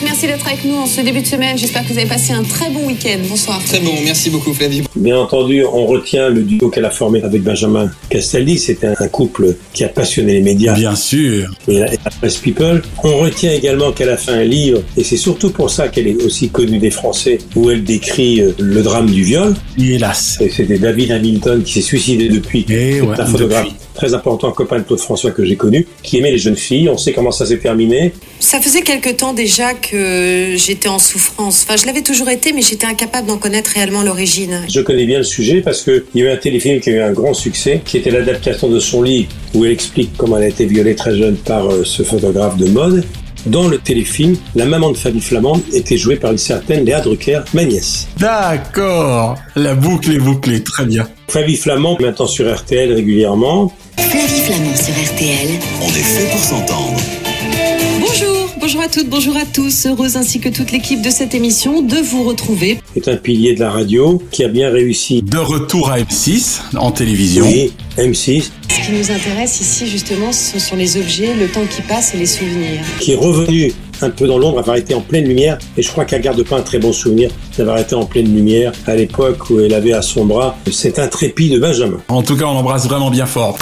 Tous, 0.00 0.04
merci 0.04 0.26
d'être 0.26 0.46
avec 0.46 0.64
nous 0.64 0.74
en 0.76 0.86
ce 0.86 1.00
début 1.00 1.20
de 1.20 1.26
semaine. 1.26 1.58
J'espère 1.58 1.82
que 1.82 1.92
vous 1.92 1.98
avez 1.98 2.08
passé 2.08 2.32
un 2.32 2.42
très 2.42 2.70
bon 2.70 2.86
week-end. 2.86 3.18
Bonsoir. 3.28 3.62
Très 3.64 3.80
bon, 3.80 3.92
merci 4.04 4.30
beaucoup 4.30 4.52
Flavie. 4.52 4.82
Bien 4.96 5.18
entendu, 5.18 5.64
on 5.64 5.86
retient 5.86 6.28
le 6.28 6.42
duo 6.42 6.68
qu'elle 6.70 6.84
a 6.84 6.90
formé 6.90 7.22
avec 7.22 7.42
Benjamin 7.42 7.90
Castaldi. 8.08 8.58
C'était 8.58 8.88
un 8.98 9.08
couple 9.08 9.56
qui 9.72 9.84
a 9.84 9.88
passionné 9.88 10.34
les 10.34 10.40
médias 10.42 10.74
Bien 10.74 10.94
sûr. 10.94 11.50
et 11.68 11.78
la, 11.78 11.92
et 11.92 11.98
la 12.04 12.10
presse 12.10 12.36
people. 12.38 12.82
On 13.04 13.18
retient 13.18 13.52
également 13.52 13.92
qu'elle 13.92 14.10
a 14.10 14.16
fait 14.16 14.32
un 14.32 14.44
livre, 14.44 14.82
et 14.96 15.04
c'est 15.04 15.16
surtout 15.16 15.50
pour 15.50 15.70
ça 15.70 15.88
qu'elle 15.88 16.06
est 16.06 16.22
aussi 16.22 16.48
connue 16.50 16.78
des 16.78 16.90
Français, 16.90 17.38
où 17.56 17.70
elle 17.70 17.84
décrit 17.84 18.40
euh, 18.40 18.52
le 18.58 18.82
drame 18.82 19.10
du 19.10 19.22
viol. 19.24 19.54
Et 19.78 19.94
hélas. 19.94 20.38
Et 20.40 20.50
c'était 20.50 20.78
David 20.78 21.12
Hamilton 21.12 21.62
qui 21.62 21.72
s'est 21.74 21.80
suicidé 21.82 22.28
depuis. 22.28 22.64
Eh 22.68 23.00
ouais, 23.00 23.20
un 23.20 23.26
photographe 23.26 23.64
depuis. 23.64 23.76
Très 24.00 24.14
important, 24.14 24.48
un 24.48 24.52
copain 24.52 24.78
de 24.78 24.84
Claude 24.84 24.98
François 24.98 25.30
que 25.30 25.44
j'ai 25.44 25.56
connu, 25.56 25.86
qui 26.02 26.16
aimait 26.16 26.30
les 26.30 26.38
jeunes 26.38 26.56
filles. 26.56 26.88
On 26.88 26.96
sait 26.96 27.12
comment 27.12 27.30
ça 27.30 27.44
s'est 27.44 27.58
terminé. 27.58 28.14
Ça 28.38 28.58
faisait 28.58 28.80
quelque 28.80 29.10
temps 29.10 29.34
déjà 29.34 29.74
que 29.74 30.54
j'étais 30.56 30.88
en 30.88 30.98
souffrance. 30.98 31.66
Enfin, 31.68 31.76
je 31.76 31.84
l'avais 31.84 32.00
toujours 32.00 32.30
été, 32.30 32.54
mais 32.54 32.62
j'étais 32.62 32.86
incapable 32.86 33.26
d'en 33.26 33.36
connaître 33.36 33.72
réellement 33.74 34.02
l'origine. 34.02 34.62
Je 34.70 34.80
connais 34.80 35.04
bien 35.04 35.18
le 35.18 35.24
sujet 35.24 35.60
parce 35.60 35.82
qu'il 35.82 36.02
y 36.14 36.22
a 36.22 36.24
eu 36.24 36.30
un 36.30 36.38
téléfilm 36.38 36.80
qui 36.80 36.88
a 36.88 36.92
eu 36.94 37.00
un 37.00 37.12
grand 37.12 37.34
succès, 37.34 37.82
qui 37.84 37.98
était 37.98 38.10
l'adaptation 38.10 38.70
de 38.70 38.80
son 38.80 39.02
livre, 39.02 39.28
où 39.52 39.66
elle 39.66 39.72
explique 39.72 40.12
comment 40.16 40.38
elle 40.38 40.44
a 40.44 40.48
été 40.48 40.64
violée 40.64 40.94
très 40.94 41.14
jeune 41.14 41.36
par 41.36 41.70
euh, 41.70 41.84
ce 41.84 42.02
photographe 42.02 42.56
de 42.56 42.68
mode. 42.68 43.04
Dans 43.46 43.68
le 43.68 43.78
téléfilm, 43.78 44.36
la 44.54 44.66
maman 44.66 44.90
de 44.90 44.96
Flavie 44.96 45.20
Flamand 45.20 45.60
était 45.72 45.96
jouée 45.96 46.16
par 46.16 46.32
une 46.32 46.38
certaine 46.38 46.84
Léa 46.84 47.00
Drucker, 47.00 47.40
ma 47.54 47.64
nièce. 47.64 48.08
D'accord. 48.18 49.36
La 49.56 49.74
boucle 49.74 50.12
est 50.12 50.18
bouclée, 50.18 50.62
très 50.62 50.84
bien. 50.84 51.08
Flavie 51.28 51.56
Flamand, 51.56 51.96
maintenant 52.00 52.26
sur 52.26 52.52
RTL 52.54 52.92
régulièrement. 52.92 53.72
Flavie 53.96 54.40
Flamand 54.40 54.76
sur 54.76 54.94
RTL. 55.14 55.48
On 55.82 55.88
est 55.88 56.02
fait 56.02 56.30
pour 56.30 56.40
s'entendre. 56.40 57.00
Bonjour, 58.72 58.84
à 58.84 58.88
toutes, 58.88 59.08
bonjour 59.08 59.36
à 59.36 59.44
tous. 59.52 59.86
Heureuse 59.86 60.16
ainsi 60.16 60.38
que 60.38 60.48
toute 60.48 60.70
l'équipe 60.70 61.02
de 61.02 61.10
cette 61.10 61.34
émission 61.34 61.82
de 61.82 61.96
vous 61.96 62.22
retrouver. 62.22 62.78
C'est 62.94 63.08
un 63.08 63.16
pilier 63.16 63.56
de 63.56 63.58
la 63.58 63.68
radio 63.72 64.22
qui 64.30 64.44
a 64.44 64.48
bien 64.48 64.70
réussi. 64.70 65.22
De 65.22 65.38
retour 65.38 65.90
à 65.90 65.98
M6 65.98 66.76
en 66.76 66.92
télévision. 66.92 67.44
Oui, 67.44 67.72
M6. 67.98 68.50
Ce 68.68 68.86
qui 68.86 68.92
nous 68.92 69.10
intéresse 69.10 69.60
ici 69.60 69.88
justement, 69.88 70.30
ce 70.30 70.60
sont 70.60 70.76
les 70.76 70.96
objets, 70.96 71.34
le 71.34 71.48
temps 71.48 71.66
qui 71.68 71.82
passe 71.82 72.14
et 72.14 72.18
les 72.18 72.26
souvenirs. 72.26 72.78
Qui 73.00 73.10
est 73.10 73.16
revenu 73.16 73.72
un 74.02 74.10
peu 74.10 74.28
dans 74.28 74.38
l'ombre, 74.38 74.60
avoir 74.60 74.76
été 74.76 74.94
en 74.94 75.00
pleine 75.00 75.26
lumière. 75.26 75.58
Et 75.76 75.82
je 75.82 75.90
crois 75.90 76.04
qu'elle 76.04 76.22
garde 76.22 76.40
pas 76.44 76.58
un 76.58 76.62
très 76.62 76.78
bon 76.78 76.92
souvenir 76.92 77.32
d'avoir 77.58 77.78
été 77.78 77.96
en 77.96 78.06
pleine 78.06 78.32
lumière 78.32 78.70
à 78.86 78.94
l'époque 78.94 79.50
où 79.50 79.58
elle 79.58 79.74
avait 79.74 79.94
à 79.94 80.02
son 80.02 80.26
bras 80.26 80.56
cet 80.70 81.00
intrépide 81.00 81.58
Benjamin. 81.58 82.00
En 82.06 82.22
tout 82.22 82.36
cas, 82.36 82.44
on 82.44 82.54
l'embrasse 82.54 82.86
vraiment 82.86 83.10
bien 83.10 83.26
fort. 83.26 83.58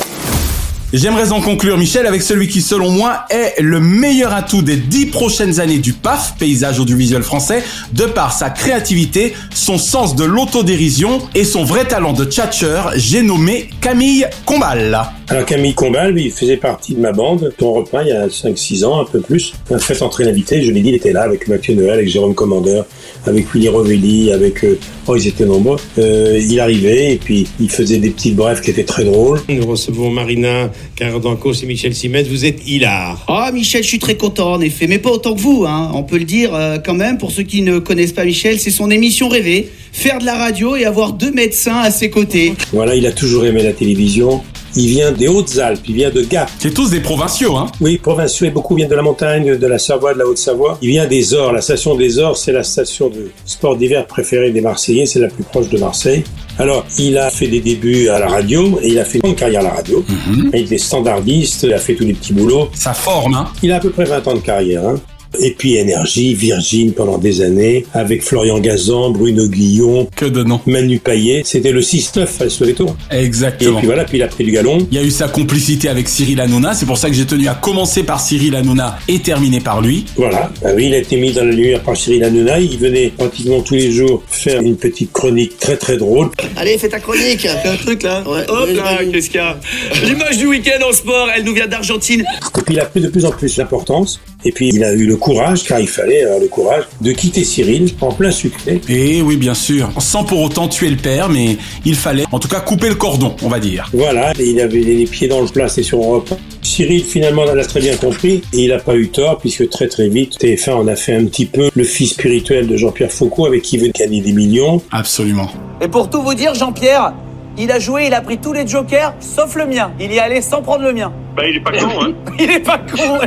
J'aimerais 0.95 1.33
en 1.33 1.43
conclure, 1.43 1.77
Michel, 1.77 2.07
avec 2.07 2.23
celui 2.23 2.49
qui, 2.49 2.63
selon 2.63 2.91
moi, 2.91 3.27
est 3.29 3.61
le 3.61 3.79
meilleur 3.79 4.33
atout 4.33 4.63
des 4.63 4.77
dix 4.77 5.05
prochaines 5.05 5.61
années 5.61 5.81
du 5.81 5.93
PAF, 5.93 6.37
paysage 6.39 6.81
audiovisuel 6.81 7.23
français, 7.23 7.63
de 7.93 8.05
par 8.05 8.33
sa 8.33 8.49
créativité, 8.49 9.35
son 9.53 9.77
sens 9.77 10.17
de 10.17 10.25
l'autodérision 10.25 11.21
et 11.35 11.45
son 11.45 11.63
vrai 11.63 11.85
talent 11.85 12.15
de 12.15 12.25
tchatcheur, 12.25 12.93
j'ai 12.97 13.21
nommé 13.21 13.69
Camille 13.83 14.25
Combal. 14.47 14.99
Alors 15.31 15.45
Camille 15.45 15.75
Combal, 15.75 16.19
il 16.19 16.33
faisait 16.33 16.57
partie 16.57 16.95
de 16.95 17.01
ma 17.01 17.13
bande, 17.13 17.53
ton 17.59 17.75
repas 17.75 18.03
il 18.03 18.09
y 18.09 18.13
a 18.13 18.29
5-6 18.29 18.87
ans, 18.87 18.99
un 18.99 19.05
peu 19.05 19.21
plus. 19.21 19.53
Un 19.71 19.79
fait 19.79 20.01
entrer 20.01 20.25
l'invité, 20.25 20.63
je 20.63 20.73
l'ai 20.73 20.81
dit, 20.81 20.89
il 20.89 20.95
était 20.95 21.13
là 21.13 21.21
avec 21.21 21.49
Mathieu 21.49 21.75
Noël, 21.75 21.91
avec 21.91 22.09
Jérôme 22.09 22.35
Commandeur, 22.35 22.87
avec 23.27 23.53
Willy 23.53 23.69
Rovelli, 23.69 24.33
avec... 24.33 24.65
Euh, 24.65 24.79
oh, 25.07 25.17
ils 25.17 25.27
étaient 25.29 25.45
nombreux. 25.45 25.77
Euh, 25.99 26.41
il 26.41 26.59
arrivait 26.61 27.13
et 27.13 27.17
puis 27.17 27.47
il 27.61 27.71
faisait 27.71 27.99
des 27.99 28.09
petites 28.09 28.37
brèves 28.37 28.63
qui 28.63 28.71
étaient 28.71 28.85
très 28.85 29.05
drôles. 29.05 29.41
Nous 29.51 29.67
recevons 29.67 30.11
Marina 30.11 30.71
Cardancos 30.97 31.63
et 31.63 31.67
Michel 31.67 31.95
Simès, 31.95 32.27
vous 32.27 32.45
êtes 32.45 32.67
hilar. 32.67 33.25
Ah 33.29 33.51
Michel, 33.53 33.83
je 33.83 33.89
suis 33.89 33.99
très 33.99 34.17
content 34.17 34.53
en 34.53 34.61
effet, 34.61 34.87
mais 34.87 34.99
pas 34.99 35.11
autant 35.11 35.35
que 35.35 35.41
vous, 35.41 35.65
hein. 35.67 35.91
on 35.95 36.03
peut 36.03 36.19
le 36.19 36.25
dire 36.25 36.55
euh, 36.55 36.79
quand 36.85 36.95
même, 36.95 37.19
pour 37.19 37.31
ceux 37.31 37.45
qui 37.45 37.63
ne 37.63 37.79
connaissent 37.79 38.13
pas 38.13 38.25
Michel, 38.25 38.59
c'est 38.59 38.71
son 38.71 38.91
émission 38.91 39.29
rêvée, 39.29 39.69
faire 39.93 40.19
de 40.19 40.25
la 40.25 40.37
radio 40.37 40.77
et 40.77 40.85
avoir 40.85 41.13
deux 41.13 41.31
médecins 41.31 41.79
à 41.79 41.91
ses 41.91 42.11
côtés. 42.11 42.55
Voilà, 42.73 42.95
il 42.95 43.07
a 43.07 43.13
toujours 43.13 43.45
aimé 43.45 43.63
la 43.63 43.73
télévision. 43.73 44.43
Il 44.77 44.89
vient 44.89 45.13
des 45.13 45.29
Hautes-Alpes, 45.29 45.81
il 45.89 45.95
vient 45.95 46.11
de 46.11 46.23
Gap. 46.23 46.51
C'est 46.59 46.73
tous 46.73 46.91
des 46.91 47.01
provinciaux, 47.01 47.57
hein 47.57 47.67
Oui, 47.81 47.99
provinciaux 47.99 48.47
et 48.47 48.51
beaucoup 48.51 48.75
viennent 48.75 48.89
de 48.89 48.95
la 48.95 49.03
montagne, 49.03 49.57
de 49.57 49.67
la 49.67 49.79
Savoie, 49.79 50.15
de 50.15 50.19
la 50.19 50.27
Haute-Savoie. 50.27 50.79
Il 50.83 50.91
vient 50.91 51.07
des 51.07 51.35
Ors. 51.35 51.53
La 51.53 51.61
station 51.61 51.95
des 51.95 52.19
Ors, 52.19 52.37
c'est 52.37 52.53
la 52.53 52.63
station 52.63 53.09
de 53.09 53.31
sport 53.45 53.77
d'hiver 53.77 54.07
préférée 54.07 54.51
des 54.51 54.61
Marseillais, 54.61 55.07
c'est 55.07 55.21
la 55.21 55.29
plus 55.29 55.45
proche 55.45 55.69
de 55.69 55.79
Marseille. 55.79 56.25
Alors, 56.59 56.85
il 56.99 57.17
a 57.19 57.31
fait 57.31 57.47
des 57.47 57.61
débuts 57.61 58.09
à 58.09 58.19
la 58.19 58.29
radio 58.29 58.79
et 58.83 58.89
il 58.89 58.99
a 58.99 59.05
fait 59.05 59.21
une 59.25 59.35
carrière 59.35 59.61
à 59.61 59.65
la 59.65 59.71
radio. 59.71 60.05
Il 60.53 60.73
est 60.73 60.79
standardiste, 60.79 61.63
il 61.63 61.73
a 61.73 61.79
fait 61.79 61.95
tous 61.95 62.05
les 62.05 62.15
petits 62.15 62.33
boulots. 62.33 62.69
Ça 62.75 62.93
forme, 62.93 63.35
hein 63.35 63.49
Il 63.63 63.73
a 63.73 63.77
à 63.77 63.81
peu 63.81 63.91
près 63.91 64.05
20 64.05 64.27
ans 64.29 64.35
de 64.35 64.41
carrière, 64.41 64.87
hein. 64.87 64.97
Et 65.41 65.53
puis 65.53 65.77
Énergie, 65.77 66.35
Virgin 66.35 66.93
pendant 66.93 67.19
des 67.19 67.43
années, 67.43 67.85
avec 67.95 68.23
Florian 68.23 68.59
Gazan, 68.59 69.11
Bruno 69.11 69.47
Guillon, 69.49 70.09
que 70.15 70.25
de 70.25 70.43
noms. 70.43 70.61
Manu 70.67 70.99
Payet. 70.99 71.43
C'était 71.45 71.73
le 71.73 71.81
6-9 71.81 72.43
à 72.43 72.49
Soweto. 72.49 72.97
Exactement. 73.11 73.77
Et 73.77 73.81
puis 73.81 73.87
voilà, 73.87 74.05
puis 74.05 74.19
il 74.19 74.23
a 74.23 74.29
pris 74.29 74.45
du 74.45 74.51
galon. 74.51 74.87
Il 74.91 74.97
y 74.97 75.01
a 75.01 75.05
eu 75.05 75.11
sa 75.11 75.29
complicité 75.29 75.89
avec 75.89 76.09
Cyril 76.09 76.41
Hanouna. 76.41 76.75
C'est 76.75 76.87
pour 76.87 76.99
ça 76.99 77.09
que 77.09 77.15
j'ai 77.15 77.27
tenu 77.27 77.49
à 77.49 77.55
commencer 77.55 78.03
par 78.03 78.21
Cyril 78.21 78.55
Hanouna 78.55 78.99
et 79.09 79.21
terminer 79.21 79.61
par 79.61 79.81
lui. 79.81 80.05
Voilà. 80.17 80.51
Ah 80.65 80.71
oui, 80.75 80.87
il 80.87 80.95
a 80.95 80.99
été 80.99 81.17
mis 81.17 81.33
dans 81.33 81.45
la 81.45 81.53
lumière 81.53 81.83
par 81.83 81.97
Cyril 81.97 82.25
Hanouna. 82.25 82.61
Il 82.61 82.79
venait 82.79 83.13
pratiquement 83.17 83.61
tous 83.61 83.75
les 83.75 83.93
jours 83.93 84.23
faire 84.29 84.61
une 84.61 84.77
petite 84.77 85.13
chronique 85.13 85.59
très 85.59 85.77
très 85.77 85.97
drôle. 85.97 86.31
Allez, 86.57 86.79
fais 86.79 86.89
ta 86.89 87.01
chronique. 87.01 87.47
un 87.47 87.77
truc 87.77 88.03
là. 88.03 88.23
Ouais. 88.27 88.45
Hop 88.49 88.69
là, 88.75 88.99
qu'est-ce 89.11 89.31
qu'il 89.31 89.41
y 89.41 89.43
a? 89.43 89.59
L'image 90.05 90.39
du 90.39 90.47
week-end 90.47 90.85
en 90.89 90.93
sport, 90.93 91.29
elle 91.35 91.45
nous 91.45 91.55
vient 91.55 91.67
d'Argentine. 91.67 92.21
Et 92.21 92.63
puis 92.63 92.75
il 92.75 92.81
a 92.81 92.87
pris 92.87 93.01
de 93.01 93.09
plus 93.09 93.25
en 93.25 93.31
plus 93.31 93.57
d'importance. 93.57 94.21
Et 94.45 94.53
puis 94.53 94.69
il 94.69 94.85
a 94.85 94.93
eu 94.93 95.07
le 95.07 95.17
courage, 95.17 95.65
car 95.65 95.81
il 95.81 95.89
fallait 95.89 96.23
avoir 96.23 96.39
le 96.39 96.47
courage, 96.47 96.85
de 97.01 97.13
quitter 97.13 97.45
Cyril 97.45 97.91
en 98.01 98.13
plein 98.13 98.31
succès. 98.31 98.81
Et 98.89 99.21
oui, 99.21 99.37
bien 99.37 99.55
sûr. 99.55 99.91
Sans 99.99 100.25
pour 100.25 100.43
autant 100.43 100.69
tuer 100.69 100.91
le 100.91 100.97
père, 100.97 101.29
mais 101.29 101.57
il 101.85 101.97
fallait 101.97 102.25
en 102.31 102.39
tout 102.39 102.49
cas 102.49 102.61
couper 102.61 102.89
le 102.89 102.95
cordon, 102.95 103.35
on 103.43 103.49
va 103.49 103.59
dire. 103.59 103.89
Voilà, 103.93 104.33
et 104.39 104.51
il 104.51 104.61
avait 104.61 104.81
les 104.81 105.05
pieds 105.07 105.29
dans 105.29 105.41
le 105.41 105.49
plat, 105.49 105.69
c'est 105.69 105.83
sur 105.83 105.99
Europe. 105.99 106.33
Cyril 106.63 107.03
finalement 107.03 107.45
l'a 107.45 107.65
très 107.65 107.81
bien 107.81 107.97
compris 107.97 108.43
et 108.53 108.65
il 108.65 108.69
n'a 108.69 108.79
pas 108.79 108.95
eu 108.95 109.09
tort 109.09 109.39
puisque 109.39 109.69
très 109.71 109.89
très 109.89 110.09
vite 110.09 110.39
TF1 110.41 110.73
en 110.73 110.89
a 110.89 110.97
fait 110.97 111.15
un 111.15 111.25
petit 111.25 111.47
peu 111.47 111.71
le 111.75 111.85
fils 111.85 112.11
spirituel 112.11 112.67
de 112.67 112.77
Jean-Pierre 112.77 113.11
Foucault 113.11 113.47
avec 113.47 113.63
qui 113.63 113.77
il 113.77 113.83
veut 113.83 113.93
gagner 113.95 114.21
des 114.21 114.33
millions. 114.33 114.83
Absolument. 114.91 115.49
Et 115.81 115.89
pour 115.89 116.11
tout 116.11 116.23
vous 116.23 116.35
dire, 116.35 116.55
Jean-Pierre, 116.55 117.15
il 117.59 117.73
a 117.73 117.79
joué, 117.79 118.07
il 118.07 118.15
a 118.15 118.21
pris 118.21 118.39
tous 118.39 118.53
les 118.53 118.67
jokers, 118.67 119.15
sauf 119.21 119.57
le 119.57 119.67
mien. 119.67 119.91
Il 119.99 120.13
y 120.13 120.17
est 120.17 120.21
allé 120.21 120.41
sans 120.41 120.63
prendre 120.63 120.85
le 120.85 120.93
mien. 120.93 121.13
Bah, 121.37 121.43
il 121.49 121.57
est 121.57 121.61
pas 121.61 121.73
con, 121.73 122.03
hein. 122.03 122.13
Il 122.39 122.51
est 122.51 122.61
pas 122.61 122.79
con. 122.79 123.19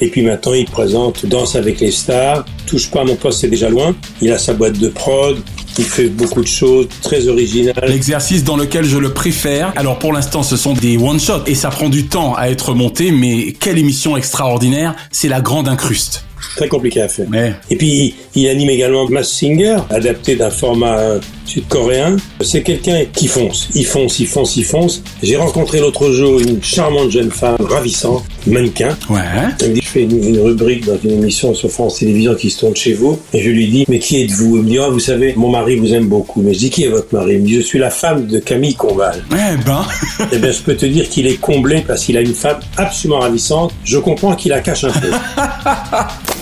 Et 0.00 0.08
puis 0.08 0.22
maintenant, 0.22 0.54
il 0.54 0.66
présente 0.66 1.26
Danse 1.26 1.56
avec 1.56 1.80
les 1.80 1.90
stars. 1.90 2.44
Touche 2.66 2.90
pas 2.90 3.00
à 3.02 3.04
mon 3.04 3.16
poste, 3.16 3.40
c'est 3.40 3.48
déjà 3.48 3.68
loin. 3.68 3.94
Il 4.20 4.32
a 4.32 4.38
sa 4.38 4.52
boîte 4.52 4.78
de 4.78 4.88
prod. 4.88 5.38
Il 5.78 5.84
fait 5.84 6.08
beaucoup 6.08 6.42
de 6.42 6.46
choses 6.46 6.88
très 7.00 7.28
originales. 7.28 7.74
L'exercice 7.86 8.44
dans 8.44 8.56
lequel 8.56 8.84
je 8.84 8.98
le 8.98 9.14
préfère, 9.14 9.72
alors 9.76 9.98
pour 9.98 10.12
l'instant 10.12 10.42
ce 10.42 10.58
sont 10.58 10.74
des 10.74 10.98
one-shots 10.98 11.44
et 11.46 11.54
ça 11.54 11.70
prend 11.70 11.88
du 11.88 12.08
temps 12.08 12.34
à 12.34 12.50
être 12.50 12.74
monté, 12.74 13.10
mais 13.10 13.52
quelle 13.52 13.78
émission 13.78 14.14
extraordinaire, 14.18 14.94
c'est 15.10 15.28
la 15.28 15.40
grande 15.40 15.68
incruste. 15.68 16.26
Très 16.56 16.68
compliqué 16.68 17.00
à 17.00 17.08
faire. 17.08 17.26
Ouais. 17.30 17.54
Et 17.70 17.76
puis, 17.76 18.14
il 18.34 18.48
anime 18.48 18.68
également 18.68 19.08
Mass 19.08 19.30
Singer, 19.30 19.78
adapté 19.88 20.36
d'un 20.36 20.50
format 20.50 20.98
euh, 20.98 21.20
sud-coréen. 21.44 22.16
C'est 22.40 22.62
quelqu'un 22.62 23.04
qui 23.12 23.26
fonce. 23.28 23.68
Il 23.74 23.84
fonce, 23.86 24.18
il 24.20 24.26
fonce, 24.26 24.56
il 24.56 24.64
fonce. 24.64 25.02
J'ai 25.22 25.36
rencontré 25.36 25.80
l'autre 25.80 26.10
jour 26.12 26.40
une 26.40 26.62
charmante 26.62 27.10
jeune 27.10 27.30
femme, 27.30 27.56
ravissante, 27.60 28.24
mannequin. 28.46 28.96
Ouais. 29.10 29.20
Elle 29.60 29.70
me 29.70 29.74
dit, 29.74 29.80
je 29.82 29.88
fais 29.88 30.02
une, 30.02 30.24
une 30.24 30.40
rubrique 30.40 30.84
dans 30.86 30.98
une 31.02 31.12
émission 31.12 31.54
sur 31.54 31.70
France 31.70 31.98
Télévisions 31.98 32.34
qui 32.34 32.50
se 32.50 32.60
tourne 32.60 32.76
chez 32.76 32.94
vous. 32.94 33.18
Et 33.32 33.42
je 33.42 33.50
lui 33.50 33.68
dis, 33.68 33.84
mais 33.88 33.98
qui 33.98 34.22
êtes-vous? 34.22 34.56
Elle 34.56 34.62
me 34.62 34.68
dit, 34.68 34.78
ah, 34.78 34.88
vous 34.88 35.00
savez, 35.00 35.34
mon 35.36 35.50
mari 35.50 35.76
vous 35.76 35.92
aime 35.94 36.06
beaucoup. 36.06 36.42
Mais 36.42 36.54
je 36.54 36.58
dis, 36.60 36.70
qui 36.70 36.84
est 36.84 36.88
votre 36.88 37.14
mari? 37.14 37.34
Il 37.34 37.40
me 37.40 37.46
dit, 37.46 37.54
je 37.56 37.60
suis 37.60 37.78
la 37.78 37.90
femme 37.90 38.26
de 38.26 38.38
Camille 38.38 38.74
Combal. 38.74 39.24
Eh 39.32 39.56
ben. 39.64 39.84
eh 40.32 40.38
bien, 40.38 40.52
je 40.52 40.62
peux 40.62 40.76
te 40.76 40.86
dire 40.86 41.08
qu'il 41.08 41.26
est 41.26 41.40
comblé 41.40 41.82
parce 41.86 42.04
qu'il 42.04 42.16
a 42.16 42.20
une 42.20 42.34
femme 42.34 42.60
absolument 42.76 43.20
ravissante. 43.20 43.72
Je 43.84 43.98
comprends 43.98 44.34
qu'il 44.34 44.50
la 44.50 44.60
cache 44.60 44.84
un 44.84 44.92
peu. 44.92 45.10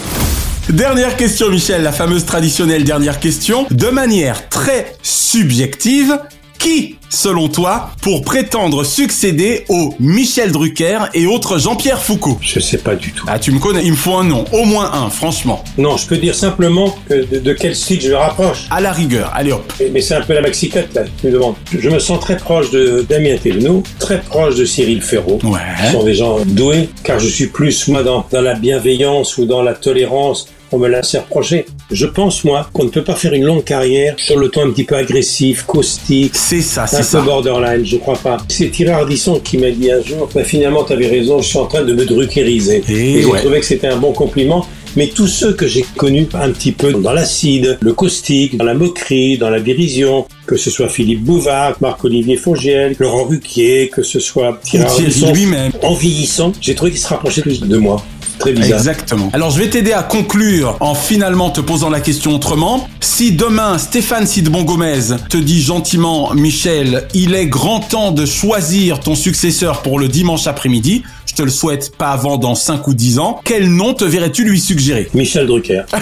Dernière 0.72 1.16
question, 1.16 1.50
Michel, 1.50 1.82
la 1.82 1.90
fameuse 1.90 2.24
traditionnelle 2.24 2.84
dernière 2.84 3.18
question. 3.18 3.66
De 3.72 3.88
manière 3.88 4.48
très 4.48 4.94
subjective, 5.02 6.16
qui, 6.60 6.96
selon 7.08 7.48
toi, 7.48 7.90
pour 8.02 8.22
prétendre 8.22 8.84
succéder 8.84 9.64
au 9.68 9.94
Michel 9.98 10.52
Drucker 10.52 10.98
et 11.14 11.26
autres 11.26 11.58
Jean-Pierre 11.58 12.00
Foucault? 12.00 12.38
Je 12.40 12.60
sais 12.60 12.78
pas 12.78 12.94
du 12.94 13.12
tout. 13.12 13.24
Ah, 13.26 13.38
tu 13.40 13.50
me 13.50 13.58
connais, 13.58 13.82
il 13.82 13.92
me 13.92 13.96
faut 13.96 14.14
un 14.14 14.24
nom, 14.24 14.44
au 14.52 14.64
moins 14.64 14.92
un, 14.92 15.10
franchement. 15.10 15.64
Non, 15.76 15.96
je 15.96 16.06
peux 16.06 16.18
dire 16.18 16.36
simplement 16.36 16.96
que 17.08 17.14
de, 17.14 17.40
de 17.40 17.52
quel 17.52 17.74
style 17.74 18.00
je 18.00 18.10
me 18.10 18.16
rapproche. 18.16 18.66
À 18.70 18.80
la 18.80 18.92
rigueur, 18.92 19.32
allez 19.34 19.52
hop. 19.52 19.72
Mais, 19.80 19.90
mais 19.92 20.00
c'est 20.02 20.14
un 20.14 20.20
peu 20.20 20.34
la 20.34 20.42
maxicate, 20.42 20.94
là, 20.94 21.02
tu 21.20 21.26
me 21.26 21.32
demandes. 21.32 21.56
Je 21.76 21.88
me 21.88 21.98
sens 21.98 22.20
très 22.20 22.36
proche 22.36 22.70
de 22.70 23.04
Damien 23.08 23.36
Thévenot, 23.38 23.82
très 23.98 24.20
proche 24.20 24.54
de 24.54 24.64
Cyril 24.64 25.02
Ferraud. 25.02 25.40
Ouais. 25.42 25.58
Ce 25.86 25.92
sont 25.92 26.04
des 26.04 26.14
gens 26.14 26.38
doués, 26.44 26.90
car 27.02 27.18
je 27.18 27.28
suis 27.28 27.46
plus, 27.46 27.88
moi, 27.88 28.04
dans, 28.04 28.24
dans 28.30 28.42
la 28.42 28.54
bienveillance 28.54 29.36
ou 29.36 29.46
dans 29.46 29.62
la 29.62 29.74
tolérance 29.74 30.46
on 30.72 30.78
me 30.78 30.88
l'a 30.88 30.98
assez 30.98 31.18
reproché. 31.18 31.66
Je 31.90 32.06
pense, 32.06 32.44
moi, 32.44 32.68
qu'on 32.72 32.84
ne 32.84 32.88
peut 32.90 33.04
pas 33.04 33.14
faire 33.14 33.32
une 33.32 33.44
longue 33.44 33.64
carrière 33.64 34.14
sur 34.18 34.38
le 34.38 34.48
ton 34.48 34.62
un 34.66 34.70
petit 34.70 34.84
peu 34.84 34.96
agressif, 34.96 35.64
caustique. 35.64 36.34
C'est 36.34 36.60
ça, 36.62 36.84
un 36.84 36.86
c'est 36.86 36.96
peu 36.98 37.02
ça. 37.02 37.20
borderline, 37.22 37.84
je 37.84 37.96
crois 37.96 38.16
pas. 38.18 38.36
C'est 38.48 38.68
Thierry 38.70 38.92
Ardisson 38.92 39.40
qui 39.40 39.58
m'a 39.58 39.70
dit 39.70 39.90
un 39.90 40.02
jour, 40.02 40.28
bah, 40.34 40.44
finalement, 40.44 40.84
tu 40.84 40.92
avais 40.92 41.08
raison, 41.08 41.40
je 41.42 41.48
suis 41.48 41.58
en 41.58 41.66
train 41.66 41.82
de 41.82 41.92
me 41.92 42.04
druckeriser. 42.04 42.82
Et 42.88 42.92
Et 43.18 43.22
j'ai 43.22 43.26
ouais. 43.26 43.38
trouvé 43.40 43.60
que 43.60 43.66
c'était 43.66 43.88
un 43.88 43.96
bon 43.96 44.12
compliment. 44.12 44.64
Mais 44.96 45.06
tous 45.06 45.28
ceux 45.28 45.52
que 45.52 45.68
j'ai 45.68 45.84
connus 45.96 46.26
un 46.34 46.50
petit 46.50 46.72
peu 46.72 46.92
dans 46.92 47.12
l'acide, 47.12 47.78
le 47.80 47.92
caustique, 47.92 48.56
dans 48.56 48.64
la 48.64 48.74
moquerie, 48.74 49.38
dans 49.38 49.48
la 49.48 49.60
dérision, 49.60 50.26
que 50.46 50.56
ce 50.56 50.68
soit 50.68 50.88
Philippe 50.88 51.22
Bouvard, 51.22 51.76
Marc-Olivier 51.80 52.36
Fogiel, 52.36 52.96
Laurent 52.98 53.22
Ruquier, 53.22 53.88
que 53.88 54.02
ce 54.02 54.18
soit 54.18 54.58
Thierry, 54.64 55.04
lui-même. 55.32 55.70
en 55.82 55.94
vieillissant, 55.94 56.52
j'ai 56.60 56.74
trouvé 56.74 56.90
qu'il 56.90 56.98
se 57.00 57.06
rapprochait 57.06 57.42
plus 57.42 57.60
de 57.60 57.76
moi. 57.76 58.04
Très 58.40 58.52
bizarre. 58.52 58.78
Exactement. 58.78 59.30
Alors 59.34 59.50
je 59.50 59.58
vais 59.58 59.68
t'aider 59.68 59.92
à 59.92 60.02
conclure 60.02 60.76
en 60.80 60.94
finalement 60.94 61.50
te 61.50 61.60
posant 61.60 61.90
la 61.90 62.00
question 62.00 62.34
autrement. 62.34 62.88
Si 63.00 63.32
demain 63.32 63.76
Stéphane 63.76 64.26
Sidbon 64.26 64.62
Gomez 64.64 65.16
te 65.28 65.36
dit 65.36 65.62
gentiment 65.62 66.32
Michel, 66.34 67.06
il 67.12 67.34
est 67.34 67.46
grand 67.46 67.80
temps 67.80 68.12
de 68.12 68.24
choisir 68.24 69.00
ton 69.00 69.14
successeur 69.14 69.82
pour 69.82 69.98
le 69.98 70.08
dimanche 70.08 70.46
après-midi, 70.46 71.02
je 71.26 71.34
te 71.34 71.42
le 71.42 71.50
souhaite 71.50 71.94
pas 71.96 72.12
avant 72.12 72.38
dans 72.38 72.54
5 72.54 72.88
ou 72.88 72.94
10 72.94 73.18
ans, 73.18 73.40
quel 73.44 73.68
nom 73.68 73.92
te 73.92 74.04
verrais-tu 74.04 74.44
lui 74.44 74.58
suggérer? 74.58 75.10
Michel 75.12 75.46
Drucker. 75.46 75.82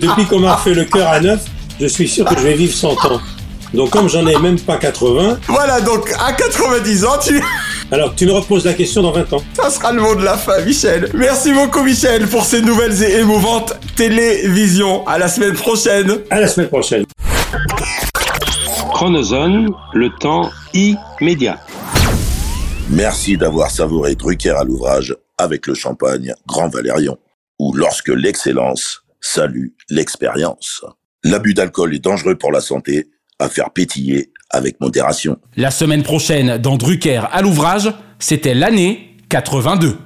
Depuis 0.00 0.24
qu'on 0.26 0.38
m'a 0.38 0.56
fait 0.56 0.74
le 0.74 0.84
cœur 0.84 1.08
à 1.08 1.18
neuf, 1.20 1.40
je 1.80 1.86
suis 1.86 2.08
sûr 2.08 2.24
que 2.24 2.36
je 2.36 2.42
vais 2.42 2.54
vivre 2.54 2.74
100 2.74 2.92
ans. 3.06 3.20
Donc 3.74 3.90
comme 3.90 4.08
j'en 4.08 4.26
ai 4.26 4.38
même 4.38 4.60
pas 4.60 4.76
80... 4.76 5.38
Voilà, 5.48 5.80
donc 5.80 6.12
à 6.24 6.32
90 6.32 7.04
ans, 7.04 7.18
tu... 7.22 7.42
Alors 7.92 8.16
tu 8.16 8.26
me 8.26 8.32
reposes 8.32 8.64
la 8.64 8.74
question 8.74 9.02
dans 9.02 9.12
20 9.12 9.32
ans. 9.32 9.44
Ça 9.54 9.70
sera 9.70 9.92
le 9.92 10.02
mot 10.02 10.16
de 10.16 10.24
la 10.24 10.36
fin, 10.36 10.60
Michel. 10.62 11.08
Merci 11.14 11.52
beaucoup, 11.52 11.84
Michel, 11.84 12.26
pour 12.26 12.44
ces 12.44 12.60
nouvelles 12.60 13.00
et 13.00 13.20
émouvantes 13.20 13.74
télévisions. 13.94 15.06
À 15.06 15.18
la 15.18 15.28
semaine 15.28 15.54
prochaine. 15.54 16.18
À 16.30 16.40
la 16.40 16.48
semaine 16.48 16.68
prochaine. 16.68 17.04
Chronozone, 18.92 19.68
le 19.94 20.10
temps 20.18 20.50
immédiat. 20.74 21.60
Merci 22.90 23.36
d'avoir 23.36 23.70
savouré 23.70 24.16
Drucker 24.16 24.56
à 24.56 24.64
l'ouvrage 24.64 25.14
avec 25.38 25.68
le 25.68 25.74
champagne 25.74 26.34
Grand 26.46 26.68
Valérion, 26.68 27.18
ou 27.60 27.72
lorsque 27.72 28.08
l'excellence 28.08 29.04
salue 29.20 29.68
l'expérience. 29.90 30.84
L'abus 31.22 31.54
d'alcool 31.54 31.94
est 31.94 32.00
dangereux 32.00 32.36
pour 32.36 32.50
la 32.50 32.60
santé, 32.60 33.06
à 33.38 33.48
faire 33.48 33.70
pétiller 33.70 34.32
avec 34.50 34.80
modération. 34.80 35.38
La 35.56 35.70
semaine 35.70 36.02
prochaine, 36.02 36.58
dans 36.58 36.76
Drucker 36.76 37.22
à 37.32 37.42
l'ouvrage, 37.42 37.92
c'était 38.18 38.54
l'année 38.54 39.16
82. 39.28 39.98